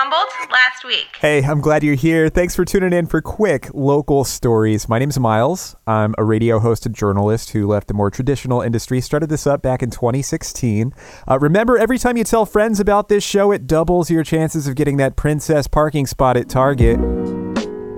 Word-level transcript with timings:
Humboldt 0.00 0.28
last 0.52 0.84
week. 0.84 1.16
Hey, 1.20 1.42
I'm 1.42 1.60
glad 1.60 1.82
you're 1.82 1.96
here. 1.96 2.28
Thanks 2.28 2.54
for 2.54 2.64
tuning 2.64 2.92
in 2.92 3.06
for 3.06 3.20
quick 3.20 3.68
local 3.74 4.22
stories. 4.22 4.88
My 4.88 5.00
name's 5.00 5.18
Miles. 5.18 5.74
I'm 5.88 6.14
a 6.16 6.22
radio 6.22 6.60
host 6.60 6.86
and 6.86 6.94
journalist 6.94 7.50
who 7.50 7.66
left 7.66 7.88
the 7.88 7.94
more 7.94 8.08
traditional 8.08 8.62
industry. 8.62 9.00
Started 9.00 9.28
this 9.28 9.44
up 9.44 9.60
back 9.60 9.82
in 9.82 9.90
2016. 9.90 10.94
Uh, 11.28 11.40
remember, 11.40 11.76
every 11.76 11.98
time 11.98 12.16
you 12.16 12.22
tell 12.22 12.46
friends 12.46 12.78
about 12.78 13.08
this 13.08 13.24
show, 13.24 13.50
it 13.50 13.66
doubles 13.66 14.08
your 14.08 14.22
chances 14.22 14.68
of 14.68 14.76
getting 14.76 14.98
that 14.98 15.16
princess 15.16 15.66
parking 15.66 16.06
spot 16.06 16.36
at 16.36 16.48
Target. 16.48 17.00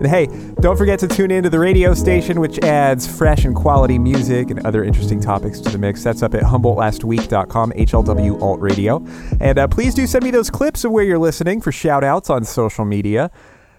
And 0.00 0.08
hey, 0.08 0.28
don't 0.60 0.78
forget 0.78 0.98
to 1.00 1.08
tune 1.08 1.30
into 1.30 1.50
the 1.50 1.58
radio 1.58 1.92
station, 1.92 2.40
which 2.40 2.58
adds 2.60 3.06
fresh 3.06 3.44
and 3.44 3.54
quality 3.54 3.98
music 3.98 4.50
and 4.50 4.64
other 4.64 4.82
interesting 4.82 5.20
topics 5.20 5.60
to 5.60 5.68
the 5.68 5.76
mix. 5.76 6.02
That's 6.02 6.22
up 6.22 6.34
at 6.34 6.42
HumboldtLastWeek.com, 6.42 7.72
HLW 7.72 8.40
Alt 8.40 8.60
Radio. 8.60 9.04
And 9.42 9.58
uh, 9.58 9.68
please 9.68 9.94
do 9.94 10.06
send 10.06 10.24
me 10.24 10.30
those 10.30 10.48
clips 10.48 10.84
of 10.84 10.92
where 10.92 11.04
you're 11.04 11.18
listening 11.18 11.60
for 11.60 11.70
shout 11.70 12.02
outs 12.02 12.30
on 12.30 12.44
social 12.44 12.86
media. 12.86 13.30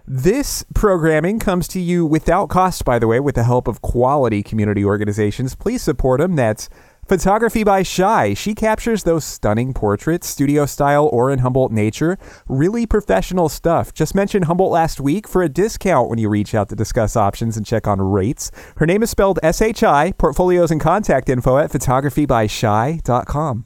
This 0.06 0.64
programming 0.76 1.40
comes 1.40 1.68
to 1.70 1.80
you 1.80 2.06
without 2.06 2.50
cost, 2.50 2.86
by 2.86 3.00
the 3.00 3.08
way, 3.08 3.20
with 3.20 3.34
the 3.34 3.44
help 3.44 3.68
of 3.68 3.82
quality 3.82 4.44
community 4.44 4.86
organizations. 4.86 5.56
Please 5.56 5.82
support 5.82 6.20
them. 6.20 6.36
That's 6.36 6.70
Photography 7.08 7.64
by 7.64 7.84
Shy. 7.84 8.34
She 8.34 8.56
captures 8.56 9.04
those 9.04 9.26
stunning 9.26 9.74
portraits, 9.74 10.28
studio 10.28 10.66
style 10.66 11.10
or 11.12 11.30
in 11.30 11.40
Humboldt 11.40 11.72
nature. 11.72 12.18
Really 12.48 12.86
professional 12.86 13.50
stuff. 13.50 13.94
Just 13.94 14.16
mention 14.16 14.44
Humboldt 14.44 14.72
last 14.72 15.02
week 15.02 15.28
for 15.28 15.44
a 15.44 15.50
discount 15.50 16.10
when 16.10 16.20
you 16.20 16.30
reach 16.30 16.56
out 16.56 16.70
to 16.70 16.76
discuss 16.76 17.18
options 17.18 17.58
and 17.58 17.66
check 17.66 17.88
on 17.88 18.00
rates. 18.02 18.50
Her 18.78 18.86
name 18.86 19.04
is 19.04 19.10
spelled 19.10 19.40
S 19.44 19.62
H 19.62 19.84
I. 19.84 20.14
Portfolios 20.14 20.72
and 20.72 20.80
contact 20.80 21.28
info 21.28 21.58
at 21.58 21.72
photographybyshy.com. 21.72 23.66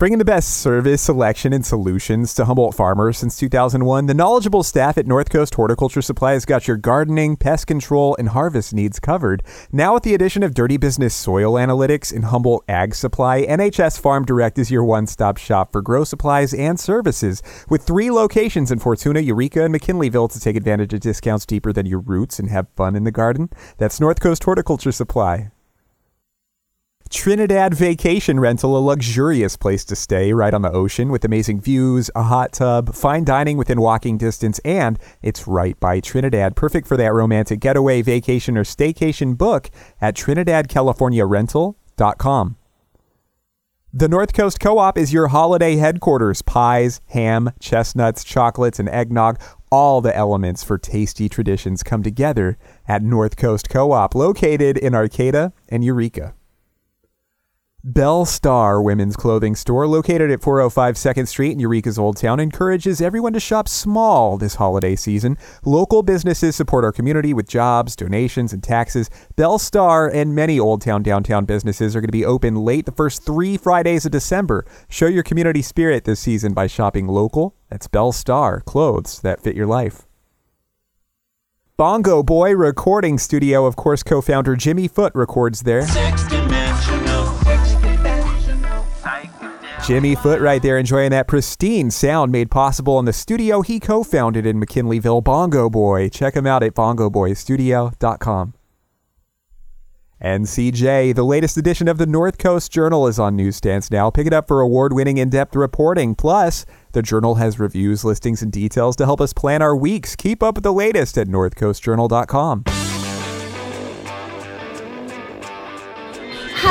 Bringing 0.00 0.18
the 0.18 0.24
best 0.24 0.62
service, 0.62 1.02
selection, 1.02 1.52
and 1.52 1.66
solutions 1.66 2.32
to 2.32 2.46
Humboldt 2.46 2.74
farmers 2.74 3.18
since 3.18 3.36
2001, 3.36 4.06
the 4.06 4.14
knowledgeable 4.14 4.62
staff 4.62 4.96
at 4.96 5.06
North 5.06 5.28
Coast 5.28 5.54
Horticulture 5.54 6.00
Supply 6.00 6.32
has 6.32 6.46
got 6.46 6.66
your 6.66 6.78
gardening, 6.78 7.36
pest 7.36 7.66
control, 7.66 8.16
and 8.18 8.30
harvest 8.30 8.72
needs 8.72 8.98
covered. 8.98 9.42
Now, 9.70 9.92
with 9.92 10.04
the 10.04 10.14
addition 10.14 10.42
of 10.42 10.54
Dirty 10.54 10.78
Business 10.78 11.14
Soil 11.14 11.52
Analytics 11.52 12.14
and 12.14 12.24
Humboldt 12.24 12.64
Ag 12.66 12.94
Supply, 12.94 13.42
NHS 13.42 14.00
Farm 14.00 14.24
Direct 14.24 14.58
is 14.58 14.70
your 14.70 14.84
one 14.84 15.06
stop 15.06 15.36
shop 15.36 15.70
for 15.70 15.82
grow 15.82 16.04
supplies 16.04 16.54
and 16.54 16.80
services. 16.80 17.42
With 17.68 17.82
three 17.82 18.10
locations 18.10 18.72
in 18.72 18.78
Fortuna, 18.78 19.20
Eureka, 19.20 19.66
and 19.66 19.74
McKinleyville 19.74 20.32
to 20.32 20.40
take 20.40 20.56
advantage 20.56 20.94
of 20.94 21.00
discounts 21.00 21.44
deeper 21.44 21.74
than 21.74 21.84
your 21.84 22.00
roots 22.00 22.38
and 22.38 22.48
have 22.48 22.68
fun 22.74 22.96
in 22.96 23.04
the 23.04 23.10
garden, 23.10 23.50
that's 23.76 24.00
North 24.00 24.20
Coast 24.20 24.44
Horticulture 24.44 24.92
Supply. 24.92 25.50
Trinidad 27.10 27.74
Vacation 27.74 28.38
Rental, 28.38 28.76
a 28.76 28.78
luxurious 28.78 29.56
place 29.56 29.84
to 29.86 29.96
stay 29.96 30.32
right 30.32 30.54
on 30.54 30.62
the 30.62 30.70
ocean 30.70 31.10
with 31.10 31.24
amazing 31.24 31.60
views, 31.60 32.08
a 32.14 32.22
hot 32.22 32.52
tub, 32.52 32.94
fine 32.94 33.24
dining 33.24 33.56
within 33.56 33.80
walking 33.80 34.16
distance, 34.16 34.60
and 34.60 34.96
it's 35.20 35.48
right 35.48 35.78
by 35.80 35.98
Trinidad. 35.98 36.54
Perfect 36.54 36.86
for 36.86 36.96
that 36.96 37.12
romantic 37.12 37.58
getaway, 37.58 38.00
vacation, 38.00 38.56
or 38.56 38.62
staycation 38.62 39.36
book 39.36 39.70
at 40.00 40.14
TrinidadCaliforniaRental.com. 40.14 42.56
The 43.92 44.08
North 44.08 44.32
Coast 44.32 44.60
Co 44.60 44.78
op 44.78 44.96
is 44.96 45.12
your 45.12 45.26
holiday 45.28 45.74
headquarters. 45.74 46.42
Pies, 46.42 47.00
ham, 47.08 47.50
chestnuts, 47.58 48.22
chocolates, 48.22 48.78
and 48.78 48.88
eggnog. 48.88 49.40
All 49.72 50.00
the 50.00 50.16
elements 50.16 50.62
for 50.62 50.78
tasty 50.78 51.28
traditions 51.28 51.82
come 51.82 52.04
together 52.04 52.56
at 52.86 53.02
North 53.02 53.36
Coast 53.36 53.68
Co 53.68 53.90
op, 53.90 54.14
located 54.14 54.78
in 54.78 54.94
Arcata 54.94 55.52
and 55.68 55.82
Eureka. 55.82 56.36
Belle 57.82 58.26
Star 58.26 58.82
Women's 58.82 59.16
Clothing 59.16 59.54
Store, 59.54 59.86
located 59.86 60.30
at 60.30 60.42
405 60.42 60.96
2nd 60.96 61.26
Street 61.26 61.52
in 61.52 61.60
Eureka's 61.60 61.98
Old 61.98 62.18
Town, 62.18 62.38
encourages 62.38 63.00
everyone 63.00 63.32
to 63.32 63.40
shop 63.40 63.68
small 63.68 64.36
this 64.36 64.56
holiday 64.56 64.94
season. 64.94 65.38
Local 65.64 66.02
businesses 66.02 66.54
support 66.54 66.84
our 66.84 66.92
community 66.92 67.32
with 67.32 67.48
jobs, 67.48 67.96
donations, 67.96 68.52
and 68.52 68.62
taxes. 68.62 69.08
Bell 69.36 69.58
Star 69.58 70.08
and 70.08 70.34
many 70.34 70.60
Old 70.60 70.82
Town 70.82 71.02
downtown 71.02 71.46
businesses 71.46 71.96
are 71.96 72.02
going 72.02 72.08
to 72.08 72.12
be 72.12 72.24
open 72.24 72.54
late 72.54 72.84
the 72.84 72.92
first 72.92 73.24
three 73.24 73.56
Fridays 73.56 74.04
of 74.04 74.12
December. 74.12 74.66
Show 74.90 75.06
your 75.06 75.22
community 75.22 75.62
spirit 75.62 76.04
this 76.04 76.20
season 76.20 76.52
by 76.52 76.66
shopping 76.66 77.08
local. 77.08 77.56
That's 77.70 77.88
Bell 77.88 78.12
Star, 78.12 78.60
clothes 78.60 79.20
that 79.20 79.40
fit 79.40 79.56
your 79.56 79.66
life. 79.66 80.02
Bongo 81.78 82.22
Boy 82.22 82.52
Recording 82.54 83.16
Studio, 83.16 83.64
of 83.64 83.74
course, 83.74 84.02
co 84.02 84.20
founder 84.20 84.54
Jimmy 84.54 84.86
Foot 84.86 85.14
records 85.14 85.62
there. 85.62 85.86
Jimmy 89.90 90.14
Foot 90.14 90.40
right 90.40 90.62
there 90.62 90.78
enjoying 90.78 91.10
that 91.10 91.26
pristine 91.26 91.90
sound 91.90 92.30
made 92.30 92.48
possible 92.48 93.00
in 93.00 93.06
the 93.06 93.12
studio 93.12 93.60
he 93.60 93.80
co 93.80 94.04
founded 94.04 94.46
in 94.46 94.60
McKinleyville, 94.60 95.24
Bongo 95.24 95.68
Boy. 95.68 96.08
Check 96.08 96.36
him 96.36 96.46
out 96.46 96.62
at 96.62 96.74
bongoboystudio.com. 96.74 98.54
NCJ, 100.22 101.12
the 101.12 101.24
latest 101.24 101.56
edition 101.56 101.88
of 101.88 101.98
the 101.98 102.06
North 102.06 102.38
Coast 102.38 102.70
Journal, 102.70 103.08
is 103.08 103.18
on 103.18 103.34
newsstands 103.34 103.90
now. 103.90 104.10
Pick 104.10 104.28
it 104.28 104.32
up 104.32 104.46
for 104.46 104.60
award 104.60 104.92
winning 104.92 105.18
in 105.18 105.28
depth 105.28 105.56
reporting. 105.56 106.14
Plus, 106.14 106.64
the 106.92 107.02
journal 107.02 107.34
has 107.34 107.58
reviews, 107.58 108.04
listings, 108.04 108.42
and 108.42 108.52
details 108.52 108.94
to 108.94 109.06
help 109.06 109.20
us 109.20 109.32
plan 109.32 109.60
our 109.60 109.74
weeks. 109.74 110.14
Keep 110.14 110.40
up 110.40 110.54
with 110.54 110.62
the 110.62 110.72
latest 110.72 111.18
at 111.18 111.26
northcoastjournal.com. 111.26 112.62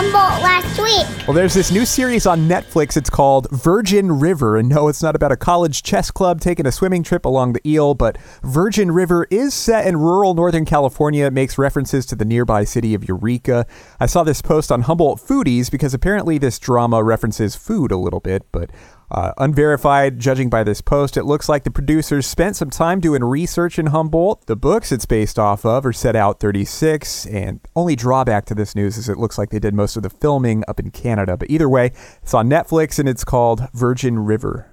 Humboldt 0.01 0.41
last 0.41 0.79
week. 0.79 1.27
Well, 1.27 1.35
there's 1.35 1.53
this 1.53 1.73
new 1.73 1.85
series 1.85 2.25
on 2.25 2.47
Netflix. 2.47 2.95
It's 2.95 3.09
called 3.09 3.49
Virgin 3.51 4.17
River. 4.17 4.55
And 4.55 4.69
no, 4.69 4.87
it's 4.87 5.03
not 5.03 5.13
about 5.13 5.33
a 5.33 5.35
college 5.35 5.83
chess 5.83 6.09
club 6.09 6.39
taking 6.39 6.65
a 6.65 6.71
swimming 6.71 7.03
trip 7.03 7.25
along 7.25 7.51
the 7.51 7.69
Eel, 7.69 7.95
but 7.95 8.17
Virgin 8.41 8.91
River 8.91 9.27
is 9.29 9.53
set 9.53 9.85
in 9.85 9.97
rural 9.97 10.35
Northern 10.35 10.63
California. 10.63 11.25
It 11.25 11.33
makes 11.33 11.57
references 11.57 12.05
to 12.05 12.15
the 12.15 12.23
nearby 12.23 12.63
city 12.63 12.93
of 12.93 13.09
Eureka. 13.09 13.65
I 13.99 14.05
saw 14.05 14.23
this 14.23 14.41
post 14.41 14.71
on 14.71 14.83
Humboldt 14.83 15.19
Foodies 15.19 15.69
because 15.69 15.93
apparently 15.93 16.37
this 16.37 16.59
drama 16.59 17.03
references 17.03 17.57
food 17.57 17.91
a 17.91 17.97
little 17.97 18.21
bit, 18.21 18.45
but 18.53 18.71
uh, 19.11 19.31
unverified, 19.37 20.19
judging 20.19 20.49
by 20.49 20.63
this 20.63 20.81
post, 20.81 21.17
it 21.17 21.23
looks 21.23 21.49
like 21.49 21.63
the 21.63 21.71
producers 21.71 22.27
spent 22.27 22.55
some 22.55 22.69
time 22.69 22.99
doing 22.99 23.23
research 23.23 23.79
in 23.79 23.87
Humboldt. 23.87 24.45
The 24.45 24.55
books 24.55 24.91
it's 24.91 25.05
based 25.05 25.39
off 25.39 25.65
of 25.65 25.85
are 25.85 25.93
set 25.93 26.15
out 26.15 26.39
36, 26.39 27.25
and 27.25 27.59
only 27.75 27.95
drawback 27.95 28.45
to 28.45 28.55
this 28.55 28.75
news 28.75 28.97
is 28.97 29.09
it 29.09 29.17
looks 29.17 29.37
like 29.37 29.49
they 29.49 29.59
did 29.59 29.73
most 29.73 29.97
of 29.97 30.03
the 30.03 30.09
filming 30.09 30.63
up 30.67 30.79
in 30.79 30.91
Canada. 30.91 31.37
But 31.37 31.49
either 31.49 31.69
way, 31.69 31.91
it's 32.21 32.33
on 32.33 32.49
Netflix 32.49 32.99
and 32.99 33.09
it's 33.09 33.23
called 33.23 33.67
Virgin 33.73 34.19
River. 34.19 34.71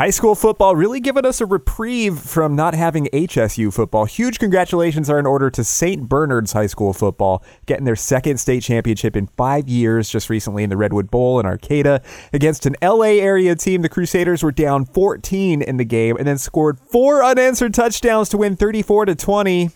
High 0.00 0.08
school 0.08 0.34
football 0.34 0.74
really 0.74 0.98
giving 0.98 1.26
us 1.26 1.42
a 1.42 1.44
reprieve 1.44 2.18
from 2.18 2.56
not 2.56 2.72
having 2.72 3.04
HSU 3.12 3.70
football. 3.70 4.06
Huge 4.06 4.38
congratulations 4.38 5.10
are 5.10 5.18
in 5.18 5.26
order 5.26 5.50
to 5.50 5.62
St. 5.62 6.08
Bernard's 6.08 6.54
High 6.54 6.68
School 6.68 6.94
football, 6.94 7.44
getting 7.66 7.84
their 7.84 7.96
second 7.96 8.38
state 8.38 8.62
championship 8.62 9.14
in 9.14 9.26
five 9.26 9.68
years 9.68 10.08
just 10.08 10.30
recently 10.30 10.64
in 10.64 10.70
the 10.70 10.76
Redwood 10.78 11.10
Bowl 11.10 11.38
in 11.38 11.44
Arcata. 11.44 12.00
Against 12.32 12.64
an 12.64 12.76
LA 12.80 13.20
area 13.20 13.54
team, 13.54 13.82
the 13.82 13.90
Crusaders 13.90 14.42
were 14.42 14.52
down 14.52 14.86
14 14.86 15.60
in 15.60 15.76
the 15.76 15.84
game 15.84 16.16
and 16.16 16.26
then 16.26 16.38
scored 16.38 16.80
four 16.80 17.22
unanswered 17.22 17.74
touchdowns 17.74 18.30
to 18.30 18.38
win 18.38 18.56
34 18.56 19.04
to 19.04 19.14
20. 19.14 19.68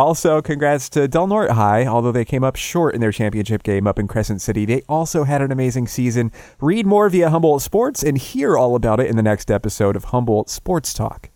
Also, 0.00 0.40
congrats 0.40 0.88
to 0.88 1.06
Del 1.06 1.26
Norte 1.26 1.50
High, 1.50 1.84
although 1.86 2.10
they 2.10 2.24
came 2.24 2.42
up 2.42 2.56
short 2.56 2.94
in 2.94 3.02
their 3.02 3.12
championship 3.12 3.62
game 3.62 3.86
up 3.86 3.98
in 3.98 4.08
Crescent 4.08 4.40
City. 4.40 4.64
They 4.64 4.80
also 4.88 5.24
had 5.24 5.42
an 5.42 5.52
amazing 5.52 5.88
season. 5.88 6.32
Read 6.58 6.86
more 6.86 7.10
via 7.10 7.28
Humboldt 7.28 7.60
Sports 7.60 8.02
and 8.02 8.16
hear 8.16 8.56
all 8.56 8.74
about 8.74 8.98
it 8.98 9.10
in 9.10 9.16
the 9.16 9.22
next 9.22 9.50
episode 9.50 9.96
of 9.96 10.04
Humboldt 10.04 10.48
Sports 10.48 10.94
Talk. 10.94 11.28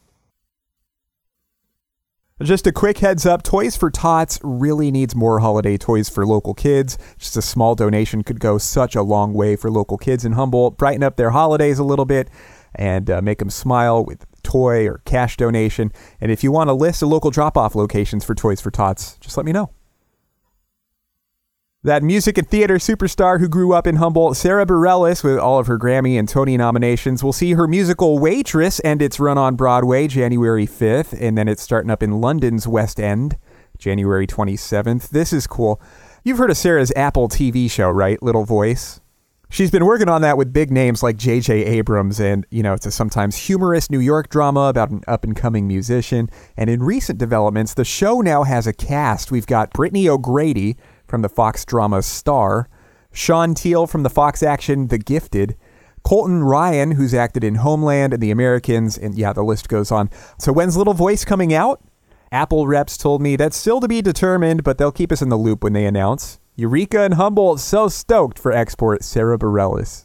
Just 2.43 2.67
a 2.67 2.73
quick 2.73 2.97
heads 2.97 3.27
up 3.27 3.43
Toys 3.43 3.77
for 3.77 3.91
Tots 3.91 4.41
really 4.43 4.91
needs 4.91 5.15
more 5.15 5.41
holiday 5.41 5.77
toys 5.77 6.09
for 6.09 6.25
local 6.25 6.55
kids. 6.55 6.97
Just 7.19 7.37
a 7.37 7.43
small 7.43 7.75
donation 7.75 8.23
could 8.23 8.41
go 8.41 8.57
such 8.57 8.97
a 8.97 9.03
long 9.03 9.35
way 9.35 9.57
for 9.57 9.71
local 9.71 9.99
kids 9.99 10.25
in 10.25 10.33
Humboldt, 10.33 10.79
brighten 10.79 11.03
up 11.03 11.17
their 11.17 11.31
holidays 11.31 11.79
a 11.79 11.85
little 11.85 12.07
bit, 12.07 12.31
and 12.75 13.11
uh, 13.11 13.21
make 13.21 13.41
them 13.41 13.51
smile 13.51 14.03
with 14.03 14.25
toy 14.45 14.87
or 14.87 15.01
cash 15.05 15.37
donation. 15.37 15.93
And 16.21 16.31
if 16.31 16.45
you 16.45 16.53
want 16.53 16.71
a 16.71 16.75
list 16.75 17.03
of 17.03 17.09
local 17.09 17.31
drop 17.31 17.57
off 17.57 17.75
locations 17.75 18.25
for 18.25 18.35
Toys 18.35 18.61
for 18.61 18.71
Tots, 18.71 19.17
just 19.19 19.37
let 19.37 19.45
me 19.45 19.53
know. 19.53 19.71
That 21.83 22.03
music 22.03 22.39
and 22.39 22.49
theater 22.49 22.77
superstar 22.77 23.41
who 23.41 23.47
grew 23.47 23.75
up 23.75 23.87
in 23.87 23.97
Humboldt, 23.97 24.39
Sara 24.39 24.65
Bareilles, 24.65 25.23
with 25.23 25.39
all 25.39 25.59
of 25.59 25.67
her 25.67 25.79
Grammy 25.79 26.19
and 26.19 26.27
Tony 26.27 26.57
nominations, 26.57 27.23
will 27.23 27.35
see 27.35 27.53
her 27.53 27.69
musical 27.69 28.19
Waitress 28.19 28.81
and 28.81 29.03
its 29.03 29.21
run 29.21 29.37
on 29.37 29.55
Broadway 29.55 30.09
January 30.09 30.67
5th, 30.67 31.15
and 31.21 31.37
then 31.37 31.47
it's 31.47 31.61
starting 31.61 31.91
up 31.91 32.03
in 32.03 32.23
London's 32.23 32.67
West 32.67 32.99
End 32.99 33.37
January 33.77 34.27
27th. 34.27 35.11
This 35.11 35.31
is 35.31 35.47
cool. 35.47 35.79
You've 36.23 36.39
heard 36.39 36.51
of 36.51 36.57
Sara's 36.57 36.91
Apple 36.97 37.29
TV 37.29 37.71
show, 37.71 37.91
right? 37.91 38.23
Little 38.23 38.47
Voice. 38.47 39.03
She's 39.55 39.71
been 39.71 39.85
working 39.85 40.09
on 40.09 40.23
that 40.23 40.37
with 40.37 40.53
big 40.53 40.73
names 40.73 41.01
like 41.01 41.17
J.J. 41.17 41.65
Abrams, 41.65 42.19
and 42.19 42.45
you 42.51 42.61
know, 42.61 42.75
it's 42.75 42.87
a 42.87 42.91
sometimes 42.91 43.37
humorous 43.37 43.89
New 43.89 44.01
York 44.01 44.29
drama 44.29 44.63
about 44.63 44.91
an 44.91 45.03
up 45.07 45.23
and 45.23 45.37
coming 45.37 45.69
musician. 45.69 46.29
And 46.57 46.69
in 46.69 46.83
recent 46.83 47.21
developments, 47.21 47.75
the 47.75 47.85
show 47.85 48.21
now 48.21 48.43
has 48.43 48.67
a 48.67 48.73
cast. 48.73 49.31
We've 49.31 49.47
got 49.47 49.73
Brittany 49.73 50.09
O'Grady 50.09 50.77
from 51.07 51.23
the 51.23 51.29
Fox 51.29 51.65
drama 51.65 52.03
Star, 52.03 52.69
Sean 53.13 53.55
Teale 53.55 53.87
from 53.87 54.03
the 54.03 54.11
Fox 54.11 54.43
action 54.43 54.89
The 54.89 54.99
Gifted, 54.99 55.57
Colton 56.03 56.43
Ryan, 56.43 56.91
who's 56.91 57.15
acted 57.15 57.45
in 57.45 57.55
Homeland 57.55 58.13
and 58.13 58.21
The 58.21 58.33
Americans, 58.33 58.99
and 58.99 59.15
yeah, 59.15 59.33
the 59.33 59.45
list 59.45 59.69
goes 59.69 59.93
on. 59.93 60.11
So 60.37 60.53
when's 60.53 60.77
Little 60.77 60.95
Voice 60.95 61.25
coming 61.25 61.55
out? 61.55 61.81
Apple 62.33 62.67
reps 62.67 62.99
told 62.99 63.23
me 63.23 63.37
that's 63.37 63.57
still 63.57 63.79
to 63.79 63.87
be 63.87 64.03
determined, 64.03 64.65
but 64.65 64.79
they'll 64.79 64.91
keep 64.91 65.13
us 65.13 65.23
in 65.23 65.29
the 65.29 65.39
loop 65.39 65.63
when 65.63 65.75
they 65.75 65.87
announce. 65.87 66.41
Eureka 66.57 67.01
and 67.01 67.15
Humboldt 67.15 67.59
so 67.59 67.89
stoked 67.89 68.39
for 68.39 68.53
export 68.53 69.03
Sara 69.03 69.37
Bareilles. 69.37 70.05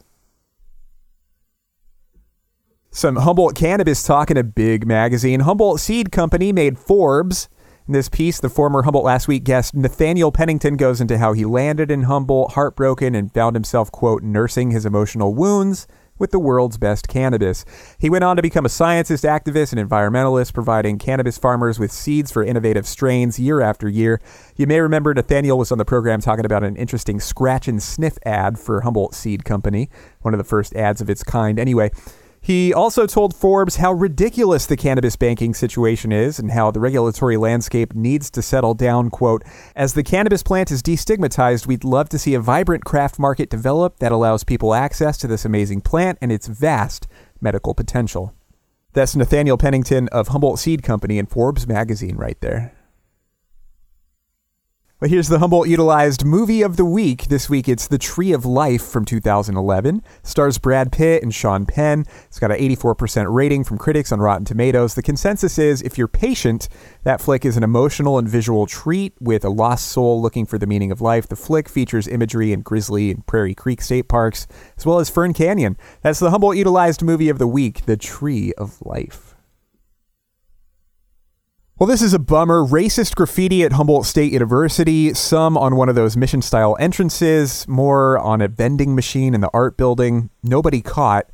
Some 2.89 3.17
Humboldt 3.17 3.55
cannabis 3.55 4.01
talk 4.01 4.31
in 4.31 4.37
a 4.37 4.43
big 4.43 4.87
magazine. 4.87 5.41
Humboldt 5.41 5.79
Seed 5.79 6.11
Company 6.11 6.51
made 6.51 6.79
Forbes. 6.79 7.49
In 7.87 7.93
this 7.93 8.09
piece, 8.09 8.39
the 8.39 8.49
former 8.49 8.81
Humboldt 8.81 9.05
Last 9.05 9.27
Week 9.27 9.43
guest 9.43 9.75
Nathaniel 9.75 10.31
Pennington 10.31 10.75
goes 10.75 10.99
into 10.99 11.19
how 11.19 11.33
he 11.33 11.45
landed 11.45 11.91
in 11.91 12.03
Humboldt, 12.03 12.53
heartbroken, 12.53 13.13
and 13.13 13.31
found 13.31 13.55
himself, 13.55 13.91
quote, 13.91 14.23
nursing 14.23 14.71
his 14.71 14.87
emotional 14.87 15.35
wounds 15.35 15.87
with 16.19 16.31
the 16.31 16.39
world's 16.39 16.77
best 16.77 17.07
cannabis. 17.07 17.65
He 17.97 18.09
went 18.09 18.23
on 18.23 18.35
to 18.35 18.41
become 18.41 18.65
a 18.65 18.69
scientist, 18.69 19.23
activist, 19.23 19.73
and 19.75 19.89
environmentalist, 19.89 20.53
providing 20.53 20.99
cannabis 20.99 21.37
farmers 21.37 21.79
with 21.79 21.91
seeds 21.91 22.31
for 22.31 22.43
innovative 22.43 22.85
strains 22.85 23.39
year 23.39 23.61
after 23.61 23.89
year. 23.89 24.21
You 24.55 24.67
may 24.67 24.79
remember 24.81 25.13
Nathaniel 25.13 25.57
was 25.57 25.71
on 25.71 25.77
the 25.77 25.85
program 25.85 26.21
talking 26.21 26.45
about 26.45 26.63
an 26.63 26.75
interesting 26.75 27.19
scratch 27.19 27.67
and 27.67 27.81
sniff 27.81 28.19
ad 28.25 28.59
for 28.59 28.81
Humboldt 28.81 29.15
Seed 29.15 29.45
Company, 29.45 29.89
one 30.21 30.33
of 30.33 30.37
the 30.37 30.43
first 30.43 30.75
ads 30.75 31.01
of 31.01 31.09
its 31.09 31.23
kind. 31.23 31.57
Anyway, 31.57 31.91
he 32.49 32.73
also 32.73 33.05
told 33.05 33.35
Forbes 33.35 33.75
how 33.75 33.93
ridiculous 33.93 34.65
the 34.65 34.75
cannabis 34.75 35.15
banking 35.15 35.53
situation 35.53 36.11
is 36.11 36.39
and 36.39 36.49
how 36.49 36.71
the 36.71 36.79
regulatory 36.79 37.37
landscape 37.37 37.93
needs 37.93 38.31
to 38.31 38.41
settle 38.41 38.73
down. 38.73 39.11
Quote, 39.11 39.43
as 39.75 39.93
the 39.93 40.01
cannabis 40.01 40.41
plant 40.41 40.71
is 40.71 40.81
destigmatized, 40.81 41.67
we'd 41.67 41.83
love 41.83 42.09
to 42.09 42.17
see 42.17 42.33
a 42.33 42.39
vibrant 42.39 42.85
craft 42.85 43.19
market 43.19 43.51
develop 43.51 43.99
that 43.99 44.11
allows 44.11 44.43
people 44.43 44.73
access 44.73 45.15
to 45.19 45.27
this 45.27 45.45
amazing 45.45 45.81
plant 45.81 46.17
and 46.23 46.31
its 46.31 46.47
vast 46.47 47.05
medical 47.39 47.75
potential. 47.75 48.33
That's 48.93 49.15
Nathaniel 49.15 49.59
Pennington 49.59 50.07
of 50.07 50.29
Humboldt 50.29 50.57
Seed 50.57 50.81
Company 50.81 51.19
in 51.19 51.27
Forbes 51.27 51.67
magazine 51.67 52.15
right 52.15 52.41
there. 52.41 52.73
Well, 55.01 55.09
here's 55.09 55.29
the 55.29 55.39
Humboldt 55.39 55.69
utilized 55.69 56.25
movie 56.25 56.61
of 56.61 56.75
the 56.75 56.83
week. 56.83 57.27
This 57.27 57.49
week 57.49 57.69
it's 57.69 57.87
The 57.87 57.97
Tree 57.97 58.33
of 58.33 58.45
Life 58.45 58.81
from 58.81 59.05
2011. 59.05 60.03
Stars 60.23 60.57
Brad 60.57 60.91
Pitt 60.91 61.23
and 61.23 61.33
Sean 61.33 61.65
Penn. 61.65 62.03
It's 62.25 62.37
got 62.37 62.51
an 62.51 62.57
84% 62.59 63.33
rating 63.33 63.63
from 63.63 63.77
critics 63.77 64.11
on 64.11 64.19
Rotten 64.19 64.43
Tomatoes. 64.43 64.95
The 64.95 65.01
consensus 65.01 65.57
is 65.57 65.81
if 65.83 65.97
you're 65.97 66.09
patient, 66.09 66.67
that 67.03 67.21
flick 67.21 67.45
is 67.45 67.55
an 67.55 67.63
emotional 67.63 68.17
and 68.17 68.27
visual 68.27 68.67
treat 68.67 69.13
with 69.21 69.45
a 69.45 69.49
lost 69.49 69.87
soul 69.87 70.21
looking 70.21 70.45
for 70.45 70.57
the 70.57 70.67
meaning 70.67 70.91
of 70.91 70.99
life. 70.99 71.29
The 71.29 71.37
flick 71.37 71.69
features 71.69 72.05
imagery 72.05 72.51
in 72.51 72.59
Grizzly 72.59 73.09
and 73.09 73.25
Prairie 73.25 73.55
Creek 73.55 73.81
state 73.81 74.09
parks, 74.09 74.47
as 74.77 74.85
well 74.85 74.99
as 74.99 75.09
Fern 75.09 75.33
Canyon. 75.33 75.77
That's 76.01 76.19
the 76.19 76.31
Humboldt 76.31 76.57
utilized 76.57 77.03
movie 77.03 77.29
of 77.29 77.39
the 77.39 77.47
week, 77.47 77.85
The 77.85 77.95
Tree 77.95 78.51
of 78.57 78.81
Life. 78.81 79.28
Well, 81.79 81.87
this 81.87 82.01
is 82.01 82.13
a 82.13 82.19
bummer. 82.19 82.65
Racist 82.65 83.15
graffiti 83.15 83.63
at 83.63 83.71
Humboldt 83.71 84.05
State 84.05 84.33
University, 84.33 85.13
some 85.13 85.57
on 85.57 85.77
one 85.77 85.87
of 85.87 85.95
those 85.95 86.17
mission 86.17 86.41
style 86.41 86.75
entrances, 86.77 87.65
more 87.69 88.17
on 88.17 88.41
a 88.41 88.49
vending 88.49 88.95
machine 88.95 89.33
in 89.33 89.39
the 89.39 89.49
art 89.53 89.77
building. 89.77 90.29
Nobody 90.43 90.81
caught. 90.81 91.27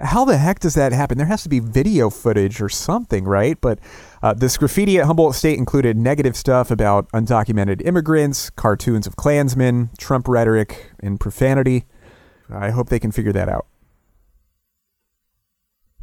How 0.00 0.24
the 0.24 0.36
heck 0.36 0.58
does 0.58 0.74
that 0.74 0.90
happen? 0.90 1.16
There 1.16 1.28
has 1.28 1.44
to 1.44 1.48
be 1.48 1.60
video 1.60 2.10
footage 2.10 2.60
or 2.60 2.68
something, 2.68 3.22
right? 3.22 3.56
But 3.60 3.78
uh, 4.20 4.34
this 4.34 4.56
graffiti 4.56 4.98
at 4.98 5.06
Humboldt 5.06 5.36
State 5.36 5.58
included 5.58 5.96
negative 5.96 6.36
stuff 6.36 6.72
about 6.72 7.08
undocumented 7.12 7.80
immigrants, 7.86 8.50
cartoons 8.50 9.06
of 9.06 9.14
Klansmen, 9.14 9.90
Trump 9.96 10.26
rhetoric, 10.26 10.90
and 10.98 11.20
profanity. 11.20 11.84
I 12.50 12.70
hope 12.70 12.88
they 12.88 12.98
can 12.98 13.12
figure 13.12 13.32
that 13.32 13.48
out. 13.48 13.66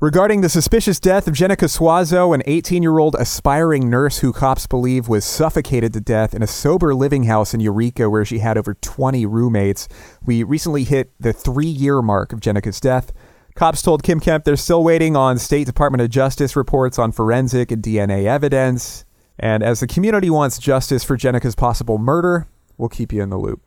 Regarding 0.02 0.42
the 0.42 0.50
suspicious 0.50 1.00
death 1.00 1.28
of 1.28 1.36
Jenica 1.36 1.70
Suazo, 1.70 2.34
an 2.34 2.42
18 2.48 2.82
year 2.82 2.98
old 2.98 3.16
aspiring 3.20 3.88
nurse 3.88 4.18
who 4.18 4.34
cops 4.34 4.66
believe 4.66 5.08
was 5.08 5.24
suffocated 5.24 5.94
to 5.94 6.02
death 6.02 6.34
in 6.34 6.42
a 6.42 6.48
sober 6.48 6.96
living 6.96 7.26
house 7.26 7.54
in 7.54 7.60
Eureka 7.60 8.10
where 8.10 8.26
she 8.26 8.40
had 8.40 8.58
over 8.58 8.74
20 8.74 9.28
roommates, 9.28 9.88
we 10.26 10.42
recently 10.42 10.86
hit 10.86 11.12
the 11.20 11.32
three 11.32 11.68
year 11.68 12.02
mark 12.02 12.34
of 12.34 12.40
Jenica's 12.40 12.80
death. 12.80 13.14
Cops 13.54 13.84
told 13.84 14.02
Kym 14.02 14.20
Kemp 14.20 14.44
they're 14.44 14.56
still 14.56 14.84
waiting 14.84 15.16
on 15.16 15.38
State 15.38 15.68
Department 15.68 16.02
of 16.02 16.10
Justice 16.10 16.56
reports 16.56 16.98
on 16.98 17.12
forensic 17.12 17.70
and 17.70 17.84
DNA 17.84 18.26
evidence. 18.26 19.06
And 19.38 19.62
as 19.62 19.82
the 19.82 19.88
community 19.88 20.32
wants 20.32 20.58
justice 20.58 21.04
for 21.04 21.16
Jenica's 21.16 21.54
possible 21.54 22.00
murder, 22.00 22.48
we'll 22.76 22.90
keep 22.90 23.14
you 23.14 23.22
in 23.22 23.30
the 23.30 23.38
loop. 23.38 23.62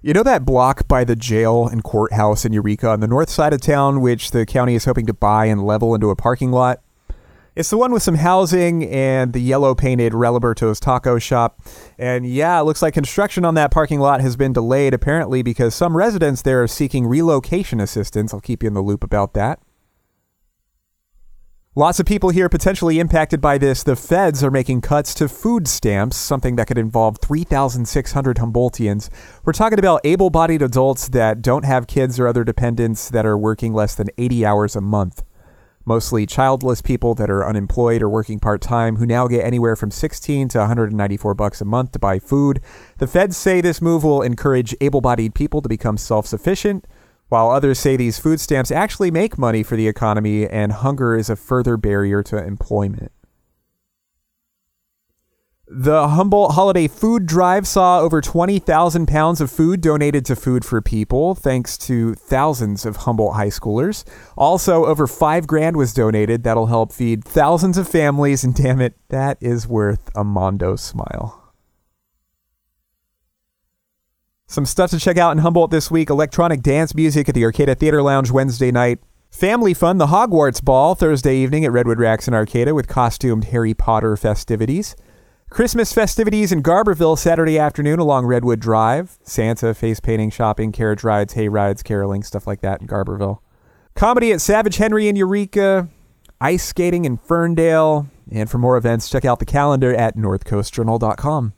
You 0.00 0.12
know 0.12 0.22
that 0.22 0.44
block 0.44 0.86
by 0.86 1.02
the 1.02 1.16
jail 1.16 1.66
and 1.66 1.82
courthouse 1.82 2.44
in 2.44 2.52
Eureka 2.52 2.88
on 2.88 3.00
the 3.00 3.08
north 3.08 3.28
side 3.28 3.52
of 3.52 3.60
town, 3.60 4.00
which 4.00 4.30
the 4.30 4.46
county 4.46 4.76
is 4.76 4.84
hoping 4.84 5.06
to 5.06 5.12
buy 5.12 5.46
and 5.46 5.66
level 5.66 5.92
into 5.92 6.10
a 6.10 6.14
parking 6.14 6.52
lot? 6.52 6.80
It's 7.56 7.70
the 7.70 7.78
one 7.78 7.90
with 7.90 8.04
some 8.04 8.14
housing 8.14 8.84
and 8.84 9.32
the 9.32 9.40
yellow 9.40 9.74
painted 9.74 10.12
Reliberto's 10.12 10.78
taco 10.78 11.18
shop. 11.18 11.60
And 11.98 12.24
yeah, 12.24 12.60
it 12.60 12.62
looks 12.62 12.80
like 12.80 12.94
construction 12.94 13.44
on 13.44 13.54
that 13.54 13.72
parking 13.72 13.98
lot 13.98 14.20
has 14.20 14.36
been 14.36 14.52
delayed, 14.52 14.94
apparently, 14.94 15.42
because 15.42 15.74
some 15.74 15.96
residents 15.96 16.42
there 16.42 16.62
are 16.62 16.68
seeking 16.68 17.04
relocation 17.08 17.80
assistance. 17.80 18.32
I'll 18.32 18.40
keep 18.40 18.62
you 18.62 18.68
in 18.68 18.74
the 18.74 18.80
loop 18.80 19.02
about 19.02 19.34
that. 19.34 19.58
Lots 21.78 22.00
of 22.00 22.06
people 22.06 22.30
here 22.30 22.48
potentially 22.48 22.98
impacted 22.98 23.40
by 23.40 23.56
this. 23.56 23.84
The 23.84 23.94
feds 23.94 24.42
are 24.42 24.50
making 24.50 24.80
cuts 24.80 25.14
to 25.14 25.28
food 25.28 25.68
stamps, 25.68 26.16
something 26.16 26.56
that 26.56 26.66
could 26.66 26.76
involve 26.76 27.18
3,600 27.22 28.36
Humboldtians. 28.38 29.08
We're 29.44 29.52
talking 29.52 29.78
about 29.78 30.00
able 30.02 30.28
bodied 30.28 30.60
adults 30.60 31.06
that 31.10 31.40
don't 31.40 31.64
have 31.64 31.86
kids 31.86 32.18
or 32.18 32.26
other 32.26 32.42
dependents 32.42 33.08
that 33.10 33.24
are 33.24 33.38
working 33.38 33.74
less 33.74 33.94
than 33.94 34.08
80 34.18 34.44
hours 34.44 34.74
a 34.74 34.80
month. 34.80 35.22
Mostly 35.84 36.26
childless 36.26 36.82
people 36.82 37.14
that 37.14 37.30
are 37.30 37.46
unemployed 37.46 38.02
or 38.02 38.08
working 38.08 38.40
part 38.40 38.60
time 38.60 38.96
who 38.96 39.06
now 39.06 39.28
get 39.28 39.44
anywhere 39.44 39.76
from 39.76 39.92
16 39.92 40.48
to 40.48 40.58
194 40.58 41.34
bucks 41.34 41.60
a 41.60 41.64
month 41.64 41.92
to 41.92 42.00
buy 42.00 42.18
food. 42.18 42.60
The 42.98 43.06
feds 43.06 43.36
say 43.36 43.60
this 43.60 43.80
move 43.80 44.02
will 44.02 44.22
encourage 44.22 44.74
able 44.80 45.00
bodied 45.00 45.32
people 45.32 45.62
to 45.62 45.68
become 45.68 45.96
self 45.96 46.26
sufficient 46.26 46.88
while 47.28 47.50
others 47.50 47.78
say 47.78 47.96
these 47.96 48.18
food 48.18 48.40
stamps 48.40 48.70
actually 48.70 49.10
make 49.10 49.38
money 49.38 49.62
for 49.62 49.76
the 49.76 49.88
economy 49.88 50.46
and 50.46 50.72
hunger 50.72 51.16
is 51.16 51.30
a 51.30 51.36
further 51.36 51.76
barrier 51.76 52.22
to 52.22 52.36
employment. 52.36 53.12
The 55.70 56.08
Humboldt 56.08 56.54
Holiday 56.54 56.88
Food 56.88 57.26
Drive 57.26 57.66
saw 57.66 58.00
over 58.00 58.22
20,000 58.22 59.06
pounds 59.06 59.42
of 59.42 59.50
food 59.50 59.82
donated 59.82 60.24
to 60.24 60.34
Food 60.34 60.64
for 60.64 60.80
People, 60.80 61.34
thanks 61.34 61.76
to 61.78 62.14
thousands 62.14 62.86
of 62.86 62.96
Humboldt 62.96 63.36
high 63.36 63.48
schoolers. 63.48 64.02
Also, 64.34 64.86
over 64.86 65.06
five 65.06 65.46
grand 65.46 65.76
was 65.76 65.92
donated. 65.92 66.42
That'll 66.42 66.68
help 66.68 66.90
feed 66.90 67.22
thousands 67.22 67.76
of 67.76 67.86
families, 67.86 68.44
and 68.44 68.54
damn 68.54 68.80
it, 68.80 68.94
that 69.10 69.36
is 69.42 69.68
worth 69.68 70.08
a 70.14 70.24
Mondo 70.24 70.74
smile. 70.76 71.47
Some 74.50 74.64
stuff 74.64 74.90
to 74.92 74.98
check 74.98 75.18
out 75.18 75.32
in 75.32 75.38
Humboldt 75.38 75.70
this 75.70 75.90
week 75.90 76.08
electronic 76.08 76.62
dance 76.62 76.94
music 76.94 77.28
at 77.28 77.34
the 77.34 77.44
Arcata 77.44 77.74
Theater 77.74 78.02
Lounge 78.02 78.30
Wednesday 78.30 78.70
night. 78.72 78.98
Family 79.30 79.74
fun, 79.74 79.98
the 79.98 80.06
Hogwarts 80.06 80.64
Ball 80.64 80.94
Thursday 80.94 81.36
evening 81.36 81.66
at 81.66 81.70
Redwood 81.70 81.98
Raks 81.98 82.26
in 82.26 82.32
Arcata 82.32 82.74
with 82.74 82.88
costumed 82.88 83.44
Harry 83.44 83.74
Potter 83.74 84.16
festivities. 84.16 84.96
Christmas 85.50 85.92
festivities 85.92 86.50
in 86.50 86.62
Garberville 86.62 87.18
Saturday 87.18 87.58
afternoon 87.58 87.98
along 87.98 88.24
Redwood 88.24 88.58
Drive. 88.58 89.18
Santa, 89.22 89.74
face 89.74 90.00
painting, 90.00 90.30
shopping, 90.30 90.72
carriage 90.72 91.04
rides, 91.04 91.34
hay 91.34 91.48
rides, 91.50 91.82
caroling, 91.82 92.22
stuff 92.22 92.46
like 92.46 92.62
that 92.62 92.80
in 92.80 92.86
Garberville. 92.86 93.40
Comedy 93.94 94.32
at 94.32 94.40
Savage 94.40 94.78
Henry 94.78 95.08
in 95.08 95.16
Eureka. 95.16 95.90
Ice 96.40 96.64
skating 96.64 97.04
in 97.04 97.18
Ferndale. 97.18 98.08
And 98.32 98.48
for 98.48 98.56
more 98.56 98.78
events, 98.78 99.10
check 99.10 99.26
out 99.26 99.40
the 99.40 99.44
calendar 99.44 99.94
at 99.94 100.16
northcoastjournal.com. 100.16 101.52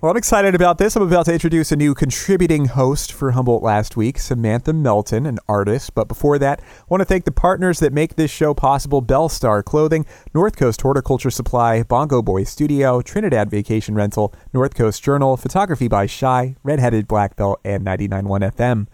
Well, 0.00 0.12
I'm 0.12 0.16
excited 0.16 0.54
about 0.54 0.78
this. 0.78 0.94
I'm 0.94 1.02
about 1.02 1.26
to 1.26 1.32
introduce 1.32 1.72
a 1.72 1.76
new 1.76 1.92
contributing 1.92 2.66
host 2.66 3.12
for 3.12 3.32
Humboldt 3.32 3.64
last 3.64 3.96
week, 3.96 4.20
Samantha 4.20 4.72
Melton, 4.72 5.26
an 5.26 5.40
artist. 5.48 5.92
But 5.92 6.06
before 6.06 6.38
that, 6.38 6.60
I 6.60 6.84
want 6.88 7.00
to 7.00 7.04
thank 7.04 7.24
the 7.24 7.32
partners 7.32 7.80
that 7.80 7.92
make 7.92 8.14
this 8.14 8.30
show 8.30 8.54
possible 8.54 9.02
Bellstar 9.02 9.64
Clothing, 9.64 10.06
North 10.32 10.56
Coast 10.56 10.82
Horticulture 10.82 11.32
Supply, 11.32 11.82
Bongo 11.82 12.22
Boy 12.22 12.44
Studio, 12.44 13.02
Trinidad 13.02 13.50
Vacation 13.50 13.96
Rental, 13.96 14.32
North 14.52 14.76
Coast 14.76 15.02
Journal, 15.02 15.36
Photography 15.36 15.88
by 15.88 16.06
Shy, 16.06 16.54
Redheaded 16.62 17.08
Black 17.08 17.34
Belt, 17.34 17.58
and 17.64 17.84
99.1 17.84 18.52
FM. 18.52 18.86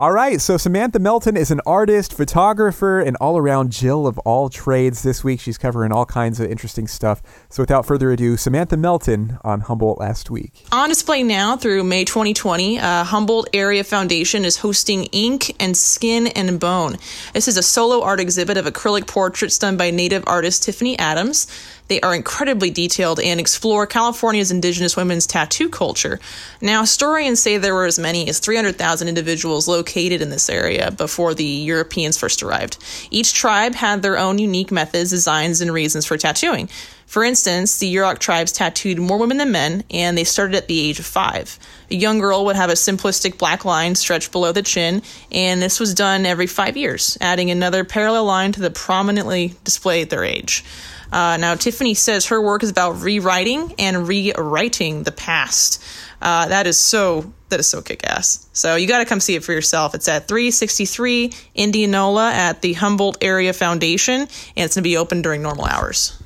All 0.00 0.12
right, 0.12 0.40
so 0.40 0.56
Samantha 0.56 1.00
Melton 1.00 1.36
is 1.36 1.50
an 1.50 1.60
artist, 1.66 2.14
photographer, 2.14 3.00
and 3.00 3.16
all 3.16 3.36
around 3.36 3.72
Jill 3.72 4.06
of 4.06 4.16
all 4.20 4.48
trades. 4.48 5.02
This 5.02 5.24
week, 5.24 5.40
she's 5.40 5.58
covering 5.58 5.90
all 5.90 6.06
kinds 6.06 6.38
of 6.38 6.48
interesting 6.48 6.86
stuff. 6.86 7.20
So, 7.48 7.64
without 7.64 7.84
further 7.84 8.12
ado, 8.12 8.36
Samantha 8.36 8.76
Melton 8.76 9.40
on 9.42 9.62
Humboldt 9.62 9.98
last 9.98 10.30
week. 10.30 10.64
On 10.70 10.88
display 10.88 11.24
now 11.24 11.56
through 11.56 11.82
May 11.82 12.04
2020, 12.04 12.78
uh, 12.78 13.02
Humboldt 13.02 13.48
Area 13.52 13.82
Foundation 13.82 14.44
is 14.44 14.58
hosting 14.58 15.06
Ink 15.06 15.56
and 15.60 15.76
Skin 15.76 16.28
and 16.28 16.60
Bone. 16.60 16.98
This 17.34 17.48
is 17.48 17.56
a 17.56 17.62
solo 17.64 18.00
art 18.00 18.20
exhibit 18.20 18.56
of 18.56 18.66
acrylic 18.66 19.08
portraits 19.08 19.58
done 19.58 19.76
by 19.76 19.90
native 19.90 20.22
artist 20.28 20.62
Tiffany 20.62 20.96
Adams. 20.96 21.48
They 21.88 22.00
are 22.02 22.14
incredibly 22.14 22.70
detailed 22.70 23.18
and 23.18 23.40
explore 23.40 23.86
California's 23.86 24.50
indigenous 24.50 24.94
women's 24.94 25.26
tattoo 25.26 25.70
culture. 25.70 26.20
Now, 26.60 26.82
historians 26.82 27.40
say 27.40 27.56
there 27.56 27.74
were 27.74 27.86
as 27.86 27.98
many 27.98 28.28
as 28.28 28.38
300,000 28.40 29.08
individuals 29.08 29.66
located 29.66 29.87
in 29.96 30.30
this 30.30 30.48
area 30.48 30.90
before 30.90 31.34
the 31.34 31.44
Europeans 31.44 32.18
first 32.18 32.42
arrived. 32.42 32.78
Each 33.10 33.32
tribe 33.32 33.74
had 33.74 34.02
their 34.02 34.18
own 34.18 34.38
unique 34.38 34.70
methods, 34.70 35.10
designs, 35.10 35.60
and 35.60 35.72
reasons 35.72 36.06
for 36.06 36.16
tattooing. 36.16 36.68
For 37.06 37.24
instance, 37.24 37.78
the 37.78 37.92
Yurok 37.92 38.18
tribes 38.18 38.52
tattooed 38.52 38.98
more 38.98 39.16
women 39.16 39.38
than 39.38 39.50
men, 39.50 39.82
and 39.90 40.16
they 40.16 40.24
started 40.24 40.54
at 40.54 40.68
the 40.68 40.78
age 40.78 40.98
of 40.98 41.06
five. 41.06 41.58
A 41.90 41.94
young 41.94 42.18
girl 42.18 42.44
would 42.44 42.56
have 42.56 42.68
a 42.68 42.74
simplistic 42.74 43.38
black 43.38 43.64
line 43.64 43.94
stretched 43.94 44.30
below 44.30 44.52
the 44.52 44.60
chin, 44.60 45.00
and 45.32 45.62
this 45.62 45.80
was 45.80 45.94
done 45.94 46.26
every 46.26 46.46
five 46.46 46.76
years, 46.76 47.16
adding 47.22 47.50
another 47.50 47.82
parallel 47.82 48.26
line 48.26 48.52
to 48.52 48.60
the 48.60 48.70
prominently 48.70 49.54
displayed 49.64 50.10
their 50.10 50.22
age. 50.22 50.62
Uh, 51.10 51.38
now, 51.38 51.54
Tiffany 51.54 51.94
says 51.94 52.26
her 52.26 52.42
work 52.42 52.62
is 52.62 52.70
about 52.70 53.00
rewriting 53.00 53.72
and 53.78 54.06
rewriting 54.06 55.04
the 55.04 55.12
past. 55.12 55.82
Uh, 56.20 56.48
that 56.48 56.66
is 56.66 56.78
so 56.78 57.32
that 57.48 57.60
is 57.60 57.66
so 57.66 57.80
kick 57.80 58.04
ass. 58.04 58.46
So 58.52 58.76
you 58.76 58.86
got 58.86 58.98
to 58.98 59.04
come 59.04 59.20
see 59.20 59.34
it 59.34 59.44
for 59.44 59.52
yourself. 59.52 59.94
It's 59.94 60.08
at 60.08 60.28
363 60.28 61.32
Indianola 61.54 62.32
at 62.32 62.60
the 62.60 62.74
Humboldt 62.74 63.18
Area 63.22 63.52
Foundation, 63.52 64.22
and 64.22 64.28
it's 64.56 64.74
going 64.74 64.82
to 64.82 64.88
be 64.88 64.96
open 64.96 65.22
during 65.22 65.42
normal 65.42 65.64
hours. 65.64 66.17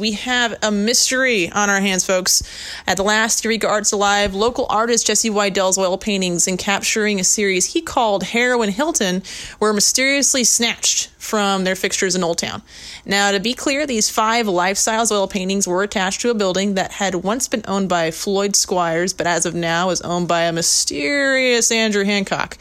We 0.00 0.12
have 0.12 0.56
a 0.62 0.70
mystery 0.70 1.50
on 1.50 1.68
our 1.68 1.78
hands, 1.78 2.06
folks. 2.06 2.42
At 2.86 2.96
the 2.96 3.02
last 3.02 3.44
Eureka 3.44 3.68
Arts 3.68 3.92
Alive, 3.92 4.34
local 4.34 4.64
artist 4.70 5.06
Jesse 5.06 5.28
Wydell's 5.28 5.76
oil 5.76 5.98
paintings 5.98 6.48
in 6.48 6.56
capturing 6.56 7.20
a 7.20 7.24
series 7.24 7.66
he 7.66 7.82
called 7.82 8.22
Heroin 8.22 8.70
Hilton 8.70 9.22
were 9.60 9.74
mysteriously 9.74 10.42
snatched 10.42 11.08
from 11.18 11.64
their 11.64 11.76
fixtures 11.76 12.16
in 12.16 12.24
Old 12.24 12.38
Town. 12.38 12.62
Now, 13.04 13.30
to 13.30 13.38
be 13.40 13.52
clear, 13.52 13.86
these 13.86 14.08
five 14.08 14.46
lifestyles 14.46 15.12
oil 15.12 15.28
paintings 15.28 15.68
were 15.68 15.82
attached 15.82 16.22
to 16.22 16.30
a 16.30 16.34
building 16.34 16.76
that 16.76 16.92
had 16.92 17.16
once 17.16 17.46
been 17.46 17.62
owned 17.68 17.90
by 17.90 18.10
Floyd 18.10 18.56
Squires, 18.56 19.12
but 19.12 19.26
as 19.26 19.44
of 19.44 19.54
now 19.54 19.90
is 19.90 20.00
owned 20.00 20.28
by 20.28 20.44
a 20.44 20.52
mysterious 20.52 21.70
Andrew 21.70 22.04
Hancock. 22.04 22.56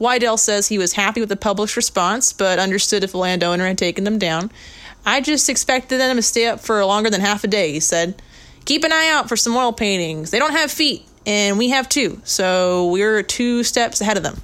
Wydell 0.00 0.36
says 0.36 0.66
he 0.66 0.78
was 0.78 0.94
happy 0.94 1.20
with 1.20 1.28
the 1.28 1.36
public's 1.36 1.76
response, 1.76 2.32
but 2.32 2.58
understood 2.58 3.04
if 3.04 3.12
the 3.12 3.18
landowner 3.18 3.68
had 3.68 3.78
taken 3.78 4.02
them 4.02 4.18
down. 4.18 4.50
I 5.04 5.20
just 5.20 5.48
expected 5.48 5.98
them 5.98 6.16
to 6.16 6.22
stay 6.22 6.46
up 6.46 6.60
for 6.60 6.84
longer 6.84 7.10
than 7.10 7.20
half 7.20 7.44
a 7.44 7.48
day, 7.48 7.72
he 7.72 7.80
said. 7.80 8.20
Keep 8.64 8.84
an 8.84 8.92
eye 8.92 9.10
out 9.12 9.28
for 9.28 9.36
some 9.36 9.56
oil 9.56 9.72
paintings. 9.72 10.30
They 10.30 10.38
don't 10.38 10.52
have 10.52 10.70
feet, 10.70 11.04
and 11.26 11.58
we 11.58 11.70
have 11.70 11.88
two, 11.88 12.20
so 12.24 12.88
we're 12.90 13.22
two 13.22 13.64
steps 13.64 14.00
ahead 14.00 14.16
of 14.16 14.22
them. 14.22 14.40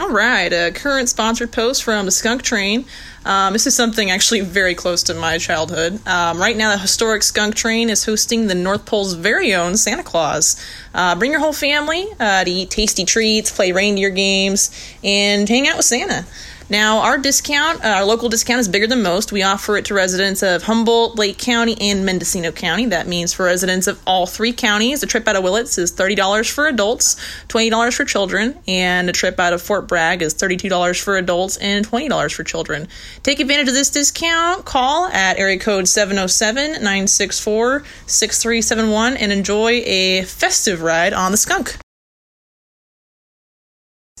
All 0.00 0.10
right, 0.10 0.52
a 0.52 0.70
current 0.72 1.08
sponsored 1.08 1.50
post 1.50 1.82
from 1.82 2.04
the 2.04 2.12
Skunk 2.12 2.42
Train. 2.42 2.84
Um, 3.24 3.52
this 3.52 3.66
is 3.66 3.74
something 3.74 4.12
actually 4.12 4.42
very 4.42 4.76
close 4.76 5.02
to 5.04 5.14
my 5.14 5.38
childhood. 5.38 6.00
Um, 6.06 6.38
right 6.38 6.56
now, 6.56 6.70
the 6.70 6.78
historic 6.78 7.24
Skunk 7.24 7.56
Train 7.56 7.90
is 7.90 8.04
hosting 8.04 8.46
the 8.46 8.54
North 8.54 8.86
Pole's 8.86 9.14
very 9.14 9.54
own 9.54 9.76
Santa 9.76 10.04
Claus. 10.04 10.64
Uh, 10.94 11.16
bring 11.16 11.32
your 11.32 11.40
whole 11.40 11.52
family 11.52 12.06
uh, 12.20 12.44
to 12.44 12.50
eat 12.50 12.70
tasty 12.70 13.04
treats, 13.04 13.50
play 13.50 13.72
reindeer 13.72 14.10
games, 14.10 14.70
and 15.02 15.48
hang 15.48 15.66
out 15.66 15.76
with 15.76 15.86
Santa. 15.86 16.24
Now, 16.70 16.98
our 16.98 17.16
discount, 17.16 17.82
uh, 17.82 17.88
our 17.88 18.04
local 18.04 18.28
discount 18.28 18.60
is 18.60 18.68
bigger 18.68 18.86
than 18.86 19.02
most. 19.02 19.32
We 19.32 19.42
offer 19.42 19.78
it 19.78 19.86
to 19.86 19.94
residents 19.94 20.42
of 20.42 20.64
Humboldt, 20.64 21.18
Lake 21.18 21.38
County, 21.38 21.74
and 21.80 22.04
Mendocino 22.04 22.52
County. 22.52 22.84
That 22.84 23.06
means 23.06 23.32
for 23.32 23.46
residents 23.46 23.86
of 23.86 23.98
all 24.06 24.26
three 24.26 24.52
counties, 24.52 25.02
a 25.02 25.06
trip 25.06 25.26
out 25.26 25.36
of 25.36 25.42
Willits 25.42 25.78
is 25.78 25.90
$30 25.92 26.50
for 26.50 26.66
adults, 26.66 27.16
$20 27.48 27.94
for 27.94 28.04
children, 28.04 28.58
and 28.68 29.08
a 29.08 29.12
trip 29.12 29.40
out 29.40 29.54
of 29.54 29.62
Fort 29.62 29.88
Bragg 29.88 30.20
is 30.20 30.34
$32 30.34 31.02
for 31.02 31.16
adults 31.16 31.56
and 31.56 31.88
$20 31.88 32.34
for 32.34 32.44
children. 32.44 32.86
Take 33.22 33.40
advantage 33.40 33.68
of 33.68 33.74
this 33.74 33.88
discount. 33.88 34.66
Call 34.66 35.06
at 35.06 35.38
area 35.38 35.58
code 35.58 35.88
707 35.88 36.72
964 36.72 37.82
6371 38.06 39.16
and 39.16 39.32
enjoy 39.32 39.82
a 39.86 40.22
festive 40.24 40.82
ride 40.82 41.14
on 41.14 41.32
the 41.32 41.38
skunk. 41.38 41.78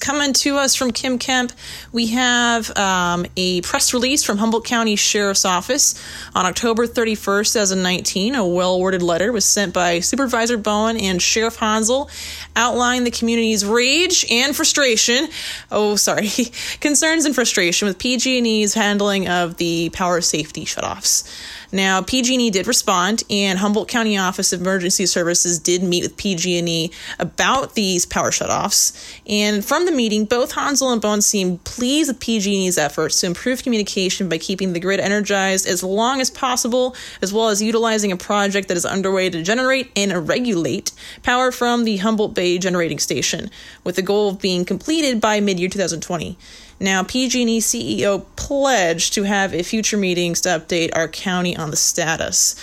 Coming 0.00 0.32
to 0.34 0.56
us 0.56 0.74
from 0.74 0.92
Kym 0.92 1.18
Kemp, 1.18 1.52
we 1.92 2.08
have 2.08 2.76
um, 2.76 3.26
a 3.36 3.60
press 3.62 3.92
release 3.92 4.22
from 4.22 4.38
Humboldt 4.38 4.64
County 4.64 4.96
Sheriff's 4.96 5.44
Office 5.44 6.00
on 6.34 6.46
October 6.46 6.86
31st, 6.86 7.52
2019. 7.54 8.34
A 8.34 8.46
well 8.46 8.80
worded 8.80 9.02
letter 9.02 9.32
was 9.32 9.44
sent 9.44 9.74
by 9.74 10.00
Supervisor 10.00 10.56
Bohn 10.56 10.96
and 10.96 11.20
Sheriff 11.20 11.58
Honsal 11.58 12.10
outlining 12.54 13.04
the 13.04 13.10
community's 13.10 13.64
rage 13.64 14.24
and 14.30 14.54
frustration. 14.54 15.28
Oh, 15.70 15.96
sorry, 15.96 16.28
concerns 16.80 17.24
and 17.24 17.34
frustration 17.34 17.88
with 17.88 17.98
PG&E's 17.98 18.74
handling 18.74 19.28
of 19.28 19.56
the 19.56 19.90
power 19.90 20.20
safety 20.20 20.64
shutoffs. 20.64 21.28
Now, 21.70 22.00
PG&E 22.00 22.50
did 22.50 22.66
respond, 22.66 23.24
and 23.28 23.58
Humboldt 23.58 23.88
County 23.88 24.16
Office 24.16 24.52
of 24.52 24.60
Emergency 24.62 25.04
Services 25.04 25.58
did 25.58 25.82
meet 25.82 26.02
with 26.02 26.16
PG&E 26.16 26.90
about 27.18 27.74
these 27.74 28.06
power 28.06 28.30
shutoffs. 28.30 28.96
And 29.26 29.62
from 29.62 29.84
the 29.84 29.92
meeting, 29.92 30.24
both 30.24 30.54
Honsal 30.54 30.92
and 30.92 31.02
Bohn 31.02 31.20
seemed 31.20 31.64
pleased 31.64 32.08
with 32.08 32.20
PG&E's 32.20 32.78
efforts 32.78 33.20
to 33.20 33.26
improve 33.26 33.62
communication 33.62 34.28
by 34.28 34.38
keeping 34.38 34.72
the 34.72 34.80
grid 34.80 34.98
energized 34.98 35.66
as 35.66 35.82
long 35.82 36.22
as 36.22 36.30
possible, 36.30 36.96
as 37.20 37.32
well 37.34 37.48
as 37.50 37.60
utilizing 37.60 38.12
a 38.12 38.16
project 38.16 38.68
that 38.68 38.76
is 38.76 38.86
underway 38.86 39.28
to 39.28 39.42
generate 39.42 39.90
and 39.94 40.26
regulate 40.26 40.92
power 41.22 41.52
from 41.52 41.84
the 41.84 41.98
Humboldt 41.98 42.32
Bay 42.34 42.56
generating 42.56 42.98
station, 42.98 43.50
with 43.84 43.96
the 43.96 44.02
goal 44.02 44.30
of 44.30 44.40
being 44.40 44.64
completed 44.64 45.20
by 45.20 45.40
mid-year 45.40 45.68
2020. 45.68 46.38
Now, 46.80 47.02
PG&E 47.02 47.60
CEO 47.60 48.24
pledged 48.36 49.14
to 49.14 49.24
have 49.24 49.52
a 49.52 49.62
future 49.62 49.96
meetings 49.96 50.40
to 50.42 50.50
update 50.50 50.90
our 50.94 51.08
county 51.08 51.56
on 51.56 51.70
the 51.70 51.76
status. 51.76 52.54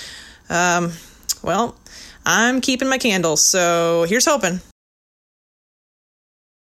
Um, 0.50 0.94
well, 1.44 1.76
I'm 2.26 2.62
keeping 2.62 2.90
my 2.90 2.98
candles, 2.98 3.44
so 3.44 4.06
here's 4.08 4.26
hoping. 4.26 4.62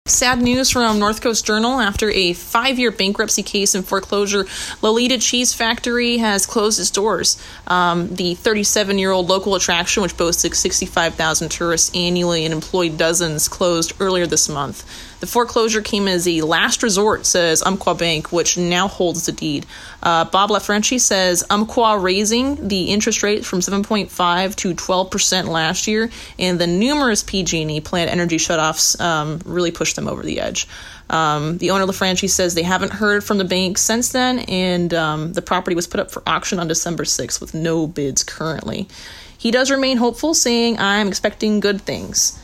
Sad 0.07 0.43
news 0.43 0.71
from 0.71 0.99
North 0.99 1.21
Coast 1.21 1.47
Journal. 1.47 1.79
After 1.79 2.11
a 2.11 2.33
five 2.33 2.79
year 2.79 2.91
bankruptcy 2.91 3.43
case 3.43 3.75
and 3.75 3.87
foreclosure, 3.87 4.45
Loleta 4.83 5.23
Cheese 5.23 5.55
Factory 5.55 6.19
has 6.19 6.47
closed 6.47 6.81
its 6.81 6.91
doors. 6.91 7.41
Um, 7.69 8.09
the 8.15 8.35
37 8.35 8.99
year 8.99 9.13
old 9.13 9.29
local 9.29 9.55
attraction, 9.55 10.03
which 10.03 10.17
boasts 10.17 10.43
65,000 10.59 11.49
tourists 11.49 11.95
annually 11.95 12.45
and 12.45 12.53
employed 12.53 12.99
dozens, 12.99 13.47
closed 13.49 13.93
earlier 14.01 14.27
this 14.27 14.49
month. 14.49 14.85
The 15.21 15.27
foreclosure 15.27 15.83
came 15.83 16.09
as 16.09 16.27
a 16.27 16.41
last 16.41 16.83
resort, 16.83 17.27
says 17.27 17.63
Umpqua 17.63 17.95
Bank, 17.95 18.33
which 18.33 18.57
now 18.57 18.89
holds 18.89 19.27
the 19.27 19.33
deed. 19.33 19.67
Uh, 20.03 20.25
Bob 20.25 20.51
Laffranchi 20.51 20.99
says 20.99 21.45
Umpqua 21.51 21.99
raising 21.99 22.69
the 22.69 22.85
interest 22.85 23.23
rate 23.23 23.45
from 23.45 23.61
7.5 23.61 24.57
to 24.57 24.75
12 24.75 25.11
percent 25.11 25.49
last 25.49 25.87
year, 25.87 26.11
and 26.39 26.59
the 26.59 26.67
numerous 26.67 27.23
PG&E 27.23 27.81
plant 27.83 28.11
energy 28.11 28.39
shutoffs 28.39 28.99
um, 29.01 29.41
really 29.45 29.71
pushed 29.71 29.97
them 29.97 30.09
over 30.09 30.23
the 30.23 30.41
edge. 30.41 30.67
Um, 31.11 31.59
the 31.59 31.71
owner 31.73 31.85
Laffranchi 31.85 32.31
says 32.31 32.55
they 32.55 32.63
haven't 32.63 32.93
heard 32.93 33.23
from 33.23 33.39
the 33.39 33.45
bank 33.45 33.77
since 33.77 34.11
then, 34.11 34.39
and 34.41 34.95
um, 34.95 35.33
the 35.35 35.43
property 35.43 35.77
was 35.77 35.87
put 35.87 36.01
up 36.01 36.11
for 36.11 36.23
auction 36.27 36.59
on 36.59 36.69
December 36.69 37.05
6th 37.05 37.41
with 37.41 37.53
no 37.53 37.87
bids 37.87 38.23
currently. 38.23 38.89
He 39.37 39.51
does 39.51 39.71
remain 39.71 39.97
hopeful, 39.97 40.35
saying, 40.35 40.79
I'm 40.79 41.09
expecting 41.09 41.61
good 41.61 41.81
things. 41.83 42.39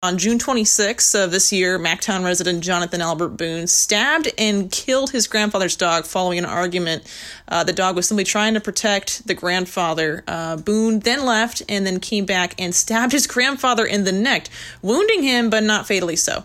On 0.00 0.16
June 0.16 0.38
26 0.38 1.16
of 1.16 1.32
this 1.32 1.52
year, 1.52 1.76
Mactown 1.76 2.24
resident 2.24 2.62
Jonathan 2.62 3.00
Albert 3.00 3.30
Boone 3.30 3.66
stabbed 3.66 4.30
and 4.38 4.70
killed 4.70 5.10
his 5.10 5.26
grandfather's 5.26 5.74
dog 5.74 6.06
following 6.06 6.38
an 6.38 6.44
argument. 6.44 7.02
Uh, 7.48 7.64
the 7.64 7.72
dog 7.72 7.96
was 7.96 8.06
simply 8.06 8.22
trying 8.22 8.54
to 8.54 8.60
protect 8.60 9.26
the 9.26 9.34
grandfather. 9.34 10.22
Uh, 10.28 10.56
Boone 10.56 11.00
then 11.00 11.26
left 11.26 11.64
and 11.68 11.84
then 11.84 11.98
came 11.98 12.26
back 12.26 12.54
and 12.60 12.76
stabbed 12.76 13.10
his 13.10 13.26
grandfather 13.26 13.84
in 13.84 14.04
the 14.04 14.12
neck, 14.12 14.46
wounding 14.82 15.24
him, 15.24 15.50
but 15.50 15.64
not 15.64 15.88
fatally 15.88 16.14
so. 16.14 16.44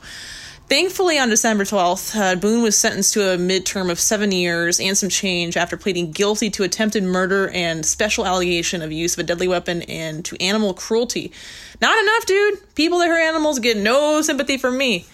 Thankfully, 0.74 1.20
on 1.20 1.30
December 1.30 1.66
12th, 1.66 2.20
uh, 2.20 2.36
Boone 2.36 2.64
was 2.64 2.76
sentenced 2.76 3.14
to 3.14 3.22
a 3.32 3.38
midterm 3.38 3.92
of 3.92 4.00
seven 4.00 4.32
years 4.32 4.80
and 4.80 4.98
some 4.98 5.08
change 5.08 5.56
after 5.56 5.78
pleading 5.78 6.12
guilty 6.12 6.50
to 6.50 6.64
attempted 6.64 7.04
murder 7.04 7.48
and 7.50 7.86
special 7.86 8.26
allegation 8.26 8.82
of 8.82 8.92
use 8.92 9.14
of 9.14 9.20
a 9.20 9.24
deadly 9.24 9.48
weapon 9.48 9.84
and 9.84 10.26
to 10.26 10.36
animal 10.42 10.74
cruelty. 10.74 11.32
Not 11.80 11.96
enough, 12.02 12.26
dude. 12.26 12.74
People 12.74 12.98
that 12.98 13.08
hurt 13.08 13.22
animals 13.22 13.60
get 13.60 13.78
no 13.78 14.24
sympathy 14.24 14.58
from 14.58 14.76
me. 14.76 15.06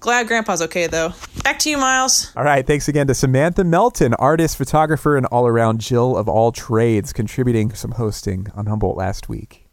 Glad 0.00 0.28
Grandpa's 0.28 0.62
okay, 0.62 0.86
though. 0.86 1.12
Back 1.44 1.58
to 1.58 1.68
you, 1.68 1.76
Miles. 1.76 2.32
All 2.34 2.44
right. 2.44 2.66
Thanks 2.66 2.88
again 2.88 3.06
to 3.08 3.14
Samantha 3.14 3.64
Melton, 3.64 4.14
artist, 4.14 4.56
photographer, 4.56 5.18
and 5.18 5.26
all 5.26 5.46
around 5.46 5.82
Jill 5.82 6.16
of 6.16 6.26
all 6.26 6.52
trades, 6.52 7.12
contributing 7.12 7.74
some 7.74 7.90
hosting 7.90 8.46
on 8.54 8.64
Humboldt 8.64 8.96
last 8.96 9.28
week. 9.28 9.65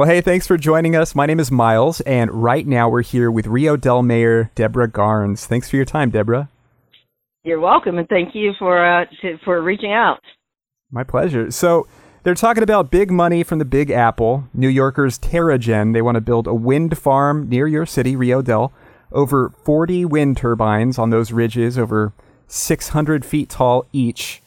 Well, 0.00 0.08
hey, 0.08 0.22
thanks 0.22 0.46
for 0.46 0.56
joining 0.56 0.96
us. 0.96 1.14
My 1.14 1.26
name 1.26 1.38
is 1.38 1.52
Miles, 1.52 2.00
and 2.00 2.30
right 2.30 2.66
now 2.66 2.88
we're 2.88 3.02
here 3.02 3.30
with 3.30 3.46
Rio 3.46 3.76
Dell 3.76 4.00
Mayor 4.00 4.50
Deborah 4.54 4.88
Garnes. 4.88 5.44
Thanks 5.44 5.68
for 5.68 5.76
your 5.76 5.84
time, 5.84 6.08
Deborah. 6.08 6.48
You're 7.44 7.60
welcome, 7.60 7.98
and 7.98 8.08
thank 8.08 8.34
you 8.34 8.52
for 8.58 8.82
uh, 8.82 9.04
to, 9.20 9.36
for 9.44 9.60
reaching 9.60 9.92
out. 9.92 10.20
My 10.90 11.04
pleasure. 11.04 11.50
So 11.50 11.86
they're 12.22 12.32
talking 12.32 12.62
about 12.62 12.90
big 12.90 13.10
money 13.10 13.42
from 13.42 13.58
the 13.58 13.66
Big 13.66 13.90
Apple. 13.90 14.48
New 14.54 14.70
Yorkers 14.70 15.18
Terra-Gen. 15.18 15.92
They 15.92 16.00
want 16.00 16.14
to 16.14 16.22
build 16.22 16.46
a 16.46 16.54
wind 16.54 16.96
farm 16.96 17.46
near 17.50 17.66
your 17.66 17.84
city, 17.84 18.16
Rio 18.16 18.40
Dell. 18.40 18.72
Over 19.12 19.50
40 19.50 20.06
wind 20.06 20.38
turbines 20.38 20.98
on 20.98 21.10
those 21.10 21.30
ridges, 21.30 21.76
over 21.76 22.14
600 22.46 23.22
feet 23.22 23.50
tall 23.50 23.84
each. 23.92 24.40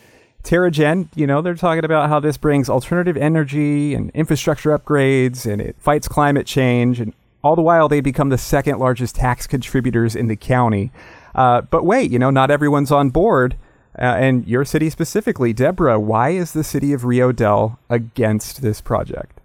Terra-Gen, 0.44 1.10
you 1.16 1.26
know, 1.26 1.42
they're 1.42 1.56
talking 1.56 1.86
about 1.86 2.10
how 2.10 2.20
this 2.20 2.38
brings 2.38 2.70
alternative 2.70 3.16
energy 3.16 3.94
and 3.96 4.12
infrastructure 4.12 4.78
upgrades 4.78 5.50
and 5.50 5.62
it 5.62 5.76
fights 5.80 6.08
climate 6.08 6.46
change. 6.46 7.00
And 7.00 7.14
all 7.44 7.56
the 7.56 7.62
while, 7.62 7.88
they 7.88 8.02
become 8.02 8.30
the 8.30 8.38
second 8.38 8.78
largest 8.78 9.16
tax 9.16 9.48
contributors 9.48 10.16
in 10.16 10.28
the 10.28 10.36
county. 10.36 10.92
Uh, 11.34 11.62
but 11.62 11.86
wait, 11.86 12.12
you 12.12 12.20
know, 12.20 12.30
not 12.30 12.52
everyone's 12.52 12.92
on 12.92 13.10
board. 13.10 13.56
Uh, 13.98 14.02
and 14.02 14.48
your 14.48 14.66
city 14.66 14.90
specifically, 14.90 15.54
Deborah, 15.54 16.00
why 16.00 16.30
is 16.30 16.52
the 16.52 16.64
city 16.64 16.94
of 16.94 17.06
Rio 17.06 17.32
Dell 17.32 17.80
against 17.90 18.62
this 18.62 18.82
project? 18.82 19.40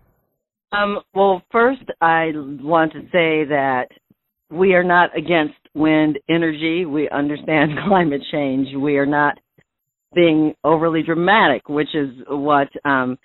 Um, 0.73 1.01
well, 1.15 1.43
first, 1.53 1.83
I 2.01 2.33
want 2.35 2.93
to 2.93 3.03
say 3.13 3.45
that 3.45 3.89
we 4.51 4.75
are 4.75 4.85
not 4.85 5.17
against 5.17 5.55
wind 5.75 6.19
energy. 6.29 6.87
We 6.87 7.09
understand 7.11 7.73
climate 7.89 8.23
change. 8.31 8.75
We 8.75 8.97
are 8.97 9.07
not 9.07 9.39
being 10.15 10.55
overly 10.65 11.03
dramatic, 11.03 11.69
which 11.69 11.95
is 11.95 12.11
what 12.29 12.69
um, 12.85 13.19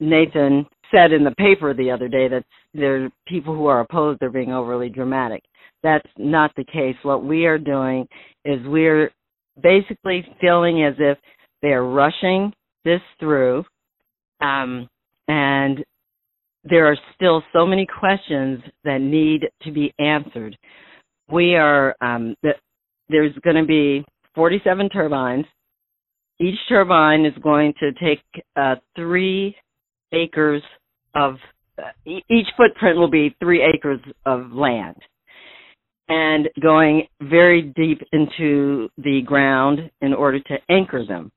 Nathan 0.00 0.66
said 0.90 1.12
in 1.12 1.24
the 1.24 1.34
paper 1.36 1.74
the 1.74 1.90
other 1.90 2.08
day 2.08 2.28
that 2.28 2.44
there 2.74 3.04
are 3.04 3.08
people 3.26 3.54
who 3.54 3.66
are 3.66 3.80
opposed 3.80 4.22
are 4.22 4.30
being 4.30 4.52
overly 4.52 4.88
dramatic. 4.88 5.42
That's 5.82 6.08
not 6.18 6.52
the 6.56 6.64
case. 6.64 6.96
What 7.02 7.24
we 7.24 7.46
are 7.46 7.58
doing 7.58 8.06
is 8.44 8.60
we're 8.64 9.10
basically 9.62 10.24
feeling 10.40 10.84
as 10.84 10.94
if 10.98 11.18
they're 11.62 11.84
rushing 11.84 12.52
this 12.84 13.00
through, 13.18 13.64
um, 14.40 14.88
and 15.28 15.84
there 16.64 16.86
are 16.86 16.96
still 17.14 17.42
so 17.52 17.66
many 17.66 17.86
questions 17.86 18.60
that 18.84 19.00
need 19.00 19.42
to 19.62 19.72
be 19.72 19.92
answered. 19.98 20.56
We 21.30 21.56
are 21.56 21.94
um, 22.00 22.36
there's 23.08 23.34
going 23.44 23.56
to 23.56 23.64
be 23.64 24.04
47 24.34 24.88
turbines 24.90 25.46
each 26.38 26.58
turbine 26.68 27.24
is 27.24 27.34
going 27.42 27.72
to 27.80 27.92
take 27.92 28.20
uh, 28.56 28.76
three 28.94 29.54
acres 30.12 30.62
of 31.14 31.36
uh, 31.78 31.90
each 32.04 32.46
footprint 32.56 32.98
will 32.98 33.10
be 33.10 33.34
three 33.40 33.62
acres 33.62 34.00
of 34.24 34.52
land 34.52 34.96
and 36.08 36.48
going 36.62 37.06
very 37.20 37.62
deep 37.62 38.00
into 38.12 38.88
the 38.98 39.22
ground 39.26 39.90
in 40.00 40.14
order 40.14 40.38
to 40.40 40.56
anchor 40.70 41.04
them. 41.06 41.32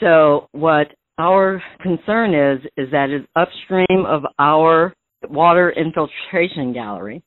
So 0.00 0.48
what 0.52 0.88
our 1.18 1.62
concern 1.80 2.34
is 2.34 2.60
is 2.76 2.90
that 2.92 3.10
is 3.10 3.26
upstream 3.34 4.04
of 4.06 4.22
our 4.38 4.94
water 5.28 5.70
infiltration 5.70 6.72
gallery, 6.72 7.22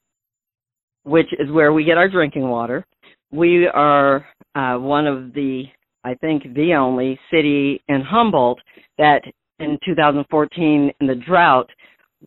which 1.04 1.28
is 1.40 1.52
where 1.52 1.74
we 1.74 1.84
get 1.84 1.98
our 1.98 2.08
drinking 2.08 2.48
water. 2.48 2.86
We 3.32 3.68
are 3.68 4.26
uh, 4.56 4.78
one 4.78 5.08
of 5.08 5.34
the 5.34 5.64
I 6.04 6.16
think, 6.16 6.44
the 6.56 6.74
only 6.74 7.20
city 7.32 7.82
in 7.88 8.02
Humboldt 8.02 8.60
that 8.98 9.22
in 9.60 9.78
2014 9.86 10.92
in 11.00 11.08
the 11.08 11.16
drought, 11.16 11.70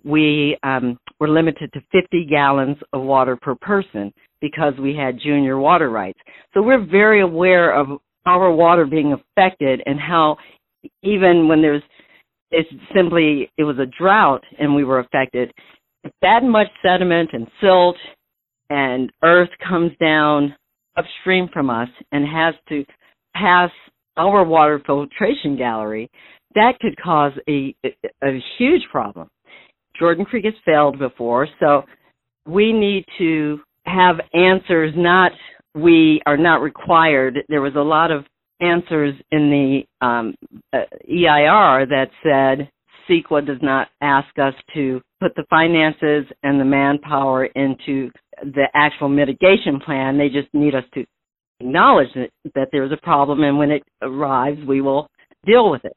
we 0.04 0.56
um, 0.62 0.98
were 1.20 1.28
limited 1.28 1.72
to 1.72 1.80
50 1.92 2.26
gallons 2.26 2.76
of 2.92 3.02
water 3.02 3.36
per 3.36 3.54
person 3.54 4.12
because 4.40 4.74
we 4.80 4.94
had 4.94 5.18
junior 5.20 5.58
water 5.58 5.90
rights. 5.90 6.18
So 6.52 6.62
we're 6.62 6.84
very 6.84 7.22
aware 7.22 7.72
of 7.72 7.98
our 8.26 8.52
water 8.52 8.86
being 8.86 9.12
affected 9.12 9.82
and 9.86 9.98
how 10.00 10.36
even 11.02 11.48
when 11.48 11.62
there's 11.62 11.82
it's 12.50 12.68
simply 12.94 13.50
it 13.58 13.64
was 13.64 13.78
a 13.78 13.86
drought 13.98 14.42
and 14.58 14.74
we 14.74 14.84
were 14.84 15.00
affected 15.00 15.52
if 16.04 16.12
that 16.22 16.42
much 16.42 16.68
sediment 16.82 17.30
and 17.32 17.46
silt 17.60 17.96
and 18.70 19.10
earth 19.22 19.48
comes 19.66 19.92
down 20.00 20.54
upstream 20.96 21.48
from 21.52 21.70
us 21.70 21.88
and 22.12 22.26
has 22.26 22.54
to 22.68 22.84
pass 23.34 23.70
our 24.16 24.44
water 24.44 24.80
filtration 24.86 25.56
gallery, 25.56 26.10
that 26.54 26.78
could 26.80 26.96
cause 27.00 27.32
a, 27.48 27.74
a 28.22 28.42
huge 28.58 28.82
problem. 28.90 29.28
Jordan 29.98 30.24
Creek 30.24 30.44
has 30.44 30.54
failed 30.64 30.98
before, 30.98 31.48
so 31.60 31.82
we 32.46 32.72
need 32.72 33.04
to 33.18 33.60
have 33.86 34.16
answers 34.32 34.92
not 34.96 35.32
we 35.74 36.20
are 36.24 36.36
not 36.36 36.62
required. 36.62 37.40
There 37.48 37.60
was 37.60 37.74
a 37.74 37.80
lot 37.80 38.10
of 38.10 38.24
answers 38.60 39.14
in 39.32 39.50
the 40.00 40.06
um, 40.06 40.34
uh, 40.72 40.82
EIR 41.08 41.86
that 41.86 42.06
said 42.22 42.70
CEQA 43.08 43.46
does 43.46 43.58
not 43.60 43.88
ask 44.00 44.28
us 44.38 44.54
to 44.74 45.00
put 45.20 45.34
the 45.34 45.44
finances 45.50 46.30
and 46.42 46.60
the 46.60 46.64
manpower 46.64 47.46
into 47.46 48.10
the 48.42 48.66
actual 48.74 49.08
mitigation 49.08 49.80
plan. 49.84 50.16
They 50.16 50.28
just 50.28 50.52
need 50.52 50.74
us 50.74 50.84
to 50.94 51.04
acknowledge 51.64 52.08
that, 52.14 52.30
that 52.54 52.68
there's 52.72 52.92
a 52.92 53.02
problem 53.02 53.42
and 53.42 53.58
when 53.58 53.70
it 53.70 53.82
arrives 54.02 54.60
we 54.66 54.80
will 54.80 55.08
deal 55.44 55.70
with 55.70 55.84
it. 55.84 55.96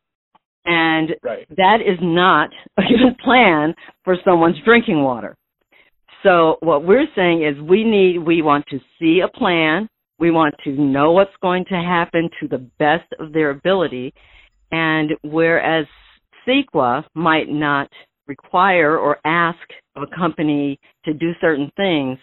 And 0.66 1.12
right. 1.24 1.48
that 1.56 1.78
is 1.82 1.98
not 2.02 2.50
a 2.78 2.82
good 2.82 3.18
plan 3.24 3.74
for 4.04 4.16
someone's 4.26 4.58
drinking 4.66 5.04
water. 5.04 5.36
So 6.24 6.58
what 6.62 6.84
we're 6.84 7.08
saying 7.16 7.44
is 7.44 7.62
we 7.62 7.84
need 7.84 8.20
we 8.20 8.42
want 8.42 8.66
to 8.72 8.80
see 9.00 9.22
a 9.24 9.38
plan. 9.38 9.88
We 10.20 10.32
want 10.32 10.56
to 10.64 10.72
know 10.72 11.12
what's 11.12 11.36
going 11.42 11.66
to 11.66 11.76
happen 11.76 12.30
to 12.42 12.48
the 12.48 12.70
best 12.80 13.06
of 13.20 13.34
their 13.34 13.52
ability. 13.52 14.14
And 14.72 15.12
whereas 15.22 15.86
CEQA 16.46 17.04
might 17.14 17.50
not 17.50 17.90
require 18.28 18.98
or 18.98 19.18
ask 19.26 19.60
a 19.96 20.08
company 20.18 20.80
to 21.06 21.14
do 21.14 21.32
certain 21.40 21.72
things 21.78 22.18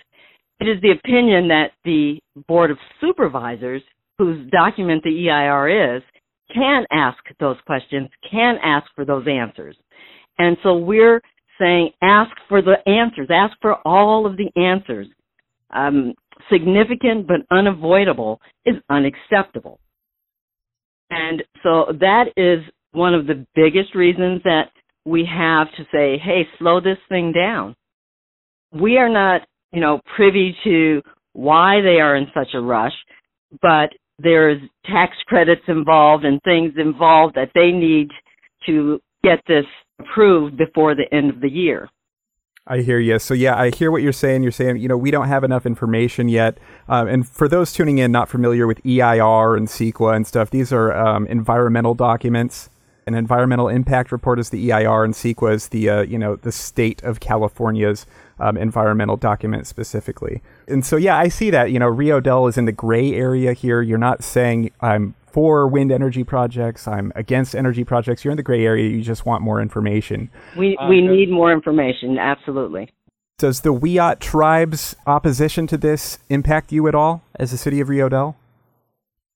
it 0.65 0.77
is 0.77 0.81
the 0.81 0.93
opinion 0.93 1.49
that 1.49 1.73
the 1.85 2.19
Board 2.49 2.71
of 2.71 2.79
Supervisors, 3.01 3.83
whose 4.17 4.51
document 4.51 5.03
the 5.03 5.29
EIR 5.29 5.97
is, 5.97 6.03
can 6.55 6.85
ask 6.91 7.19
those 7.39 7.57
questions, 7.67 8.09
can 8.31 8.57
ask 8.65 8.87
for 8.95 9.05
those 9.05 9.27
answers. 9.29 9.77
And 10.39 10.57
so 10.63 10.77
we're 10.77 11.21
saying 11.61 11.91
ask 12.03 12.31
for 12.49 12.63
the 12.63 12.77
answers, 12.87 13.29
ask 13.31 13.55
for 13.61 13.77
all 13.87 14.27
of 14.27 14.37
the 14.37 14.51
answers. 14.61 15.07
Um, 15.71 16.15
significant 16.51 17.27
but 17.27 17.41
unavoidable 17.55 18.41
is 18.65 18.77
unacceptable. 18.89 19.81
And 21.11 21.43
so 21.63 21.93
that 22.01 22.27
is 22.37 22.65
one 22.93 23.15
of 23.15 23.27
the 23.27 23.47
biggest 23.55 23.95
reasons 23.95 24.41
that 24.45 24.71
we 25.05 25.29
have 25.31 25.69
to 25.77 25.85
say, 25.93 26.19
hey, 26.19 26.47
slow 26.59 26.81
this 26.81 26.99
thing 27.09 27.33
down. 27.33 27.77
We 28.73 28.97
are 28.97 29.11
not 29.11 29.43
you 29.75 29.81
know, 29.81 30.01
privy 30.17 30.57
to 30.65 31.03
why 31.33 31.81
they 31.81 32.01
are 32.01 32.17
in 32.17 32.27
such 32.33 32.55
a 32.55 32.61
rush, 32.61 32.93
but 33.61 33.91
there's 34.19 34.61
tax 34.87 35.13
credits 35.27 35.63
involved 35.67 36.25
and 36.25 36.41
things 36.43 36.73
involved 36.79 37.35
that 37.35 37.51
they 37.55 37.73
need 37.73 38.09
to 38.67 39.01
get 39.25 39.41
this 39.49 39.65
approved 40.01 40.57
before 40.57 40.95
the 40.95 41.13
end 41.13 41.31
of 41.31 41.41
the 41.41 41.49
year. 41.49 41.89
I 42.67 42.79
hear 42.79 42.99
you. 42.99 43.19
So 43.19 43.35
yeah, 43.35 43.59
I 43.59 43.71
hear 43.71 43.91
what 43.91 44.01
you're 44.01 44.13
saying. 44.13 44.43
You're 44.43 44.53
saying, 44.53 44.79
you 44.79 44.89
know, 44.89 44.97
we 44.97 45.11
don't 45.11 45.29
have 45.29 45.45
enough 45.45 45.67
information 45.67 46.29
yet. 46.29 46.57
Um, 46.89 47.09
and 47.09 47.29
for 47.29 47.47
those 47.47 47.73
tuning 47.73 47.99
in, 47.99 48.11
not 48.11 48.29
familiar 48.29 48.67
with 48.67 48.81
EIR 48.87 49.57
and 49.57 49.69
CEQA 49.69 50.17
and 50.17 50.27
stuff, 50.27 50.51
these 50.51 50.73
are 50.73 50.93
um, 50.93 51.27
environmental 51.27 51.95
documents 51.95 52.71
an 53.07 53.15
environmental 53.15 53.69
impact 53.69 54.13
report 54.13 54.39
is 54.39 54.51
the 54.51 54.71
EIR, 54.71 55.05
and 55.05 55.15
CEQA 55.15 55.55
is 55.55 55.69
the 55.69 55.89
uh, 55.89 56.03
you 56.03 56.19
know 56.19 56.37
the 56.37 56.53
state 56.53 57.03
of 57.03 57.21
California's 57.21 58.07
um, 58.39 58.57
environmental 58.57 59.17
document 59.17 59.67
specifically. 59.67 60.43
And 60.67 60.85
so 60.85 60.97
yeah, 60.97 61.17
I 61.17 61.29
see 61.29 61.51
that. 61.51 61.71
You 61.71 61.79
know, 61.79 61.89
Rio 61.89 62.21
Dell 62.21 62.47
is 62.47 62.57
in 62.57 62.65
the 62.65 62.73
gray 62.73 63.13
area 63.15 63.53
here. 63.53 63.83
You're 63.83 63.99
not 63.99 64.25
saying 64.25 64.71
I'm 64.81 65.15
for 65.27 65.67
wind 65.67 65.91
energy 65.91 66.25
projects. 66.25 66.87
I'm 66.87 67.13
against 67.15 67.55
energy 67.55 67.85
projects. 67.85 68.25
You're 68.25 68.33
in 68.33 68.37
the 68.37 68.43
gray 68.43 68.65
area. 68.65 68.89
You 68.89 69.03
just 69.03 69.27
want 69.27 69.43
more 69.43 69.61
information. 69.61 70.31
We 70.57 70.77
we 70.89 71.01
need 71.01 71.31
more 71.31 71.53
information. 71.53 72.19
Absolutely. 72.19 72.91
Does 73.37 73.63
the 73.63 73.75
Wiyot 73.75 74.21
tribe's 74.21 74.95
opposition 75.07 75.67
to 75.67 75.77
this 75.77 76.19
impact 76.29 76.71
you 76.71 76.87
at 76.87 76.95
all 76.95 77.23
as 77.35 77.51
the 77.51 77.59
city 77.59 77.81
of 77.81 77.89
Rio 77.89 78.09
Dell? 78.09 78.37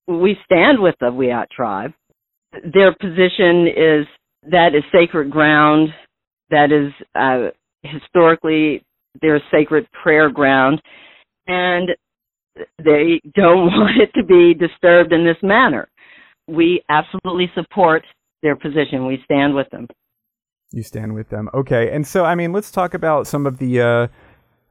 We 0.07 0.39
stand 0.45 0.81
with 0.81 0.95
the 1.01 1.07
Wiyot 1.07 1.51
tribe 1.51 1.93
their 2.53 2.95
position 2.95 3.67
is 3.67 4.07
that 4.51 4.75
is 4.75 4.83
sacred 4.93 5.31
ground, 5.31 5.89
that 6.51 6.73
is 6.73 6.93
uh, 7.15 7.51
historically 7.83 8.83
their 9.21 9.41
sacred 9.51 9.87
prayer 10.03 10.31
ground, 10.31 10.81
and 11.47 11.91
they 12.79 13.21
don't 13.35 13.67
want 13.67 14.01
it 14.01 14.11
to 14.19 14.25
be 14.25 14.55
disturbed 14.55 15.13
in 15.13 15.25
this 15.25 15.37
manner. 15.43 15.89
We 16.47 16.83
absolutely 16.89 17.51
support 17.55 18.05
their 18.43 18.57
position. 18.57 19.07
We 19.07 19.21
stand 19.25 19.55
with 19.55 19.69
them. 19.71 19.87
You 20.71 20.83
stand 20.83 21.15
with 21.15 21.29
them. 21.31 21.49
Okay. 21.55 21.91
And 21.91 22.07
so, 22.07 22.25
I 22.25 22.35
mean, 22.35 22.53
let's 22.53 22.71
talk 22.71 22.95
about 22.95 23.27
some 23.27 23.47
of 23.47 23.59
the 23.59 23.81
uh, 23.81 24.09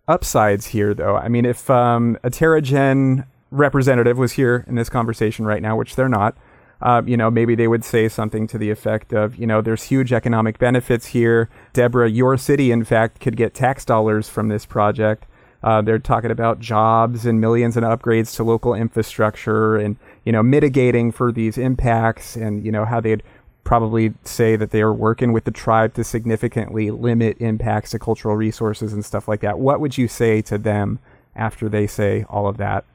upsides 0.07 0.67
here, 0.67 0.93
though. 0.93 1.15
I 1.15 1.27
mean, 1.27 1.45
if 1.45 1.69
um, 1.69 2.17
a 2.23 2.29
Terra-Gen 2.29 3.25
representative 3.49 4.17
was 4.17 4.33
here 4.33 4.63
in 4.67 4.75
this 4.75 4.89
conversation 4.89 5.45
right 5.45 5.61
now, 5.61 5.75
which 5.75 5.95
they're 5.95 6.09
not, 6.09 6.37
uh, 6.81 7.01
you 7.05 7.17
know, 7.17 7.31
maybe 7.31 7.55
they 7.55 7.67
would 7.67 7.83
say 7.83 8.07
something 8.07 8.47
to 8.47 8.57
the 8.57 8.69
effect 8.69 9.13
of, 9.13 9.35
you 9.35 9.47
know, 9.47 9.61
there's 9.61 9.83
huge 9.83 10.13
economic 10.13 10.59
benefits 10.59 11.07
here. 11.07 11.49
Deborah, 11.73 12.09
your 12.09 12.37
city, 12.37 12.71
in 12.71 12.83
fact, 12.83 13.19
could 13.19 13.35
get 13.35 13.53
tax 13.53 13.83
dollars 13.83 14.29
from 14.29 14.47
this 14.47 14.65
project. 14.65 15.25
Uh, 15.63 15.81
they're 15.81 15.97
talking 15.97 16.29
about 16.29 16.59
jobs 16.59 17.25
and 17.25 17.41
millions 17.41 17.75
in 17.75 17.83
upgrades 17.83 18.35
to 18.35 18.43
local 18.43 18.75
infrastructure 18.75 19.75
and, 19.75 19.97
you 20.23 20.31
know, 20.31 20.43
mitigating 20.43 21.11
for 21.11 21.31
these 21.31 21.57
impacts 21.57 22.35
and, 22.35 22.63
you 22.63 22.71
know, 22.71 22.85
how 22.85 23.01
they'd 23.01 23.23
probably 23.63 24.13
say 24.23 24.55
that 24.55 24.69
they 24.69 24.81
are 24.81 24.93
working 24.93 25.33
with 25.33 25.43
the 25.43 25.51
tribe 25.51 25.93
to 25.95 26.03
significantly 26.03 26.91
limit 26.91 27.35
impacts 27.41 27.91
to 27.91 27.99
cultural 27.99 28.35
resources 28.35 28.93
and 28.93 29.03
stuff 29.03 29.27
like 29.27 29.41
that. 29.41 29.57
What 29.59 29.81
would 29.81 29.97
you 29.97 30.07
say 30.07 30.41
to 30.43 30.57
them 30.57 30.99
after 31.35 31.67
they 31.67 31.87
say 31.87 32.23
all 32.29 32.47
of 32.47 32.57
that? 32.57 32.85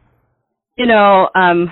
You 0.76 0.86
know, 0.86 1.28
um, 1.34 1.70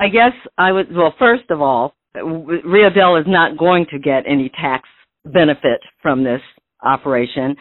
I 0.00 0.08
guess 0.08 0.32
I 0.56 0.72
would, 0.72 0.94
well, 0.94 1.14
first 1.18 1.50
of 1.50 1.60
all, 1.60 1.94
Rio 2.14 2.90
Dell 2.90 3.16
is 3.16 3.26
not 3.28 3.58
going 3.58 3.86
to 3.90 3.98
get 3.98 4.24
any 4.26 4.50
tax 4.60 4.88
benefit 5.26 5.80
from 6.02 6.24
this 6.24 6.40
operation. 6.82 7.54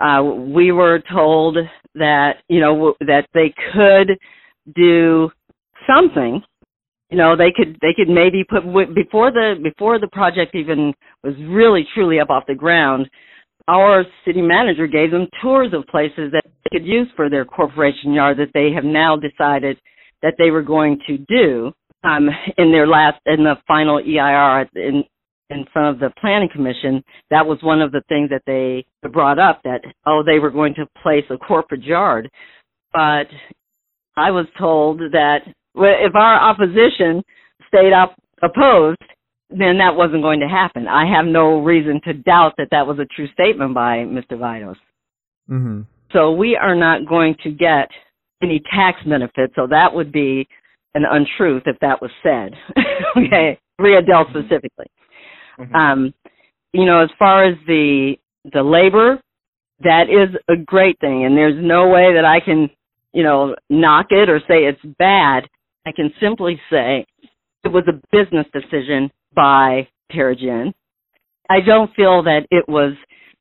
Uh, 0.00 0.22
we 0.24 0.72
were 0.72 1.02
told 1.12 1.58
that, 1.94 2.36
you 2.48 2.60
know, 2.60 2.94
that 3.00 3.26
they 3.34 3.54
could 3.74 4.18
do 4.74 5.30
something 5.86 6.42
you 7.10 7.18
know 7.18 7.36
they 7.36 7.52
could 7.54 7.76
they 7.82 7.92
could 7.94 8.08
maybe 8.08 8.42
put 8.42 8.62
before 8.94 9.30
the 9.30 9.54
before 9.62 9.98
the 9.98 10.08
project 10.08 10.54
even 10.54 10.94
was 11.22 11.34
really 11.48 11.84
truly 11.94 12.20
up 12.20 12.30
off 12.30 12.44
the 12.46 12.54
ground 12.54 13.08
our 13.68 14.04
city 14.24 14.40
manager 14.40 14.86
gave 14.86 15.10
them 15.10 15.26
tours 15.40 15.72
of 15.72 15.86
places 15.88 16.32
that 16.32 16.42
they 16.44 16.78
could 16.78 16.86
use 16.86 17.08
for 17.14 17.28
their 17.28 17.44
corporation 17.44 18.12
yard 18.12 18.38
that 18.38 18.50
they 18.54 18.70
have 18.72 18.84
now 18.84 19.16
decided 19.16 19.76
that 20.22 20.34
they 20.38 20.50
were 20.50 20.62
going 20.62 20.98
to 21.06 21.18
do 21.28 21.72
um, 22.04 22.28
in 22.58 22.72
their 22.72 22.86
last 22.86 23.20
in 23.26 23.44
the 23.44 23.56
final 23.66 23.98
EIR 23.98 24.68
in 24.74 25.04
in 25.50 25.66
front 25.72 25.94
of 25.94 26.00
the 26.00 26.10
planning 26.20 26.48
commission 26.50 27.02
that 27.30 27.44
was 27.44 27.58
one 27.62 27.82
of 27.82 27.92
the 27.92 28.02
things 28.08 28.30
that 28.30 28.42
they 28.46 28.84
brought 29.10 29.38
up 29.38 29.60
that 29.64 29.80
oh 30.06 30.22
they 30.24 30.38
were 30.38 30.50
going 30.50 30.74
to 30.74 30.86
place 31.02 31.24
a 31.30 31.36
corporate 31.36 31.82
yard 31.82 32.30
but 32.92 33.26
I 34.16 34.30
was 34.30 34.46
told 34.58 34.98
that 34.98 35.38
if 35.74 36.14
our 36.14 36.50
opposition 36.50 37.22
stayed 37.68 37.92
up 37.92 38.14
opposed, 38.42 39.00
then 39.50 39.78
that 39.78 39.96
wasn't 39.96 40.22
going 40.22 40.40
to 40.40 40.48
happen. 40.48 40.86
I 40.86 41.06
have 41.14 41.26
no 41.26 41.60
reason 41.60 42.00
to 42.04 42.12
doubt 42.12 42.54
that 42.58 42.68
that 42.70 42.86
was 42.86 42.98
a 42.98 43.06
true 43.06 43.28
statement 43.32 43.74
by 43.74 43.98
Mr. 43.98 44.32
Vidos. 44.32 44.76
Mm-hmm. 45.50 45.82
So 46.12 46.32
we 46.32 46.56
are 46.56 46.74
not 46.74 47.08
going 47.08 47.36
to 47.42 47.50
get 47.50 47.88
any 48.42 48.62
tax 48.74 48.98
benefits. 49.06 49.54
So 49.56 49.66
that 49.68 49.94
would 49.94 50.12
be 50.12 50.46
an 50.94 51.04
untruth 51.08 51.62
if 51.66 51.78
that 51.80 52.00
was 52.02 52.10
said. 52.22 52.54
okay, 53.16 53.58
Rio 53.78 54.00
Dell 54.00 54.26
specifically. 54.30 54.86
Mm-hmm. 55.58 55.74
Um, 55.74 56.14
you 56.72 56.86
know, 56.86 57.02
as 57.02 57.10
far 57.18 57.44
as 57.44 57.56
the 57.66 58.14
the 58.52 58.62
labor, 58.62 59.20
that 59.80 60.04
is 60.08 60.34
a 60.48 60.56
great 60.56 60.98
thing, 61.00 61.24
and 61.24 61.36
there's 61.36 61.62
no 61.62 61.88
way 61.88 62.14
that 62.14 62.24
I 62.24 62.44
can, 62.44 62.70
you 63.12 63.22
know, 63.22 63.54
knock 63.70 64.06
it 64.10 64.28
or 64.28 64.40
say 64.40 64.64
it's 64.64 64.80
bad. 64.98 65.48
I 65.86 65.92
can 65.92 66.12
simply 66.20 66.60
say 66.70 67.06
it 67.64 67.68
was 67.68 67.84
a 67.88 68.00
business 68.10 68.46
decision 68.52 69.10
by 69.34 69.88
Terra-Gen. 70.10 70.72
I 71.50 71.60
don't 71.64 71.94
feel 71.94 72.22
that 72.24 72.46
it 72.50 72.68
was 72.68 72.94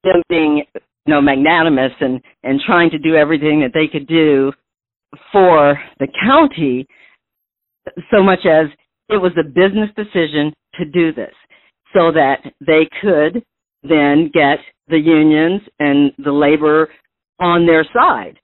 them 0.04 0.22
being 0.30 0.64
you 0.74 1.14
know 1.14 1.22
magnanimous 1.22 1.92
and 2.00 2.22
and 2.44 2.60
trying 2.66 2.90
to 2.92 3.00
do 3.00 3.16
everything 3.16 3.62
that 3.62 3.72
they 3.74 3.88
could 3.88 4.08
do 4.08 4.52
for 5.32 5.80
the 6.00 6.08
county 6.24 6.88
so 8.10 8.24
much 8.24 8.46
as 8.46 8.68
it 9.10 9.18
was 9.18 9.32
a 9.38 9.44
business 9.44 9.90
decision 9.96 10.54
to 10.76 10.86
do 10.86 11.14
this 11.14 11.34
so 11.94 12.12
that 12.12 12.38
they 12.60 12.88
could 13.02 13.44
then 13.84 14.30
get 14.34 14.60
the 14.88 15.00
unions 15.00 15.62
and 15.80 16.12
the 16.24 16.32
labor 16.32 16.90
on 17.40 17.66
their 17.66 17.86
side 17.94 18.38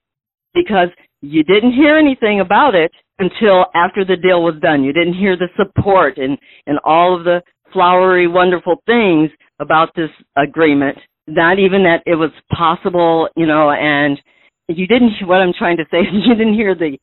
because 0.54 0.88
you 1.20 1.42
didn't 1.44 1.72
hear 1.72 1.96
anything 1.96 2.40
about 2.40 2.74
it 2.74 2.90
until 3.18 3.66
after 3.74 4.04
the 4.04 4.16
deal 4.16 4.42
was 4.42 4.54
done. 4.60 4.84
You 4.84 4.92
didn't 4.92 5.14
hear 5.14 5.36
the 5.36 5.48
support 5.56 6.18
and, 6.18 6.38
and 6.66 6.78
all 6.84 7.16
of 7.16 7.24
the 7.24 7.42
flowery, 7.72 8.26
wonderful 8.26 8.82
things 8.86 9.30
about 9.60 9.90
this 9.94 10.10
agreement. 10.36 10.98
Not 11.26 11.58
even 11.58 11.82
that 11.84 12.02
it 12.06 12.14
was 12.14 12.30
possible, 12.52 13.28
you 13.36 13.46
know, 13.46 13.70
and 13.70 14.20
you 14.68 14.86
didn't, 14.86 15.12
what 15.26 15.40
I'm 15.40 15.52
trying 15.58 15.76
to 15.78 15.84
say 15.90 15.98
is 15.98 16.06
you 16.26 16.34
didn't 16.34 16.54
hear 16.54 16.74
the 16.74 16.98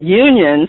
unions 0.00 0.68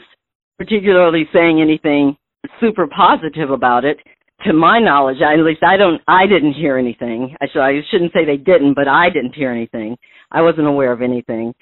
particularly 0.59 1.27
saying 1.33 1.61
anything 1.61 2.15
super 2.59 2.85
positive 2.85 3.49
about 3.49 3.85
it. 3.85 3.97
To 4.45 4.53
my 4.53 4.79
knowledge, 4.79 5.17
at 5.21 5.37
least 5.39 5.63
I 5.63 5.75
don't, 5.75 6.01
I 6.07 6.25
didn't 6.25 6.53
hear 6.53 6.77
anything. 6.77 7.35
I, 7.41 7.47
so 7.53 7.59
I 7.59 7.81
shouldn't 7.91 8.13
say 8.13 8.23
they 8.23 8.37
didn't, 8.37 8.73
but 8.73 8.87
I 8.87 9.09
didn't 9.09 9.35
hear 9.35 9.51
anything. 9.51 9.97
I 10.31 10.41
wasn't 10.41 10.67
aware 10.67 10.93
of 10.93 11.01
anything. 11.01 11.53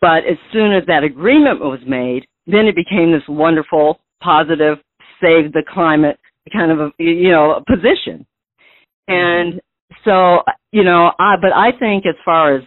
But 0.00 0.18
as 0.18 0.36
soon 0.52 0.74
as 0.74 0.82
that 0.86 1.04
agreement 1.04 1.60
was 1.60 1.80
made, 1.86 2.26
then 2.46 2.66
it 2.66 2.76
became 2.76 3.12
this 3.12 3.22
wonderful, 3.28 4.00
positive, 4.22 4.78
save 5.20 5.52
the 5.52 5.62
climate 5.72 6.18
kind 6.52 6.70
of 6.70 6.80
a 6.80 6.90
you 6.98 7.30
know 7.30 7.62
position. 7.66 8.26
And 9.08 9.60
so 10.04 10.42
you 10.72 10.84
know, 10.84 11.12
I 11.18 11.36
but 11.40 11.52
I 11.52 11.70
think 11.78 12.04
as 12.06 12.16
far 12.24 12.56
as 12.56 12.62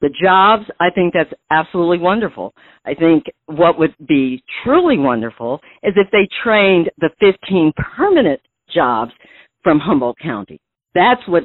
the 0.00 0.08
jobs, 0.08 0.64
I 0.80 0.90
think 0.90 1.12
that's 1.12 1.32
absolutely 1.50 1.98
wonderful. 1.98 2.54
I 2.84 2.94
think 2.94 3.24
what 3.46 3.78
would 3.78 3.94
be 4.06 4.42
truly 4.64 4.98
wonderful 4.98 5.60
is 5.82 5.94
if 5.96 6.10
they 6.10 6.28
trained 6.42 6.90
the 6.98 7.10
15 7.20 7.72
permanent 7.96 8.40
jobs 8.74 9.12
from 9.62 9.78
Humboldt 9.78 10.18
County. 10.22 10.60
That's 10.94 11.20
what 11.26 11.44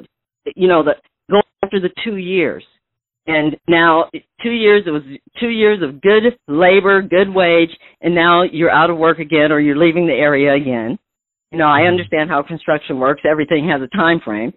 you 0.55 0.67
know, 0.67 0.83
the 0.83 0.93
go 1.29 1.41
after 1.63 1.79
the 1.79 1.89
2 2.03 2.17
years 2.17 2.63
and 3.27 3.57
now 3.67 4.05
two 4.43 4.51
years 4.51 4.83
it 4.85 4.91
was 4.91 5.01
two 5.39 5.49
years 5.49 5.81
of 5.81 6.01
good 6.01 6.23
labor 6.47 7.01
good 7.01 7.33
wage 7.33 7.69
and 8.01 8.13
now 8.13 8.43
you're 8.43 8.71
out 8.71 8.89
of 8.89 8.97
work 8.97 9.19
again 9.19 9.51
or 9.51 9.59
you're 9.59 9.77
leaving 9.77 10.05
the 10.05 10.13
area 10.13 10.53
again 10.53 10.97
you 11.51 11.57
know 11.57 11.67
i 11.67 11.79
mm-hmm. 11.79 11.87
understand 11.89 12.29
how 12.29 12.43
construction 12.43 12.99
works 12.99 13.23
everything 13.29 13.67
has 13.67 13.81
a 13.81 13.97
time 13.97 14.19
frame 14.23 14.53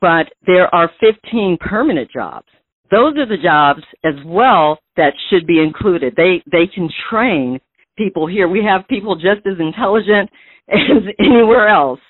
but 0.00 0.26
there 0.46 0.72
are 0.74 0.90
15 1.00 1.58
permanent 1.60 2.10
jobs 2.10 2.46
those 2.92 3.16
are 3.16 3.26
the 3.26 3.42
jobs 3.42 3.82
as 4.04 4.14
well 4.24 4.78
that 4.96 5.12
should 5.30 5.46
be 5.46 5.58
included 5.58 6.14
they 6.16 6.42
they 6.50 6.66
can 6.72 6.88
train 7.10 7.58
people 7.98 8.26
here 8.26 8.48
we 8.48 8.62
have 8.64 8.86
people 8.88 9.16
just 9.16 9.44
as 9.46 9.58
intelligent 9.58 10.30
as 10.70 11.02
anywhere 11.18 11.68
else 11.68 12.00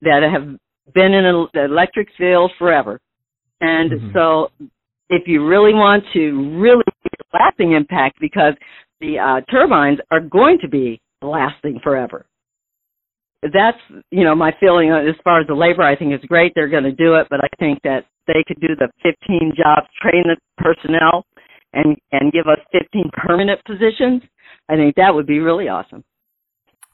that 0.00 0.22
have 0.22 0.56
been 0.94 1.12
in 1.12 1.46
the 1.52 1.64
electric 1.64 2.08
field 2.16 2.50
forever 2.58 3.00
and 3.60 3.90
mm-hmm. 3.90 4.10
so 4.14 4.48
if 5.10 5.26
you 5.26 5.46
really 5.46 5.74
want 5.74 6.02
to 6.14 6.58
really 6.58 6.84
lasting 7.34 7.72
impact 7.72 8.18
because 8.20 8.54
the 9.00 9.18
uh, 9.18 9.40
turbines 9.50 9.98
are 10.10 10.20
going 10.20 10.58
to 10.62 10.68
be 10.68 11.00
lasting 11.20 11.80
forever. 11.82 12.26
That's 13.52 13.78
you 14.10 14.24
know 14.24 14.34
my 14.34 14.52
feeling 14.58 14.90
as 14.90 15.14
far 15.22 15.40
as 15.40 15.46
the 15.46 15.54
labor. 15.54 15.82
I 15.82 15.96
think 15.96 16.12
it's 16.12 16.24
great 16.24 16.52
they're 16.54 16.68
going 16.68 16.84
to 16.84 16.92
do 16.92 17.14
it, 17.16 17.26
but 17.30 17.40
I 17.40 17.48
think 17.58 17.80
that 17.84 18.06
they 18.26 18.42
could 18.46 18.60
do 18.60 18.74
the 18.74 18.88
15 19.02 19.52
jobs, 19.56 19.86
train 20.00 20.24
the 20.24 20.36
personnel, 20.58 21.24
and 21.72 21.96
and 22.12 22.32
give 22.32 22.46
us 22.46 22.58
15 22.72 23.10
permanent 23.12 23.60
positions. 23.64 24.22
I 24.68 24.76
think 24.76 24.94
that 24.96 25.14
would 25.14 25.26
be 25.26 25.40
really 25.40 25.68
awesome. 25.68 26.04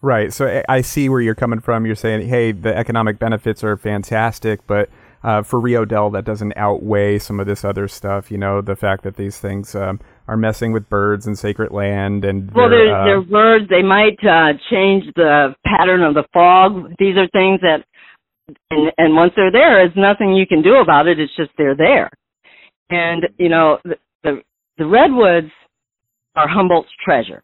Right. 0.03 0.33
So 0.33 0.63
I 0.69 0.81
see 0.81 1.09
where 1.09 1.21
you're 1.21 1.35
coming 1.35 1.61
from. 1.61 1.85
You're 1.85 1.95
saying, 1.95 2.27
hey, 2.27 2.53
the 2.53 2.75
economic 2.75 3.19
benefits 3.19 3.63
are 3.63 3.77
fantastic, 3.77 4.67
but 4.67 4.89
uh, 5.23 5.43
for 5.43 5.61
Rio 5.61 5.85
Dell, 5.85 6.09
that 6.11 6.25
doesn't 6.25 6.55
outweigh 6.57 7.19
some 7.19 7.39
of 7.39 7.47
this 7.47 7.65
other 7.65 7.87
stuff. 7.87 8.31
You 8.31 8.39
know, 8.39 8.63
the 8.63 8.77
fact 8.77 9.03
that 9.05 9.17
these 9.17 9.39
things 9.39 9.75
um, 9.75 10.01
are 10.31 10.37
messing 10.37 10.71
with 10.71 10.88
birds 10.88 11.27
and 11.27 11.37
sacred 11.37 11.73
land, 11.73 12.25
and 12.25 12.53
well, 12.53 12.71
they're, 12.71 12.95
uh, 12.95 13.05
they're 13.05 13.21
birds. 13.21 13.69
They 13.69 13.83
might 13.83 14.16
uh, 14.23 14.53
change 14.71 15.05
the 15.16 15.57
pattern 15.66 16.05
of 16.05 16.14
the 16.14 16.23
fog. 16.33 16.93
These 17.01 17.16
are 17.16 17.27
things 17.33 17.61
that, 17.62 17.83
and, 18.71 18.93
and 18.97 19.16
once 19.16 19.33
they're 19.35 19.51
there, 19.51 19.85
there's 19.85 19.97
nothing 19.97 20.35
you 20.35 20.47
can 20.47 20.62
do 20.62 20.77
about 20.77 21.09
it. 21.09 21.19
It's 21.19 21.35
just 21.35 21.51
they're 21.59 21.77
there. 21.77 22.11
And 22.90 23.27
you 23.38 23.49
know, 23.49 23.79
the 23.83 23.97
the, 24.23 24.43
the 24.79 24.87
redwoods 24.87 25.51
are 26.37 26.47
Humboldt's 26.49 26.90
treasure. 27.05 27.43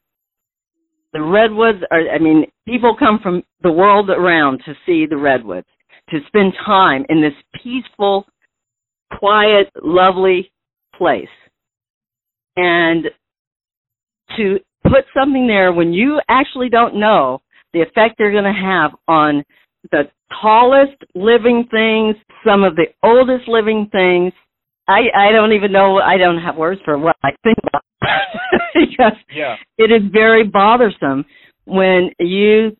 The 1.13 1.23
redwoods 1.23 1.81
are. 1.91 2.09
I 2.09 2.21
mean, 2.21 2.45
people 2.69 2.95
come 2.97 3.19
from 3.21 3.43
the 3.63 3.73
world 3.73 4.11
around 4.11 4.63
to 4.65 4.75
see 4.87 5.07
the 5.11 5.17
redwoods 5.17 5.67
to 6.11 6.19
spend 6.29 6.53
time 6.65 7.05
in 7.09 7.21
this 7.21 7.33
peaceful, 7.65 8.27
quiet, 9.19 9.73
lovely 9.83 10.53
place. 10.97 11.27
And 12.57 13.07
to 14.37 14.59
put 14.85 15.05
something 15.15 15.47
there 15.47 15.73
when 15.73 15.93
you 15.93 16.21
actually 16.29 16.69
don't 16.69 16.99
know 16.99 17.41
the 17.73 17.83
effect 17.83 18.17
they're 18.17 18.33
going 18.33 18.45
to 18.45 18.53
have 18.53 18.93
on 19.09 19.45
the 19.91 20.05
tallest 20.41 20.97
living 21.15 21.67
things, 21.71 22.17
some 22.45 22.65
of 22.65 22.77
the 22.77 22.87
oldest 23.03 23.49
living 23.49 23.89
things. 23.93 24.33
I 24.89 25.03
I 25.15 25.33
don't 25.33 25.53
even 25.53 25.73
know. 25.73 25.99
I 25.99 26.17
don't 26.17 26.39
have 26.39 26.57
words 26.57 26.81
for 26.85 26.99
what 26.99 27.17
I 27.23 27.31
think 27.43 27.59
about 27.67 27.83
because 28.75 29.19
yeah. 29.35 29.57
it 29.79 29.91
is 29.91 30.11
very 30.13 30.45
bothersome 30.45 31.25
when 31.65 32.11
you 32.19 32.77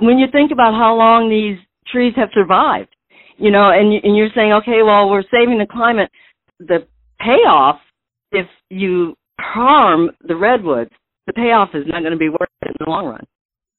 when 0.00 0.18
you 0.18 0.26
think 0.30 0.50
about 0.50 0.74
how 0.74 0.96
long 0.96 1.30
these 1.30 1.58
trees 1.90 2.14
have 2.16 2.30
survived. 2.34 2.94
You 3.38 3.50
know, 3.50 3.70
and 3.70 3.92
and 4.02 4.16
you're 4.16 4.30
saying, 4.34 4.52
okay, 4.54 4.82
well, 4.84 5.08
we're 5.08 5.22
saving 5.22 5.58
the 5.58 5.66
climate. 5.70 6.10
The 6.58 6.86
payoff, 7.20 7.78
if 8.36 8.46
you 8.70 9.14
harm 9.40 10.10
the 10.26 10.36
redwoods, 10.36 10.90
the 11.26 11.32
payoff 11.32 11.70
is 11.74 11.84
not 11.86 12.00
going 12.00 12.12
to 12.12 12.18
be 12.18 12.28
worth 12.28 12.48
it 12.62 12.68
in 12.68 12.74
the 12.78 12.90
long 12.90 13.06
run. 13.06 13.24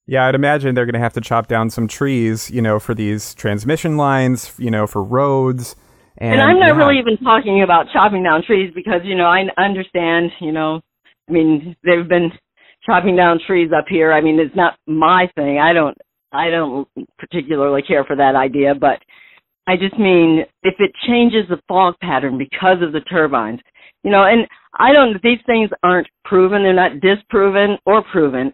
Yeah, 0.06 0.26
I'd 0.26 0.36
imagine 0.36 0.74
they're 0.74 0.86
going 0.86 0.94
to 0.94 1.00
have 1.00 1.14
to 1.14 1.22
chop 1.22 1.48
down 1.48 1.70
some 1.70 1.88
trees, 1.88 2.50
you 2.50 2.62
know, 2.62 2.80
for 2.80 2.94
these 2.94 3.34
transmission 3.36 3.98
lines, 3.98 4.54
you 4.58 4.72
know, 4.72 4.88
for 4.88 5.04
roads. 5.04 5.76
And, 6.18 6.34
and 6.34 6.42
I'm 6.42 6.60
not 6.60 6.68
yeah. 6.68 6.78
really 6.78 7.00
even 7.00 7.18
talking 7.18 7.62
about 7.62 7.88
chopping 7.92 8.24
down 8.24 8.42
trees 8.44 8.72
because, 8.74 9.02
you 9.04 9.16
know, 9.16 9.26
I 9.26 9.44
understand, 9.58 10.32
you 10.40 10.52
know, 10.52 10.82
I 11.30 11.32
mean, 11.32 11.76
they've 11.84 12.08
been 12.08 12.32
chopping 12.86 13.18
down 13.18 13.40
trees 13.46 13.72
up 13.78 13.86
here. 13.90 14.14
I 14.14 14.22
mean, 14.22 14.40
it's 14.40 14.56
not 14.56 14.78
my 14.88 15.30
thing. 15.36 15.60
I 15.60 15.74
don't, 15.74 15.98
I 16.32 16.50
don't 16.50 16.88
particularly 17.20 17.82
care 17.82 18.06
for 18.06 18.16
that 18.16 18.36
idea, 18.36 18.74
but 18.80 19.00
I 19.68 19.76
just 19.76 20.00
mean 20.00 20.46
if 20.64 20.76
it 20.80 20.92
changes 21.06 21.44
the 21.50 21.60
fog 21.68 21.96
pattern 22.02 22.38
because 22.38 22.82
of 22.82 22.94
the 22.94 23.02
turbines, 23.02 23.60
you 24.08 24.14
know, 24.14 24.24
and 24.24 24.48
I 24.80 24.94
don't, 24.94 25.22
these 25.22 25.40
things 25.46 25.70
aren't 25.84 26.08
proven. 26.24 26.64
They're 26.64 26.74
not 26.74 27.02
disproven 27.02 27.78
or 27.86 28.02
proven 28.10 28.54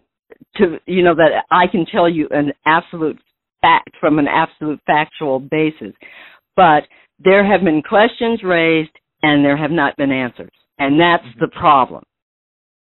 to 0.56 0.78
you 0.86 1.04
know 1.04 1.14
that 1.14 1.44
I 1.52 1.68
can 1.68 1.86
tell 1.86 2.08
you 2.08 2.26
an 2.32 2.52
absolute 2.66 3.16
fact 3.60 3.90
from 4.00 4.18
an 4.18 4.26
absolute 4.26 4.80
factual 4.84 5.38
basis. 5.38 5.94
But 6.56 6.82
there 7.20 7.48
have 7.48 7.62
been 7.62 7.82
questions 7.82 8.40
raised 8.42 8.90
and 9.22 9.44
there 9.44 9.56
have 9.56 9.70
not 9.70 9.96
been 9.96 10.10
answers. 10.10 10.50
And 10.80 10.98
that's 10.98 11.22
mm-hmm. 11.22 11.40
the 11.40 11.48
problem. 11.56 12.02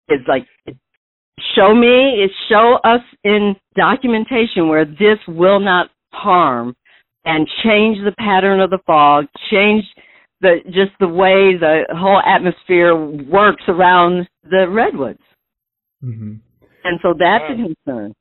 It's 0.06 0.28
like 0.28 0.46
show 1.56 1.74
me, 1.74 2.22
it 2.22 2.30
show 2.48 2.78
us 2.84 3.00
in 3.24 3.56
documentation 3.74 4.68
where 4.68 4.84
this 4.84 5.18
will 5.26 5.58
not 5.58 5.90
harm 6.12 6.76
and 7.24 7.48
change 7.64 7.98
the 8.04 8.14
pattern 8.16 8.60
of 8.60 8.70
the 8.70 8.78
fog, 8.86 9.24
change 9.50 9.82
the 10.44 10.58
just 10.66 10.92
the 11.00 11.08
way 11.08 11.56
the 11.58 11.84
whole 11.90 12.20
atmosphere 12.20 12.94
works 12.94 13.64
around 13.66 14.28
the 14.44 14.68
redwoods. 14.68 15.22
Mm-hmm. 16.04 16.34
And 16.84 17.00
so 17.02 17.14
that's 17.18 17.44
a 17.50 17.56
concern. 17.56 18.14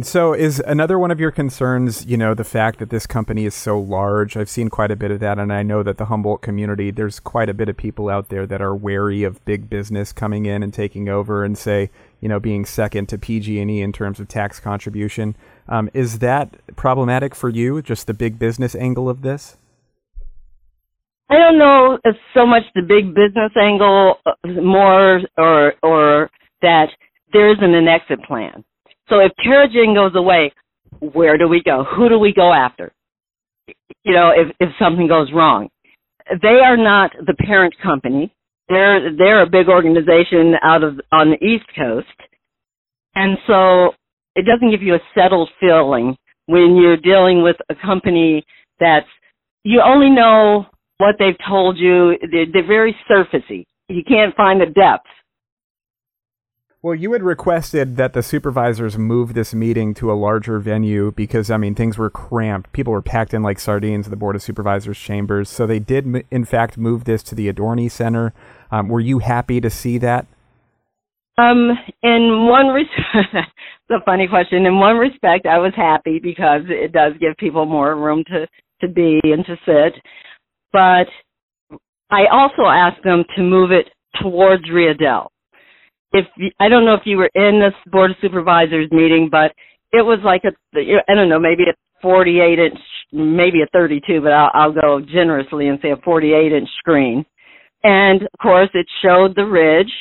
So 0.00 0.32
is 0.32 0.62
another 0.64 0.96
one 0.96 1.10
of 1.10 1.18
your 1.18 1.32
concerns, 1.32 2.06
you 2.06 2.16
know, 2.16 2.32
the 2.32 2.44
fact 2.44 2.78
that 2.78 2.88
this 2.88 3.04
company 3.04 3.44
is 3.46 3.54
so 3.54 3.80
large? 3.80 4.36
I've 4.36 4.48
seen 4.48 4.70
quite 4.70 4.92
a 4.92 4.96
bit 4.96 5.10
of 5.10 5.18
that 5.20 5.40
and 5.40 5.52
I 5.52 5.64
know 5.64 5.82
that 5.82 5.98
the 5.98 6.04
Humboldt 6.04 6.40
community, 6.40 6.92
there's 6.92 7.18
quite 7.18 7.48
a 7.48 7.54
bit 7.54 7.68
of 7.68 7.76
people 7.76 8.08
out 8.08 8.28
there 8.28 8.46
that 8.46 8.62
are 8.62 8.76
wary 8.76 9.24
of 9.24 9.44
big 9.44 9.68
business 9.68 10.12
coming 10.12 10.46
in 10.46 10.62
and 10.62 10.72
taking 10.72 11.08
over 11.08 11.44
and 11.44 11.58
say, 11.58 11.90
you 12.20 12.28
know, 12.28 12.38
being 12.38 12.64
second 12.64 13.08
to 13.08 13.18
PG&E 13.18 13.82
in 13.82 13.92
terms 13.92 14.20
of 14.20 14.28
tax 14.28 14.60
contribution. 14.60 15.34
Um, 15.68 15.90
is 15.92 16.20
that 16.20 16.54
problematic 16.76 17.34
for 17.34 17.48
you, 17.48 17.82
just 17.82 18.06
the 18.06 18.14
big 18.14 18.38
business 18.38 18.76
angle 18.76 19.10
of 19.10 19.22
this? 19.22 19.56
I 21.30 21.36
don't 21.36 21.58
know 21.58 21.98
if 22.04 22.16
so 22.34 22.46
much 22.46 22.62
the 22.74 22.82
big 22.82 23.14
business 23.14 23.52
angle 23.60 24.16
uh, 24.24 24.32
more 24.62 25.20
or 25.36 25.74
or 25.82 26.30
that 26.62 26.88
there 27.32 27.52
isn't 27.52 27.74
an 27.74 27.86
exit 27.86 28.22
plan. 28.24 28.64
So 29.08 29.20
if 29.20 29.32
Terra-Gen 29.42 29.94
goes 29.94 30.12
away, 30.14 30.52
where 31.00 31.36
do 31.38 31.48
we 31.48 31.62
go? 31.62 31.84
Who 31.96 32.08
do 32.08 32.18
we 32.18 32.32
go 32.32 32.52
after? 32.52 32.92
You 34.04 34.14
know, 34.14 34.30
if, 34.34 34.54
if 34.60 34.70
something 34.78 35.06
goes 35.06 35.30
wrong. 35.32 35.68
They 36.42 36.60
are 36.64 36.76
not 36.76 37.12
the 37.26 37.34
parent 37.34 37.74
company. 37.82 38.34
They're, 38.68 39.14
they're 39.16 39.42
a 39.42 39.48
big 39.48 39.68
organization 39.68 40.54
out 40.62 40.82
of, 40.82 41.00
on 41.10 41.30
the 41.30 41.44
East 41.44 41.64
Coast. 41.76 42.06
And 43.14 43.38
so 43.46 43.92
it 44.34 44.44
doesn't 44.44 44.70
give 44.70 44.82
you 44.82 44.94
a 44.94 45.00
settled 45.14 45.50
feeling 45.58 46.16
when 46.46 46.76
you're 46.76 46.96
dealing 46.96 47.42
with 47.42 47.56
a 47.70 47.74
company 47.74 48.44
that's, 48.78 49.08
you 49.64 49.80
only 49.82 50.10
know 50.10 50.66
what 50.98 51.16
they've 51.18 51.38
told 51.48 51.78
you. 51.78 52.16
They're, 52.30 52.46
they're 52.52 52.66
very 52.66 52.94
surfacey. 53.10 53.64
You 53.88 54.02
can't 54.06 54.36
find 54.36 54.60
the 54.60 54.66
depth 54.66 55.06
well, 56.80 56.94
you 56.94 57.12
had 57.12 57.24
requested 57.24 57.96
that 57.96 58.12
the 58.12 58.22
supervisors 58.22 58.96
move 58.96 59.34
this 59.34 59.52
meeting 59.52 59.94
to 59.94 60.12
a 60.12 60.14
larger 60.14 60.60
venue 60.60 61.10
because, 61.10 61.50
I 61.50 61.56
mean, 61.56 61.74
things 61.74 61.98
were 61.98 62.08
cramped. 62.08 62.72
People 62.72 62.92
were 62.92 63.02
packed 63.02 63.34
in 63.34 63.42
like 63.42 63.58
sardines 63.58 64.06
in 64.06 64.10
the 64.10 64.16
Board 64.16 64.36
of 64.36 64.42
Supervisors 64.42 64.96
chambers. 64.96 65.50
So 65.50 65.66
they 65.66 65.80
did, 65.80 66.24
in 66.30 66.44
fact, 66.44 66.78
move 66.78 67.02
this 67.02 67.24
to 67.24 67.34
the 67.34 67.48
Adorni 67.48 67.90
Center. 67.90 68.32
Um, 68.70 68.88
were 68.88 69.00
you 69.00 69.18
happy 69.18 69.60
to 69.60 69.68
see 69.68 69.98
that? 69.98 70.26
Um, 71.36 71.70
in 72.04 72.46
one 72.48 72.68
respect, 72.68 72.96
it's 73.34 73.90
a 73.90 74.04
funny 74.04 74.28
question. 74.28 74.64
In 74.64 74.78
one 74.78 74.98
respect, 74.98 75.46
I 75.46 75.58
was 75.58 75.72
happy 75.74 76.20
because 76.22 76.62
it 76.68 76.92
does 76.92 77.12
give 77.18 77.36
people 77.38 77.66
more 77.66 77.96
room 77.96 78.22
to, 78.28 78.46
to 78.82 78.88
be 78.88 79.20
and 79.24 79.44
to 79.46 79.56
sit. 79.66 80.00
But 80.72 81.08
I 82.10 82.26
also 82.30 82.66
asked 82.66 83.04
them 83.04 83.24
to 83.36 83.42
move 83.42 83.70
it 83.70 83.86
towards 84.20 84.64
Rio 84.70 84.94
Dell 84.94 85.30
if 86.12 86.26
I 86.58 86.68
don't 86.68 86.84
know 86.84 86.94
if 86.94 87.02
you 87.04 87.18
were 87.18 87.30
in 87.34 87.60
this 87.60 87.74
board 87.92 88.12
of 88.12 88.16
supervisors 88.20 88.88
meeting, 88.90 89.28
but 89.30 89.52
it 89.92 90.02
was 90.02 90.20
like 90.24 90.42
a 90.44 90.52
I 91.08 91.14
don't 91.14 91.28
know 91.28 91.38
maybe 91.38 91.64
a 91.64 91.74
48 92.00 92.58
inch, 92.58 92.78
maybe 93.12 93.62
a 93.62 93.66
32, 93.72 94.20
but 94.20 94.32
I'll, 94.32 94.50
I'll 94.54 94.72
go 94.72 95.00
generously 95.00 95.68
and 95.68 95.78
say 95.82 95.90
a 95.90 95.96
48 95.96 96.52
inch 96.52 96.68
screen, 96.78 97.24
and 97.82 98.22
of 98.22 98.38
course 98.40 98.70
it 98.74 98.86
showed 99.02 99.34
the 99.34 99.44
ridge 99.44 99.92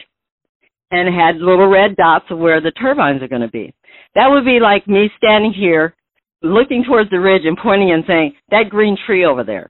and 0.92 1.14
had 1.14 1.38
little 1.38 1.68
red 1.68 1.96
dots 1.98 2.26
of 2.30 2.40
where 2.40 2.62
the 2.62 2.72
turbines 2.72 3.22
are 3.22 3.28
going 3.28 3.42
to 3.42 3.50
be. 3.50 3.74
That 4.16 4.30
would 4.30 4.46
be 4.46 4.60
like 4.62 4.88
me 4.88 5.10
standing 5.18 5.54
here 5.54 5.94
looking 6.42 6.86
towards 6.88 7.10
the 7.10 7.20
ridge 7.20 7.42
and 7.44 7.58
pointing 7.62 7.92
and 7.92 8.04
saying 8.08 8.34
that 8.52 8.70
green 8.70 8.98
tree 9.06 9.26
over 9.26 9.44
there. 9.44 9.68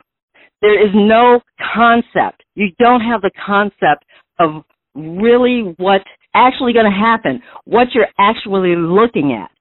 There 0.61 0.81
is 0.81 0.91
no 0.93 1.41
concept. 1.75 2.43
You 2.55 2.69
don't 2.79 3.01
have 3.01 3.21
the 3.21 3.31
concept 3.45 4.05
of 4.39 4.63
really 4.95 5.75
what 5.77 6.01
actually 6.33 6.73
going 6.73 6.91
to 6.91 6.91
happen, 6.91 7.41
what 7.65 7.87
you're 7.93 8.07
actually 8.19 8.75
looking 8.75 9.33
at. 9.33 9.51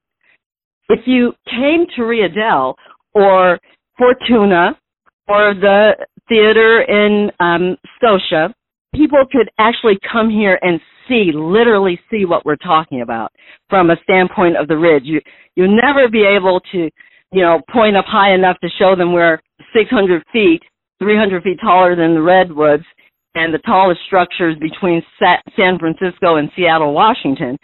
If 0.88 1.00
you 1.06 1.32
came 1.50 1.87
to 1.96 2.02
Rio 2.04 2.28
Dell 2.28 2.76
or 3.14 3.59
Fortuna 3.98 4.78
or 5.28 5.54
the 5.54 5.92
theater 6.28 6.82
in 6.82 7.30
um, 7.40 7.76
Scotia, 7.96 8.54
people 8.94 9.24
could 9.30 9.50
actually 9.59 9.98
come 10.11 10.30
here 10.30 10.59
and 10.62 10.80
see, 11.09 11.30
literally 11.35 11.98
see 12.11 12.24
what 12.24 12.44
we're 12.44 12.56
talking 12.56 13.02
about 13.02 13.32
from 13.68 13.90
a 13.90 13.96
standpoint 14.02 14.56
of 14.56 14.68
the 14.68 14.76
ridge. 14.76 15.02
You 15.04 15.20
you'll 15.54 15.76
never 15.76 16.09
be 16.09 16.24
able 16.24 16.61
to, 16.72 16.90
you 17.32 17.42
know, 17.42 17.61
point 17.70 17.96
up 17.96 18.04
high 18.06 18.35
enough 18.35 18.59
to 18.61 18.68
show 18.78 18.94
them 18.96 19.12
we're 19.12 19.40
600 19.74 20.22
feet, 20.32 20.62
300 20.98 21.42
feet 21.42 21.59
taller 21.61 21.94
than 21.96 22.14
the 22.14 22.22
redwoods, 22.22 22.85
and 23.37 23.52
the 23.52 23.59
tallest 23.59 24.00
structures 24.06 24.56
between 24.59 25.02
San 25.20 25.78
Francisco 25.78 26.37
and 26.37 26.50
Seattle, 26.56 26.94
Washington. 26.94 27.59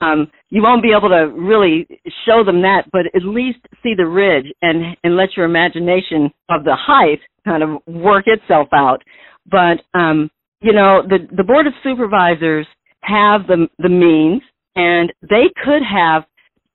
Um, 0.00 0.30
you 0.50 0.62
won't 0.62 0.82
be 0.82 0.92
able 0.96 1.08
to 1.08 1.32
really 1.34 1.86
show 2.26 2.44
them 2.44 2.60
that, 2.62 2.82
but 2.92 3.06
at 3.14 3.24
least 3.24 3.58
see 3.82 3.94
the 3.96 4.06
ridge 4.06 4.46
and 4.60 4.96
and 5.02 5.16
let 5.16 5.36
your 5.36 5.46
imagination 5.46 6.30
of 6.50 6.64
the 6.64 6.76
height 6.76 7.20
kind 7.44 7.62
of 7.62 7.80
work 7.86 8.24
itself 8.26 8.68
out. 8.74 9.02
But 9.50 9.80
um, 9.98 10.30
you 10.60 10.72
know, 10.72 11.02
the 11.08 11.26
the 11.34 11.44
board 11.44 11.66
of 11.66 11.72
supervisors 11.82 12.66
have 13.00 13.46
the 13.46 13.68
the 13.78 13.88
means, 13.88 14.42
and 14.76 15.12
they 15.22 15.48
could 15.64 15.82
have. 15.82 16.24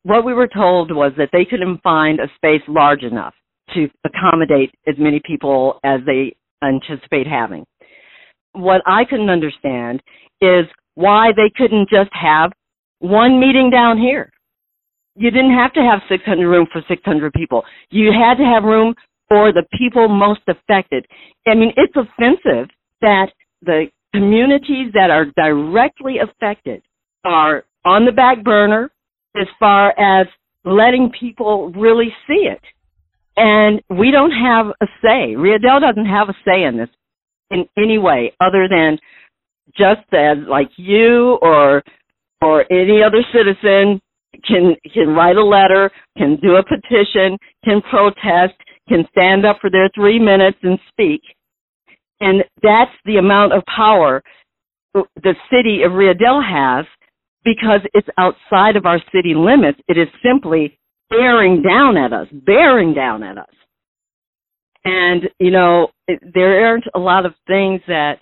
What 0.04 0.26
we 0.26 0.34
were 0.34 0.48
told 0.48 0.96
was 0.96 1.12
that 1.18 1.30
they 1.34 1.46
couldn't 1.46 1.84
find 1.84 2.20
a 2.20 2.32
space 2.38 2.64
large 2.68 3.04
enough 3.04 3.34
to 3.74 3.90
accommodate 4.06 4.72
as 4.88 4.96
many 4.98 5.22
people 5.26 5.80
as 5.84 6.00
they 6.06 6.36
anticipate 6.64 7.28
having 7.28 7.66
what 8.54 8.82
I 8.86 9.06
couldn't 9.06 9.30
understand 9.30 10.02
is 10.42 10.66
why 10.96 11.32
they 11.36 11.52
couldn't 11.56 11.90
just 11.90 12.10
have 12.14 12.52
one 13.00 13.40
meeting 13.40 13.70
down 13.70 13.98
here. 13.98 14.32
You 15.16 15.32
didn't 15.32 15.54
have 15.54 15.74
to 15.74 15.82
have 15.82 16.02
600 16.10 16.48
room 16.48 16.68
for 16.72 16.82
600 16.88 17.34
people. 17.34 17.64
You 17.90 18.12
had 18.12 18.36
to 18.36 18.44
have 18.44 18.64
room 18.64 18.96
for 19.28 19.52
the 19.52 19.66
people 19.78 20.08
most 20.08 20.42
affected. 20.48 21.06
I 21.46 21.56
mean, 21.56 21.74
it's 21.76 21.94
offensive 21.96 22.70
that 23.02 23.28
the 23.62 23.86
communities 24.14 24.92
that 24.94 25.10
are 25.10 25.26
directly 25.36 26.16
affected 26.20 26.82
are 27.24 27.66
on 27.86 28.06
the 28.06 28.12
back 28.12 28.44
burner 28.44 28.90
as 29.36 29.48
far 29.60 29.98
as 30.00 30.28
letting 30.66 31.12
people 31.18 31.72
really 31.72 32.14
see 32.28 32.48
it. 32.48 32.62
And 33.40 33.82
we 33.90 34.12
don't 34.12 34.32
have 34.32 34.68
a 34.82 34.86
say. 35.02 35.36
Rio 35.38 35.58
Dell 35.58 35.80
doesn't 35.80 36.06
have 36.06 36.28
a 36.28 36.36
say 36.44 36.64
in 36.64 36.78
this 36.78 36.90
in 37.52 37.66
any 37.78 37.98
way 37.98 38.34
other 38.42 38.68
than 38.70 39.00
just 39.78 40.02
as 40.12 40.38
like 40.48 40.70
you 40.76 41.40
or 41.42 41.82
or 42.42 42.66
any 42.70 43.02
other 43.02 43.24
citizen 43.34 44.02
can 44.46 44.76
can 44.94 45.08
write 45.16 45.38
a 45.38 45.44
letter, 45.44 45.90
can 46.18 46.38
do 46.42 46.58
a 46.58 46.64
petition, 46.64 47.38
can 47.64 47.82
protest, 47.90 48.60
can 48.90 49.06
stand 49.12 49.46
up 49.46 49.58
for 49.62 49.70
their 49.70 49.90
three 49.96 50.20
minutes 50.20 50.58
and 50.62 50.78
speak. 50.90 51.22
And 52.20 52.44
that's 52.62 52.92
the 53.06 53.18
amount 53.18 53.54
of 53.54 53.64
power 53.74 54.22
the 54.94 55.36
city 55.50 55.84
of 55.84 55.94
Rio 55.94 56.14
Dell 56.14 56.42
has 56.42 56.86
because 57.46 57.80
it's 57.94 58.08
outside 58.18 58.76
of 58.76 58.86
our 58.86 59.00
city 59.14 59.34
limits. 59.34 59.80
It 59.88 59.98
is 59.98 60.10
simply 60.22 60.78
bearing 61.10 61.62
down 61.62 61.98
at 61.98 62.14
us, 62.14 62.28
bearing 62.32 62.94
down 62.94 63.24
at 63.24 63.38
us. 63.38 63.54
And, 64.86 65.24
you 65.40 65.52
know, 65.52 65.90
it, 66.08 66.20
there 66.34 66.66
aren't 66.66 66.86
a 66.96 67.00
lot 67.00 67.26
of 67.26 67.34
things 67.48 67.82
that 67.88 68.20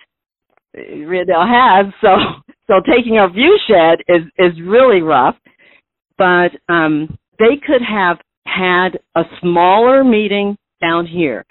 Rio 0.74 1.26
has, 1.28 1.94
so 2.02 2.10
so 2.68 2.74
taking 2.90 3.18
our 3.18 3.32
view 3.32 3.58
shed 3.68 4.00
is 4.08 4.24
is 4.38 4.60
really 4.66 5.02
rough. 5.02 5.36
But 6.18 6.52
um, 6.70 7.18
they 7.40 7.58
could 7.66 7.82
have 7.82 8.18
had 8.46 9.00
a 9.16 9.24
smaller 9.40 10.04
meeting 10.04 10.58
down 10.82 11.06
here. 11.06 11.46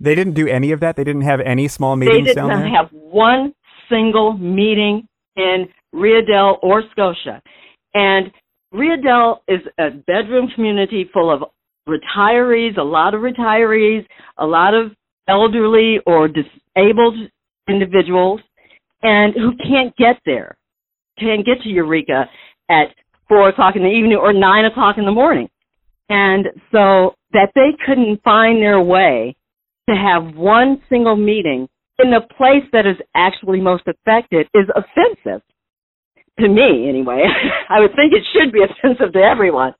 They 0.00 0.14
didn't 0.14 0.34
do 0.34 0.46
any 0.46 0.72
of 0.72 0.80
that. 0.80 0.96
They 0.96 1.04
didn't 1.04 1.22
have 1.22 1.40
any 1.40 1.68
small 1.68 1.96
meetings 1.96 2.18
they 2.18 2.34
didn't 2.34 2.48
down 2.48 2.60
there. 2.60 2.68
have 2.68 2.90
one 2.92 3.54
single 3.88 4.36
meeting 4.36 5.06
in 5.36 5.68
Rio 5.92 6.20
Dell 6.22 6.58
or 6.62 6.82
Scotia, 6.92 7.42
and 7.94 8.30
Rio 8.74 8.96
Dell 9.00 9.42
is 9.46 9.60
a 9.78 9.90
bedroom 9.90 10.48
community 10.52 11.08
full 11.12 11.32
of 11.32 11.44
retirees, 11.88 12.76
a 12.76 12.82
lot 12.82 13.14
of 13.14 13.20
retirees, 13.20 14.04
a 14.36 14.44
lot 14.44 14.74
of 14.74 14.90
elderly 15.28 15.98
or 16.06 16.26
disabled 16.26 17.14
individuals, 17.68 18.40
and 19.00 19.32
who 19.34 19.52
can't 19.58 19.96
get 19.96 20.16
there, 20.26 20.56
can't 21.20 21.46
get 21.46 21.62
to 21.62 21.68
Eureka 21.68 22.24
at 22.68 22.88
four 23.28 23.48
o'clock 23.48 23.76
in 23.76 23.82
the 23.82 23.88
evening 23.88 24.18
or 24.20 24.32
nine 24.32 24.64
o'clock 24.64 24.96
in 24.98 25.04
the 25.04 25.12
morning. 25.12 25.48
And 26.08 26.46
so 26.72 27.14
that 27.32 27.52
they 27.54 27.76
couldn't 27.86 28.22
find 28.24 28.60
their 28.60 28.80
way 28.80 29.36
to 29.88 29.94
have 29.94 30.34
one 30.34 30.82
single 30.88 31.16
meeting 31.16 31.68
in 32.02 32.10
the 32.10 32.22
place 32.36 32.68
that 32.72 32.86
is 32.86 32.96
actually 33.14 33.60
most 33.60 33.84
affected 33.86 34.48
is 34.52 34.66
offensive 34.74 35.42
to 36.40 36.48
me 36.48 36.88
anyway. 36.88 37.24
I 37.68 37.80
would 37.80 37.94
think 37.94 38.12
it 38.12 38.24
should 38.32 38.52
be 38.52 38.60
offensive 38.64 39.12
to 39.12 39.20
everyone. 39.20 39.74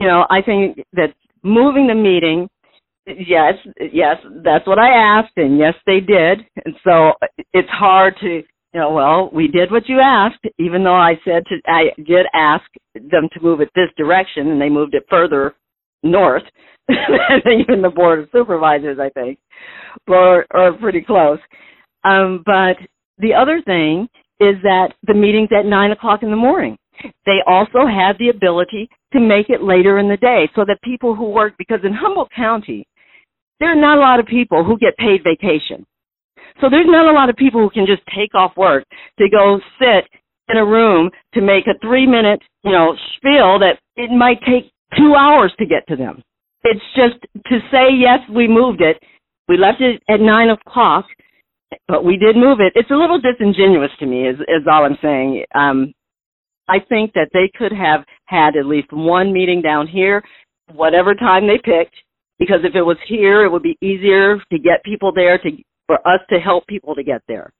You 0.00 0.08
know, 0.08 0.26
I 0.30 0.42
think 0.42 0.78
that 0.94 1.14
moving 1.42 1.86
the 1.86 1.94
meeting, 1.94 2.48
yes, 3.06 3.54
yes, 3.92 4.16
that's 4.44 4.66
what 4.66 4.78
I 4.78 4.88
asked, 4.88 5.32
and 5.36 5.58
yes, 5.58 5.74
they 5.86 6.00
did. 6.00 6.40
And 6.64 6.74
so 6.82 7.12
it's 7.52 7.68
hard 7.68 8.14
to, 8.20 8.26
you 8.26 8.80
know, 8.80 8.92
well, 8.92 9.30
we 9.32 9.48
did 9.48 9.70
what 9.70 9.88
you 9.88 10.00
asked, 10.00 10.44
even 10.58 10.82
though 10.82 10.96
I 10.96 11.14
said 11.24 11.44
to, 11.46 11.56
I 11.66 11.90
did 11.98 12.26
ask 12.34 12.64
them 12.94 13.28
to 13.32 13.40
move 13.40 13.60
it 13.60 13.70
this 13.74 13.90
direction, 13.96 14.48
and 14.48 14.60
they 14.60 14.68
moved 14.68 14.94
it 14.94 15.04
further 15.08 15.54
north 16.02 16.42
even 16.90 17.82
the 17.82 17.92
board 17.94 18.20
of 18.20 18.28
supervisors, 18.32 18.98
I 19.00 19.08
think, 19.10 19.38
or 20.08 20.46
or 20.52 20.72
pretty 20.74 21.02
close. 21.02 21.38
Um, 22.04 22.42
but 22.44 22.76
the 23.18 23.34
other 23.34 23.62
thing 23.64 24.08
is 24.42 24.60
that 24.62 24.94
the 25.06 25.14
meeting's 25.14 25.50
at 25.56 25.66
nine 25.66 25.92
o'clock 25.92 26.22
in 26.22 26.30
the 26.30 26.36
morning. 26.36 26.76
They 27.26 27.38
also 27.46 27.86
have 27.86 28.18
the 28.18 28.28
ability 28.28 28.88
to 29.12 29.20
make 29.20 29.48
it 29.48 29.62
later 29.62 29.98
in 29.98 30.08
the 30.08 30.16
day 30.16 30.50
so 30.54 30.64
that 30.66 30.78
people 30.82 31.14
who 31.14 31.30
work, 31.30 31.54
because 31.58 31.80
in 31.84 31.92
Humboldt 31.92 32.30
County, 32.34 32.86
there 33.60 33.70
are 33.70 33.80
not 33.80 33.98
a 33.98 34.00
lot 34.00 34.20
of 34.20 34.26
people 34.26 34.64
who 34.64 34.76
get 34.78 34.96
paid 34.96 35.22
vacation. 35.22 35.86
So 36.60 36.68
there's 36.68 36.86
not 36.86 37.06
a 37.06 37.12
lot 37.12 37.30
of 37.30 37.36
people 37.36 37.60
who 37.60 37.70
can 37.70 37.86
just 37.86 38.02
take 38.14 38.34
off 38.34 38.56
work 38.56 38.84
to 39.18 39.28
go 39.30 39.60
sit 39.78 40.04
in 40.48 40.58
a 40.58 40.66
room 40.66 41.10
to 41.34 41.40
make 41.40 41.66
a 41.66 41.78
three 41.80 42.06
minute, 42.06 42.42
you 42.64 42.72
know, 42.72 42.94
spiel 43.16 43.58
that 43.60 43.78
it 43.96 44.10
might 44.10 44.40
take 44.40 44.70
two 44.98 45.14
hours 45.14 45.52
to 45.58 45.66
get 45.66 45.86
to 45.88 45.96
them. 45.96 46.22
It's 46.64 46.84
just 46.94 47.20
to 47.46 47.58
say, 47.70 47.88
yes, 47.96 48.20
we 48.28 48.46
moved 48.46 48.80
it. 48.80 48.98
We 49.48 49.56
left 49.56 49.80
it 49.80 50.02
at 50.08 50.20
nine 50.20 50.50
o'clock 50.50 51.06
but 51.88 52.04
we 52.04 52.16
did 52.16 52.36
move 52.36 52.58
it. 52.60 52.72
It's 52.74 52.90
a 52.90 52.94
little 52.94 53.20
disingenuous 53.20 53.90
to 54.00 54.06
me, 54.06 54.28
is 54.28 54.38
is 54.40 54.66
all 54.70 54.84
I'm 54.84 54.98
saying. 55.02 55.44
Um, 55.54 55.92
I 56.68 56.78
think 56.88 57.12
that 57.14 57.30
they 57.32 57.50
could 57.56 57.72
have 57.72 58.04
had 58.26 58.56
at 58.56 58.66
least 58.66 58.92
one 58.92 59.32
meeting 59.32 59.62
down 59.62 59.86
here, 59.86 60.22
whatever 60.72 61.14
time 61.14 61.46
they 61.46 61.58
picked, 61.58 61.94
because 62.38 62.60
if 62.64 62.74
it 62.74 62.82
was 62.82 62.96
here, 63.06 63.44
it 63.44 63.50
would 63.50 63.62
be 63.62 63.76
easier 63.82 64.38
to 64.50 64.58
get 64.58 64.84
people 64.84 65.12
there 65.12 65.38
to 65.38 65.50
for 65.86 65.96
us 66.06 66.20
to 66.30 66.38
help 66.38 66.66
people 66.66 66.94
to 66.94 67.02
get 67.02 67.22
there. 67.28 67.52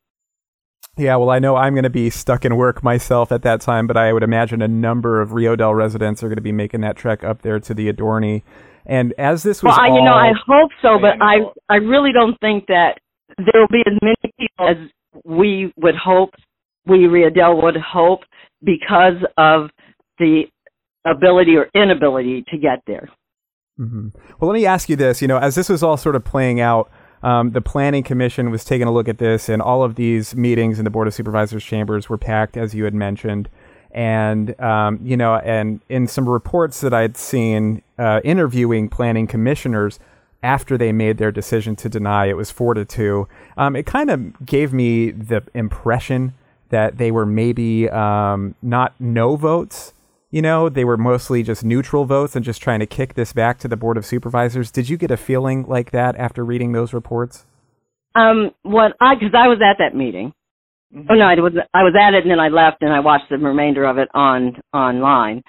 Yeah, 0.96 1.16
well, 1.16 1.30
I 1.30 1.38
know 1.38 1.56
I'm 1.56 1.72
going 1.74 1.84
to 1.84 1.90
be 1.90 2.10
stuck 2.10 2.44
in 2.44 2.54
work 2.56 2.82
myself 2.82 3.32
at 3.32 3.42
that 3.42 3.62
time, 3.62 3.86
but 3.86 3.96
I 3.96 4.12
would 4.12 4.22
imagine 4.22 4.60
a 4.60 4.68
number 4.68 5.22
of 5.22 5.32
Rio 5.32 5.56
Dell 5.56 5.74
residents 5.74 6.22
are 6.22 6.28
going 6.28 6.36
to 6.36 6.42
be 6.42 6.52
making 6.52 6.82
that 6.82 6.96
trek 6.96 7.24
up 7.24 7.40
there 7.40 7.58
to 7.60 7.72
the 7.72 7.90
Adorni. 7.90 8.42
And 8.84 9.14
as 9.16 9.42
this 9.42 9.62
was, 9.62 9.74
well, 9.76 9.90
all... 9.90 9.96
you 9.96 10.04
know, 10.04 10.14
I 10.14 10.32
hope 10.46 10.70
so, 10.82 10.98
but 11.00 11.22
I 11.22 11.38
I 11.68 11.76
really 11.76 12.12
don't 12.12 12.38
think 12.40 12.66
that 12.66 12.98
there 13.38 13.60
will 13.60 13.68
be 13.68 13.82
as 13.86 13.98
many 14.02 14.32
people 14.38 14.68
as 14.68 14.76
we 15.24 15.72
would 15.76 15.94
hope, 15.96 16.30
we 16.86 17.06
Rio 17.06 17.30
Dell 17.30 17.60
would 17.62 17.76
hope, 17.76 18.20
because 18.62 19.22
of 19.36 19.70
the 20.18 20.44
ability 21.04 21.56
or 21.56 21.68
inability 21.74 22.44
to 22.48 22.58
get 22.58 22.80
there. 22.86 23.08
Mm-hmm. 23.78 24.08
Well, 24.38 24.50
let 24.50 24.54
me 24.54 24.66
ask 24.66 24.88
you 24.88 24.96
this. 24.96 25.22
You 25.22 25.28
know, 25.28 25.38
as 25.38 25.54
this 25.54 25.68
was 25.68 25.82
all 25.82 25.96
sort 25.96 26.16
of 26.16 26.24
playing 26.24 26.60
out, 26.60 26.90
um, 27.22 27.52
the 27.52 27.60
Planning 27.60 28.02
Commission 28.02 28.50
was 28.50 28.64
taking 28.64 28.86
a 28.86 28.92
look 28.92 29.08
at 29.08 29.18
this, 29.18 29.48
and 29.48 29.62
all 29.62 29.82
of 29.82 29.94
these 29.94 30.34
meetings 30.34 30.78
in 30.78 30.84
the 30.84 30.90
Board 30.90 31.06
of 31.06 31.14
Supervisors 31.14 31.64
chambers 31.64 32.08
were 32.08 32.18
packed, 32.18 32.56
as 32.56 32.74
you 32.74 32.84
had 32.84 32.94
mentioned. 32.94 33.48
And, 33.92 34.58
um, 34.60 35.00
you 35.02 35.16
know, 35.16 35.36
and 35.36 35.80
in 35.88 36.06
some 36.06 36.28
reports 36.28 36.80
that 36.80 36.94
I'd 36.94 37.16
seen 37.16 37.82
uh, 37.98 38.20
interviewing 38.24 38.88
planning 38.88 39.26
commissioners, 39.26 39.98
after 40.42 40.76
they 40.76 40.92
made 40.92 41.18
their 41.18 41.30
decision 41.30 41.76
to 41.76 41.88
deny, 41.88 42.26
it 42.26 42.36
was 42.36 42.50
four 42.50 42.74
to 42.74 42.84
two. 42.84 43.28
Um, 43.56 43.76
it 43.76 43.86
kind 43.86 44.10
of 44.10 44.44
gave 44.44 44.72
me 44.72 45.10
the 45.10 45.42
impression 45.54 46.34
that 46.70 46.98
they 46.98 47.10
were 47.10 47.26
maybe 47.26 47.88
um, 47.90 48.54
not 48.62 48.94
no 48.98 49.36
votes. 49.36 49.92
You 50.30 50.40
know, 50.42 50.68
they 50.68 50.84
were 50.84 50.96
mostly 50.96 51.42
just 51.42 51.62
neutral 51.62 52.06
votes 52.06 52.34
and 52.34 52.44
just 52.44 52.62
trying 52.62 52.80
to 52.80 52.86
kick 52.86 53.14
this 53.14 53.32
back 53.32 53.58
to 53.58 53.68
the 53.68 53.76
board 53.76 53.96
of 53.96 54.06
supervisors. 54.06 54.70
Did 54.70 54.88
you 54.88 54.96
get 54.96 55.10
a 55.10 55.16
feeling 55.16 55.66
like 55.68 55.90
that 55.90 56.16
after 56.16 56.44
reading 56.44 56.72
those 56.72 56.94
reports? 56.94 57.44
Um, 58.14 58.50
what 58.62 58.92
I 59.00 59.14
because 59.14 59.34
I 59.34 59.48
was 59.48 59.58
at 59.62 59.76
that 59.78 59.96
meeting. 59.96 60.32
Mm-hmm. 60.94 61.06
Oh 61.10 61.14
no, 61.14 61.24
I 61.24 61.34
was 61.34 61.52
I 61.72 61.82
was 61.82 61.94
at 61.98 62.14
it 62.14 62.22
and 62.22 62.30
then 62.30 62.40
I 62.40 62.48
left 62.48 62.82
and 62.82 62.92
I 62.92 63.00
watched 63.00 63.30
the 63.30 63.38
remainder 63.38 63.84
of 63.84 63.98
it 63.98 64.08
on 64.14 64.56
online. 64.74 65.42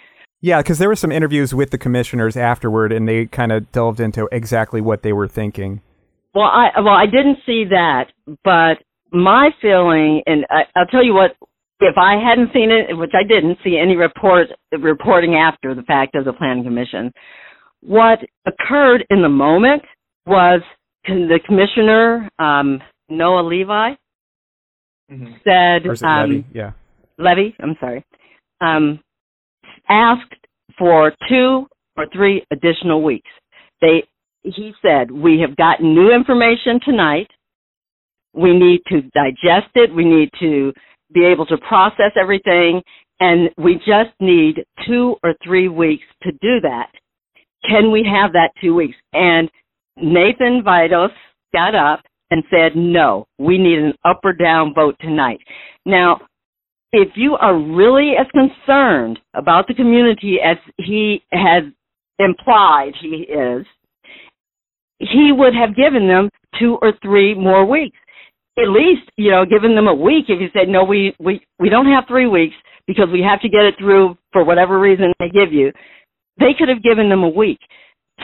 Yeah, 0.44 0.62
because 0.62 0.78
there 0.78 0.90
were 0.90 0.98
some 0.98 1.14
interviews 1.14 1.56
with 1.56 1.72
the 1.72 1.78
commissioners 1.78 2.36
afterward, 2.36 2.92
and 2.92 3.08
they 3.08 3.28
kind 3.28 3.54
of 3.54 3.72
delved 3.72 4.02
into 4.02 4.28
exactly 4.30 4.82
what 4.82 5.02
they 5.02 5.14
were 5.14 5.30
thinking. 5.30 5.82
Well, 6.36 6.44
I 6.44 6.82
well 6.82 6.96
I 6.96 7.06
didn't 7.06 7.38
see 7.46 7.64
that, 7.70 8.08
but 8.44 8.84
my 9.14 9.52
feeling, 9.62 10.22
and 10.26 10.46
I, 10.50 10.64
I'll 10.76 10.86
tell 10.88 11.02
you 11.02 11.14
what, 11.14 11.38
if 11.80 11.98
I 11.98 12.16
hadn't 12.22 12.52
seen 12.52 12.72
it, 12.72 12.94
which 12.98 13.14
I 13.14 13.24
didn't 13.26 13.58
see 13.64 13.80
any 13.82 13.96
report 13.96 14.48
reporting 14.78 15.36
after 15.36 15.74
the 15.74 15.84
fact 15.84 16.14
of 16.14 16.26
the 16.26 16.34
planning 16.34 16.66
commission, 16.66 17.14
what 17.80 18.20
occurred 18.46 19.06
in 19.10 19.22
the 19.22 19.30
moment 19.30 19.84
was 20.26 20.62
the 21.06 21.40
commissioner 21.46 22.30
um, 22.38 22.82
Noah 23.08 23.48
Levi 23.48 23.92
mm-hmm. 25.10 25.34
said, 25.46 26.06
um, 26.06 26.30
Levy? 26.30 26.46
Yeah, 26.54 26.72
Levy. 27.18 27.56
I'm 27.62 27.78
sorry. 27.80 28.06
Um, 28.60 29.00
asked 29.90 30.34
for 30.78 31.14
two 31.30 31.68
or 31.98 32.08
three 32.14 32.44
additional 32.52 33.04
weeks. 33.04 33.30
They, 33.82 34.04
he 34.44 34.74
said, 34.82 35.12
we 35.12 35.40
have 35.40 35.56
gotten 35.56 35.94
new 35.94 36.12
information 36.12 36.80
tonight. 36.84 37.28
We 38.34 38.58
need 38.58 38.82
to 38.90 39.02
digest 39.14 39.72
it. 39.76 39.94
We 39.94 40.06
need 40.06 40.30
to 40.40 40.74
be 41.14 41.26
able 41.26 41.46
to 41.48 41.58
process 41.58 42.12
everything. 42.20 42.82
And 43.20 43.50
we 43.58 43.76
just 43.76 44.12
need 44.20 44.66
two 44.88 45.16
or 45.24 45.36
three 45.44 45.68
weeks 45.68 46.06
to 46.24 46.32
do 46.32 46.60
that. 46.62 46.90
Can 47.70 47.92
we 47.92 48.04
have 48.04 48.34
that 48.34 48.52
two 48.62 48.74
weeks? 48.74 48.98
And 49.14 49.50
Nathan 49.96 50.64
Vajdos 50.66 51.12
got 51.54 51.76
up 51.76 52.02
and 52.32 52.44
said, 52.50 52.76
no, 52.76 53.28
we 53.38 53.58
need 53.58 53.78
an 53.78 53.94
up 54.04 54.20
or 54.24 54.34
down 54.34 54.74
vote 54.74 54.96
tonight. 55.00 55.40
Now, 55.86 56.20
if 56.94 57.10
you 57.16 57.36
are 57.42 57.58
really 57.58 58.14
as 58.18 58.28
concerned 58.32 59.20
about 59.34 59.68
the 59.68 59.74
community 59.74 60.38
as 60.46 60.58
he 60.78 61.24
has 61.32 61.64
implied 62.20 62.94
he 63.02 63.26
is, 63.28 63.66
he 65.00 65.32
would 65.36 65.54
have 65.56 65.76
given 65.76 66.08
them 66.08 66.30
two 66.60 66.78
or 66.84 66.94
three 67.02 67.34
more 67.34 67.66
weeks. 67.66 67.98
At 68.60 68.70
least, 68.70 69.10
you 69.18 69.32
know, 69.32 69.44
given 69.44 69.76
them 69.76 69.88
a 69.88 69.94
week 69.94 70.26
if 70.30 70.40
you 70.40 70.50
said, 70.54 70.70
no, 70.70 70.84
we, 70.84 71.16
we, 71.20 71.42
we 71.60 71.70
don't 71.70 71.88
have 71.88 72.04
three 72.08 72.28
weeks 72.28 72.54
because 72.86 73.08
we 73.12 73.26
have 73.28 73.42
to 73.42 73.50
get 73.50 73.66
it 73.66 73.74
through 73.80 74.16
for 74.32 74.46
whatever 74.46 74.80
reason 74.80 75.12
they 75.18 75.30
give 75.30 75.52
you. 75.52 75.72
They 76.40 76.54
could 76.58 76.70
have 76.70 76.84
given 76.84 77.10
them 77.10 77.24
a 77.24 77.30
week. 77.30 77.60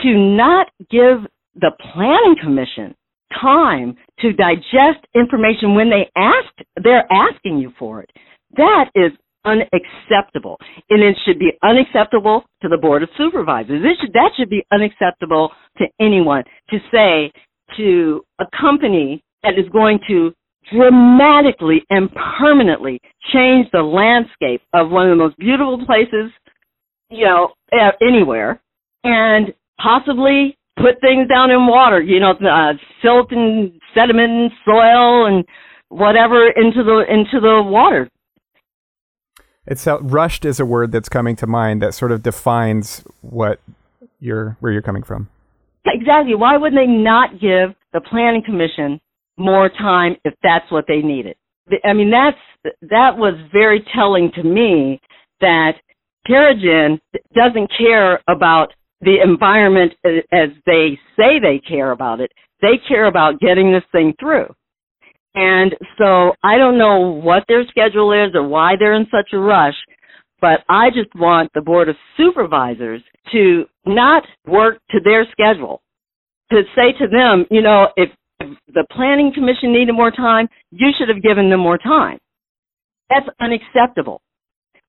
To 0.03 0.13
not 0.13 0.67
give 0.91 1.25
the 1.55 1.71
planning 1.91 2.35
commission 2.39 2.95
time 3.41 3.95
to 4.19 4.31
digest 4.33 5.05
information 5.15 5.73
when 5.73 5.89
they 5.89 6.09
asked 6.15 6.67
they're 6.83 7.11
asking 7.11 7.57
you 7.57 7.73
for 7.77 8.01
it 8.01 8.09
that 8.57 8.89
is 8.95 9.11
unacceptable. 9.45 10.57
And 10.89 11.01
it 11.01 11.15
should 11.25 11.39
be 11.39 11.51
unacceptable 11.63 12.43
to 12.61 12.69
the 12.69 12.77
Board 12.77 13.03
of 13.03 13.09
Supervisors. 13.17 13.81
It 13.83 13.97
should, 14.01 14.13
that 14.13 14.31
should 14.37 14.49
be 14.49 14.65
unacceptable 14.71 15.51
to 15.77 15.85
anyone 15.99 16.43
to 16.69 16.77
say 16.91 17.31
to 17.77 18.21
a 18.39 18.45
company 18.59 19.23
that 19.43 19.53
is 19.57 19.69
going 19.71 19.99
to 20.07 20.33
dramatically 20.71 21.81
and 21.89 22.09
permanently 22.39 22.99
change 23.33 23.67
the 23.71 23.81
landscape 23.81 24.61
of 24.73 24.89
one 24.89 25.09
of 25.09 25.17
the 25.17 25.23
most 25.23 25.37
beautiful 25.37 25.83
places, 25.85 26.31
you 27.09 27.25
know, 27.25 27.49
anywhere, 28.01 28.61
and 29.03 29.53
possibly 29.81 30.57
put 30.77 30.99
things 31.01 31.27
down 31.27 31.51
in 31.51 31.65
water, 31.65 32.01
you 32.01 32.19
know, 32.19 32.31
uh, 32.31 32.73
silt 33.01 33.31
and 33.31 33.79
sediment 33.93 34.31
and 34.31 34.51
soil 34.65 35.25
and 35.25 35.45
whatever 35.89 36.49
into 36.49 36.83
the 36.83 37.03
into 37.09 37.39
the 37.39 37.61
water. 37.63 38.09
It's 39.65 39.87
rushed 40.01 40.45
is 40.45 40.59
a 40.59 40.65
word 40.65 40.91
that's 40.91 41.09
coming 41.09 41.35
to 41.37 41.47
mind 41.47 41.81
that 41.81 41.93
sort 41.93 42.11
of 42.11 42.23
defines 42.23 43.03
what 43.21 43.59
you're 44.19 44.57
where 44.59 44.71
you're 44.71 44.81
coming 44.81 45.03
from. 45.03 45.29
Exactly. 45.85 46.35
Why 46.35 46.57
would 46.57 46.73
they 46.73 46.87
not 46.87 47.33
give 47.33 47.75
the 47.93 48.01
planning 48.09 48.43
commission 48.45 48.99
more 49.37 49.69
time 49.69 50.15
if 50.25 50.33
that's 50.43 50.69
what 50.71 50.85
they 50.87 51.01
needed? 51.01 51.35
I 51.83 51.93
mean, 51.93 52.11
that's 52.11 52.73
that 52.81 53.17
was 53.17 53.35
very 53.51 53.85
telling 53.95 54.31
to 54.35 54.43
me 54.43 54.99
that 55.39 55.73
Terra-Gen 56.27 56.99
doesn't 57.33 57.71
care 57.77 58.21
about 58.27 58.73
the 59.01 59.17
environment 59.23 59.93
as 60.05 60.49
they 60.65 60.99
say 61.15 61.39
they 61.39 61.61
care 61.65 61.91
about 61.91 62.19
it. 62.19 62.31
They 62.61 62.79
care 62.87 63.05
about 63.05 63.39
getting 63.39 63.71
this 63.71 63.83
thing 63.91 64.13
through. 64.19 64.53
And 65.35 65.75
so 65.97 66.33
I 66.43 66.57
don't 66.57 66.77
know 66.77 66.99
what 66.99 67.43
their 67.47 67.65
schedule 67.67 68.11
is 68.11 68.33
or 68.33 68.47
why 68.47 68.73
they're 68.77 68.95
in 68.95 69.07
such 69.11 69.29
a 69.33 69.37
rush, 69.37 69.75
but 70.41 70.61
I 70.67 70.89
just 70.89 71.13
want 71.15 71.51
the 71.53 71.61
Board 71.61 71.89
of 71.89 71.95
Supervisors 72.17 73.01
to 73.31 73.65
not 73.85 74.23
work 74.47 74.79
to 74.91 74.99
their 75.03 75.25
schedule. 75.31 75.81
To 76.51 76.63
say 76.75 76.93
to 76.97 77.07
them, 77.07 77.45
you 77.51 77.61
know, 77.61 77.89
if 77.95 78.09
the 78.39 78.85
Planning 78.91 79.31
Commission 79.33 79.71
needed 79.71 79.93
more 79.93 80.11
time, 80.11 80.47
you 80.71 80.89
should 80.97 81.09
have 81.09 81.21
given 81.21 81.49
them 81.49 81.59
more 81.59 81.77
time. 81.77 82.17
That's 83.09 83.27
unacceptable. 83.39 84.21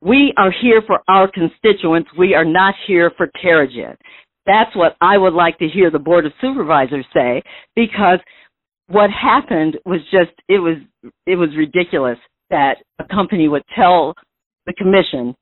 We 0.00 0.32
are 0.38 0.52
here 0.62 0.82
for 0.86 1.00
our 1.08 1.30
constituents. 1.30 2.08
We 2.18 2.34
are 2.34 2.44
not 2.44 2.74
here 2.86 3.12
for 3.16 3.30
Terra-Gen. 3.42 3.96
That's 4.46 4.74
what 4.74 4.96
I 5.02 5.18
would 5.18 5.34
like 5.34 5.58
to 5.58 5.68
hear 5.68 5.90
the 5.90 5.98
Board 5.98 6.24
of 6.24 6.32
Supervisors 6.40 7.04
say 7.12 7.42
because 7.76 8.18
what 8.90 9.10
happened 9.10 9.78
was 9.86 10.00
just 10.10 10.32
it 10.48 10.58
was 10.58 10.76
it 11.26 11.36
was 11.36 11.50
ridiculous 11.56 12.18
that 12.50 12.76
a 12.98 13.04
company 13.04 13.48
would 13.48 13.62
tell 13.76 14.14
the 14.66 14.72
commission, 14.72 15.34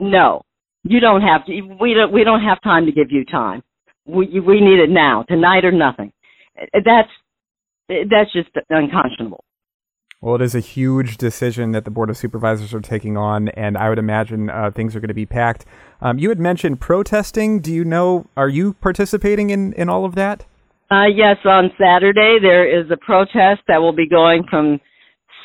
no, 0.00 0.42
you 0.82 1.00
don't 1.00 1.20
have 1.20 1.44
to. 1.46 1.52
We 1.80 1.94
don't 1.94 2.12
we 2.12 2.24
don't 2.24 2.42
have 2.42 2.60
time 2.62 2.86
to 2.86 2.92
give 2.92 3.10
you 3.10 3.24
time. 3.24 3.62
We 4.06 4.40
we 4.40 4.60
need 4.60 4.80
it 4.80 4.90
now, 4.90 5.24
tonight 5.28 5.64
or 5.64 5.72
nothing. 5.72 6.12
That's 6.72 7.10
that's 7.88 8.32
just 8.32 8.48
unconscionable. 8.70 9.44
Well, 10.22 10.36
it 10.36 10.40
is 10.40 10.54
a 10.54 10.60
huge 10.60 11.18
decision 11.18 11.72
that 11.72 11.84
the 11.84 11.90
Board 11.90 12.08
of 12.08 12.16
Supervisors 12.16 12.72
are 12.72 12.80
taking 12.80 13.18
on, 13.18 13.48
and 13.50 13.76
I 13.76 13.90
would 13.90 13.98
imagine 13.98 14.48
uh, 14.48 14.70
things 14.70 14.96
are 14.96 15.00
going 15.00 15.08
to 15.08 15.14
be 15.14 15.26
packed. 15.26 15.66
Um, 16.00 16.18
you 16.18 16.30
had 16.30 16.40
mentioned 16.40 16.80
protesting. 16.80 17.60
Do 17.60 17.70
you 17.70 17.84
know, 17.84 18.26
are 18.34 18.48
you 18.48 18.72
participating 18.72 19.50
in, 19.50 19.74
in 19.74 19.90
all 19.90 20.06
of 20.06 20.14
that? 20.14 20.46
Uh, 20.90 21.06
yes, 21.06 21.36
on 21.44 21.70
Saturday 21.78 22.38
there 22.40 22.68
is 22.68 22.90
a 22.90 22.96
protest 22.96 23.62
that 23.68 23.78
will 23.78 23.94
be 23.94 24.08
going 24.08 24.44
from 24.48 24.80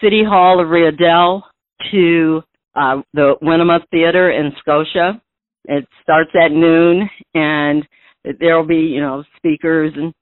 City 0.02 0.24
Hall 0.24 0.62
of 0.62 0.70
Rio 0.70 0.92
Dell 0.92 1.46
to 1.92 2.42
uh, 2.76 3.02
the 3.14 3.36
Winema 3.42 3.80
Theater 3.92 4.32
in 4.32 4.52
Scotia. 4.60 5.22
It 5.66 5.88
starts 6.02 6.32
at 6.36 6.52
noon, 6.52 7.10
and 7.34 7.88
there 8.40 8.58
will 8.58 8.68
be, 8.68 8.76
you 8.76 9.02
know, 9.02 9.24
speakers 9.38 9.94
and 9.96 10.14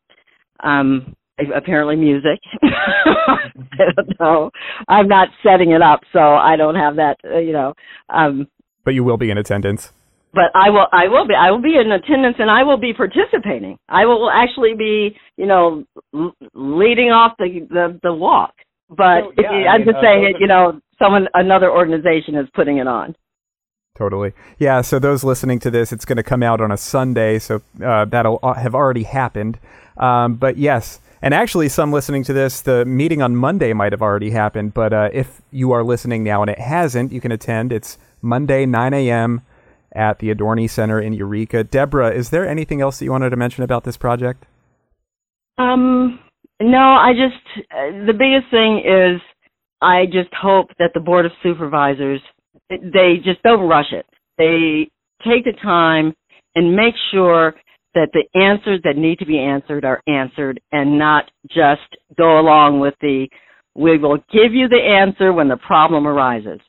um, 0.64 1.16
apparently 1.56 1.96
music. 1.96 2.40
I 2.64 3.52
don't 3.96 4.20
know. 4.20 4.52
I'm 4.88 5.08
not 5.08 5.30
setting 5.44 5.72
it 5.72 5.82
up, 5.82 6.02
so 6.14 6.20
I 6.20 6.56
don't 6.56 6.76
have 6.76 6.96
that. 6.98 7.18
Uh, 7.24 7.40
you 7.40 7.54
know. 7.54 7.74
Um, 8.10 8.48
but 8.84 8.94
you 8.94 9.04
will 9.04 9.18
be 9.18 9.30
in 9.30 9.38
attendance. 9.38 9.94
But 10.38 10.52
I 10.54 10.70
will. 10.70 10.86
I 10.92 11.08
will 11.08 11.26
be. 11.26 11.34
I 11.34 11.50
will 11.50 11.64
be 11.64 11.78
in 11.78 11.92
attendance, 11.92 12.36
and 12.38 12.52
I 12.52 12.62
will 12.62 12.78
be 12.78 12.94
participating. 12.94 13.80
I 13.90 14.06
will 14.06 14.30
actually 14.30 14.76
be, 14.78 15.18
you 15.36 15.48
know, 15.48 15.84
leading 16.54 17.10
off 17.10 17.34
the 17.40 17.66
the, 17.68 18.00
the 18.04 18.14
walk. 18.14 18.54
But 18.88 19.24
oh, 19.24 19.34
yeah, 19.36 19.72
I 19.72 19.76
am 19.76 19.84
just 19.84 19.98
uh, 19.98 20.02
saying 20.02 20.26
it. 20.26 20.36
You 20.40 20.46
know, 20.46 20.80
someone, 21.00 21.28
another 21.34 21.72
organization 21.72 22.36
is 22.36 22.48
putting 22.54 22.78
it 22.78 22.86
on. 22.86 23.16
Totally. 23.98 24.34
Yeah. 24.60 24.82
So 24.82 25.00
those 25.00 25.24
listening 25.24 25.58
to 25.62 25.72
this, 25.72 25.92
it's 25.92 26.06
going 26.06 26.18
to 26.18 26.24
come 26.24 26.44
out 26.44 26.62
on 26.62 26.72
a 26.72 26.78
Sunday, 26.78 27.40
so 27.40 27.64
uh, 27.84 28.06
that'll 28.06 28.40
uh, 28.44 28.54
have 28.54 28.76
already 28.76 29.04
happened. 29.04 29.58
Um, 29.98 30.36
but 30.36 30.58
yes, 30.58 31.00
and 31.20 31.34
actually, 31.34 31.68
some 31.70 31.92
listening 31.92 32.24
to 32.26 32.34
this, 32.34 32.62
the 32.62 32.86
meeting 32.86 33.24
on 33.24 33.36
Monday 33.36 33.74
might 33.74 33.92
have 33.92 34.04
already 34.04 34.30
happened. 34.30 34.76
But 34.76 34.94
uh, 34.94 35.10
if 35.12 35.42
you 35.50 35.72
are 35.72 35.84
listening 35.84 36.24
now 36.24 36.44
and 36.44 36.52
it 36.52 36.60
hasn't, 36.60 37.12
you 37.12 37.22
can 37.22 37.32
attend. 37.32 37.74
It's 37.74 37.98
Monday, 38.22 38.68
9 38.68 38.94
a.m. 38.94 39.42
at 39.98 40.20
the 40.20 40.30
Adorni 40.30 40.70
Center 40.70 41.02
in 41.02 41.14
Eureka. 41.14 41.64
Debra, 41.64 42.12
is 42.12 42.30
there 42.30 42.48
anything 42.48 42.82
else 42.82 43.00
that 43.00 43.06
you 43.06 43.12
wanted 43.12 43.32
to 43.32 43.36
mention 43.36 43.64
about 43.64 43.84
this 43.84 43.98
project? 43.98 44.46
Um, 45.58 46.20
no, 46.62 46.78
I 46.78 47.14
just, 47.14 47.68
uh, 47.72 48.06
the 48.06 48.14
biggest 48.14 48.52
thing 48.52 48.84
is 48.86 49.22
I 49.82 50.06
just 50.06 50.34
hope 50.34 50.68
that 50.80 50.92
the 50.94 51.00
Board 51.00 51.26
of 51.26 51.32
Supervisors, 51.42 52.22
they 52.70 53.16
just 53.24 53.42
don't 53.44 53.68
rush 53.68 53.92
it. 53.92 54.06
They 54.38 54.90
take 55.26 55.46
the 55.46 55.54
time 55.62 56.14
and 56.56 56.76
make 56.76 56.94
sure 57.12 57.54
that 57.96 58.10
the 58.14 58.40
answers 58.40 58.80
that 58.84 58.96
need 58.96 59.18
to 59.20 59.26
be 59.26 59.40
answered 59.40 59.84
are 59.84 60.02
answered 60.08 60.60
and 60.72 61.00
not 61.00 61.26
just 61.48 61.98
go 62.16 62.40
along 62.40 62.80
with 62.80 62.94
the 63.02 63.28
we 63.76 64.00
will 64.00 64.18
give 64.32 64.54
you 64.54 64.68
the 64.68 64.76
answer 64.76 65.32
when 65.32 65.48
the 65.48 65.58
problem 65.58 66.08
arises. 66.08 66.60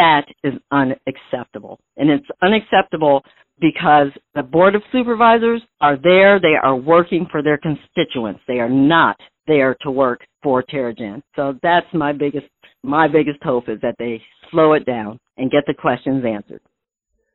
That 0.00 0.24
is 0.42 0.54
unacceptable. 0.72 1.78
And 1.98 2.08
it's 2.08 2.26
unacceptable 2.40 3.22
because 3.60 4.08
the 4.34 4.42
Board 4.42 4.74
of 4.74 4.82
Supervisors 4.90 5.60
are 5.82 5.98
there, 6.02 6.40
they 6.40 6.54
are 6.60 6.74
working 6.74 7.26
for 7.30 7.42
their 7.42 7.58
constituents. 7.58 8.40
They 8.48 8.60
are 8.60 8.70
not 8.70 9.16
there 9.46 9.76
to 9.82 9.90
work 9.90 10.20
for 10.42 10.62
Terra-Gen. 10.62 11.22
So 11.36 11.58
that's 11.62 11.86
my 11.92 12.12
biggest 12.12 12.46
my 12.82 13.08
biggest 13.08 13.42
hope 13.42 13.68
is 13.68 13.78
that 13.82 13.96
they 13.98 14.22
slow 14.50 14.72
it 14.72 14.86
down 14.86 15.20
and 15.36 15.50
get 15.50 15.64
the 15.66 15.74
questions 15.74 16.24
answered. 16.24 16.62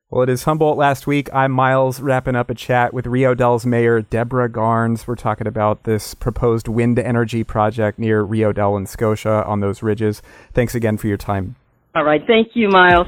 Well, 0.09 0.23
it 0.23 0.29
is 0.29 0.43
Humboldt 0.45 0.77
last 0.77 1.05
week. 1.05 1.29
I'm 1.33 1.51
Miles, 1.51 1.99
wrapping 1.99 2.35
up 2.35 2.49
a 2.49 2.55
chat 2.55 2.95
with 2.95 3.05
Rio 3.05 3.35
Dell's 3.35 3.65
mayor, 3.65 4.01
Debra 4.01 4.49
Garnes. 4.49 5.05
We're 5.05 5.15
talking 5.15 5.45
about 5.45 5.83
this 5.83 6.15
proposed 6.15 6.67
wind 6.67 6.97
energy 6.97 7.43
project 7.43 7.99
near 7.99 8.23
Rio 8.23 8.51
Dell 8.51 8.75
and 8.75 8.89
Scotia 8.89 9.43
on 9.45 9.59
those 9.59 9.83
ridges. 9.83 10.23
Thanks 10.53 10.73
again 10.73 10.97
for 10.97 11.07
your 11.07 11.17
time. 11.17 11.57
All 11.95 12.03
right. 12.03 12.21
Thank 12.27 12.49
you, 12.55 12.69
Miles. 12.69 13.07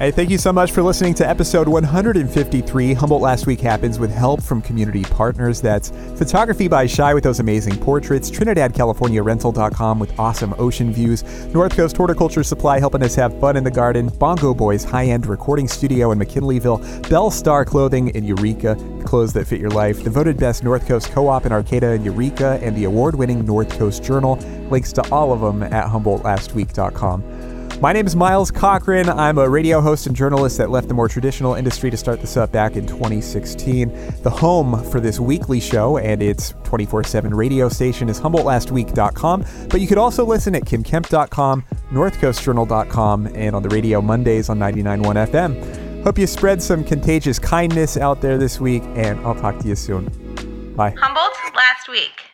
Hey, 0.00 0.10
thank 0.10 0.30
you 0.30 0.38
so 0.38 0.50
much 0.50 0.72
for 0.72 0.82
listening 0.82 1.12
to 1.16 1.28
episode 1.28 1.68
153. 1.68 2.94
Humboldt 2.94 3.20
Last 3.20 3.46
Week 3.46 3.60
happens 3.60 3.98
with 3.98 4.10
help 4.10 4.42
from 4.42 4.62
community 4.62 5.02
partners. 5.02 5.60
That's 5.60 5.90
photography 6.16 6.68
by 6.68 6.86
Shy 6.86 7.12
with 7.12 7.22
those 7.22 7.38
amazing 7.38 7.76
portraits, 7.76 8.30
Trinidad, 8.30 8.72
California 8.72 9.22
rental.com 9.22 9.98
with 9.98 10.18
awesome 10.18 10.54
ocean 10.56 10.90
views, 10.90 11.22
North 11.52 11.76
Coast 11.76 11.98
Horticulture 11.98 12.42
Supply 12.42 12.78
helping 12.78 13.02
us 13.02 13.14
have 13.14 13.38
fun 13.40 13.58
in 13.58 13.62
the 13.62 13.70
garden, 13.70 14.08
Bongo 14.08 14.54
Boys 14.54 14.84
high 14.84 15.04
end 15.04 15.26
recording 15.26 15.68
studio 15.68 16.12
in 16.12 16.18
McKinleyville, 16.18 17.06
Belle 17.10 17.30
Starr 17.30 17.66
Clothing 17.66 18.08
in 18.14 18.24
Eureka, 18.24 18.76
clothes 19.04 19.34
that 19.34 19.46
fit 19.46 19.60
your 19.60 19.68
life, 19.68 20.02
the 20.02 20.08
voted 20.08 20.38
best 20.38 20.64
North 20.64 20.88
Coast 20.88 21.10
Co 21.10 21.28
op 21.28 21.44
in 21.44 21.52
Arcata 21.52 21.90
in 21.92 22.02
Eureka, 22.02 22.58
and 22.62 22.74
the 22.74 22.84
award 22.84 23.16
winning 23.16 23.44
North 23.44 23.68
Coast 23.78 24.02
Journal. 24.02 24.36
Links 24.70 24.94
to 24.94 25.06
all 25.12 25.30
of 25.30 25.42
them 25.42 25.62
at 25.62 25.84
HumboldtLastWeek.com. 25.84 27.39
My 27.80 27.94
name 27.94 28.06
is 28.06 28.14
Miles 28.14 28.50
Cochran. 28.50 29.08
I'm 29.08 29.38
a 29.38 29.48
radio 29.48 29.80
host 29.80 30.06
and 30.06 30.14
journalist 30.14 30.58
that 30.58 30.68
left 30.68 30.88
the 30.88 30.92
more 30.92 31.08
traditional 31.08 31.54
industry 31.54 31.90
to 31.90 31.96
start 31.96 32.20
this 32.20 32.36
up 32.36 32.52
back 32.52 32.76
in 32.76 32.86
2016. 32.86 33.88
The 34.22 34.28
home 34.28 34.84
for 34.90 35.00
this 35.00 35.18
weekly 35.18 35.60
show 35.60 35.96
and 35.96 36.22
its 36.22 36.52
24 36.64 37.04
7 37.04 37.34
radio 37.34 37.70
station 37.70 38.10
is 38.10 38.20
HumboldtLastWeek.com, 38.20 39.46
but 39.70 39.80
you 39.80 39.86
could 39.86 39.96
also 39.96 40.26
listen 40.26 40.54
at 40.54 40.64
KymKemp.com, 40.64 41.64
NorthCoastJournal.com, 41.90 43.28
and 43.34 43.56
on 43.56 43.62
the 43.62 43.70
radio 43.70 44.02
Mondays 44.02 44.50
on 44.50 44.58
99.1 44.58 45.30
FM. 45.30 46.02
Hope 46.04 46.18
you 46.18 46.26
spread 46.26 46.62
some 46.62 46.84
contagious 46.84 47.38
kindness 47.38 47.96
out 47.96 48.20
there 48.20 48.36
this 48.36 48.60
week, 48.60 48.82
and 48.94 49.18
I'll 49.20 49.34
talk 49.34 49.58
to 49.58 49.66
you 49.66 49.74
soon. 49.74 50.74
Bye. 50.76 50.94
Humboldt 50.98 51.32
last 51.54 51.88
week. 51.88 52.20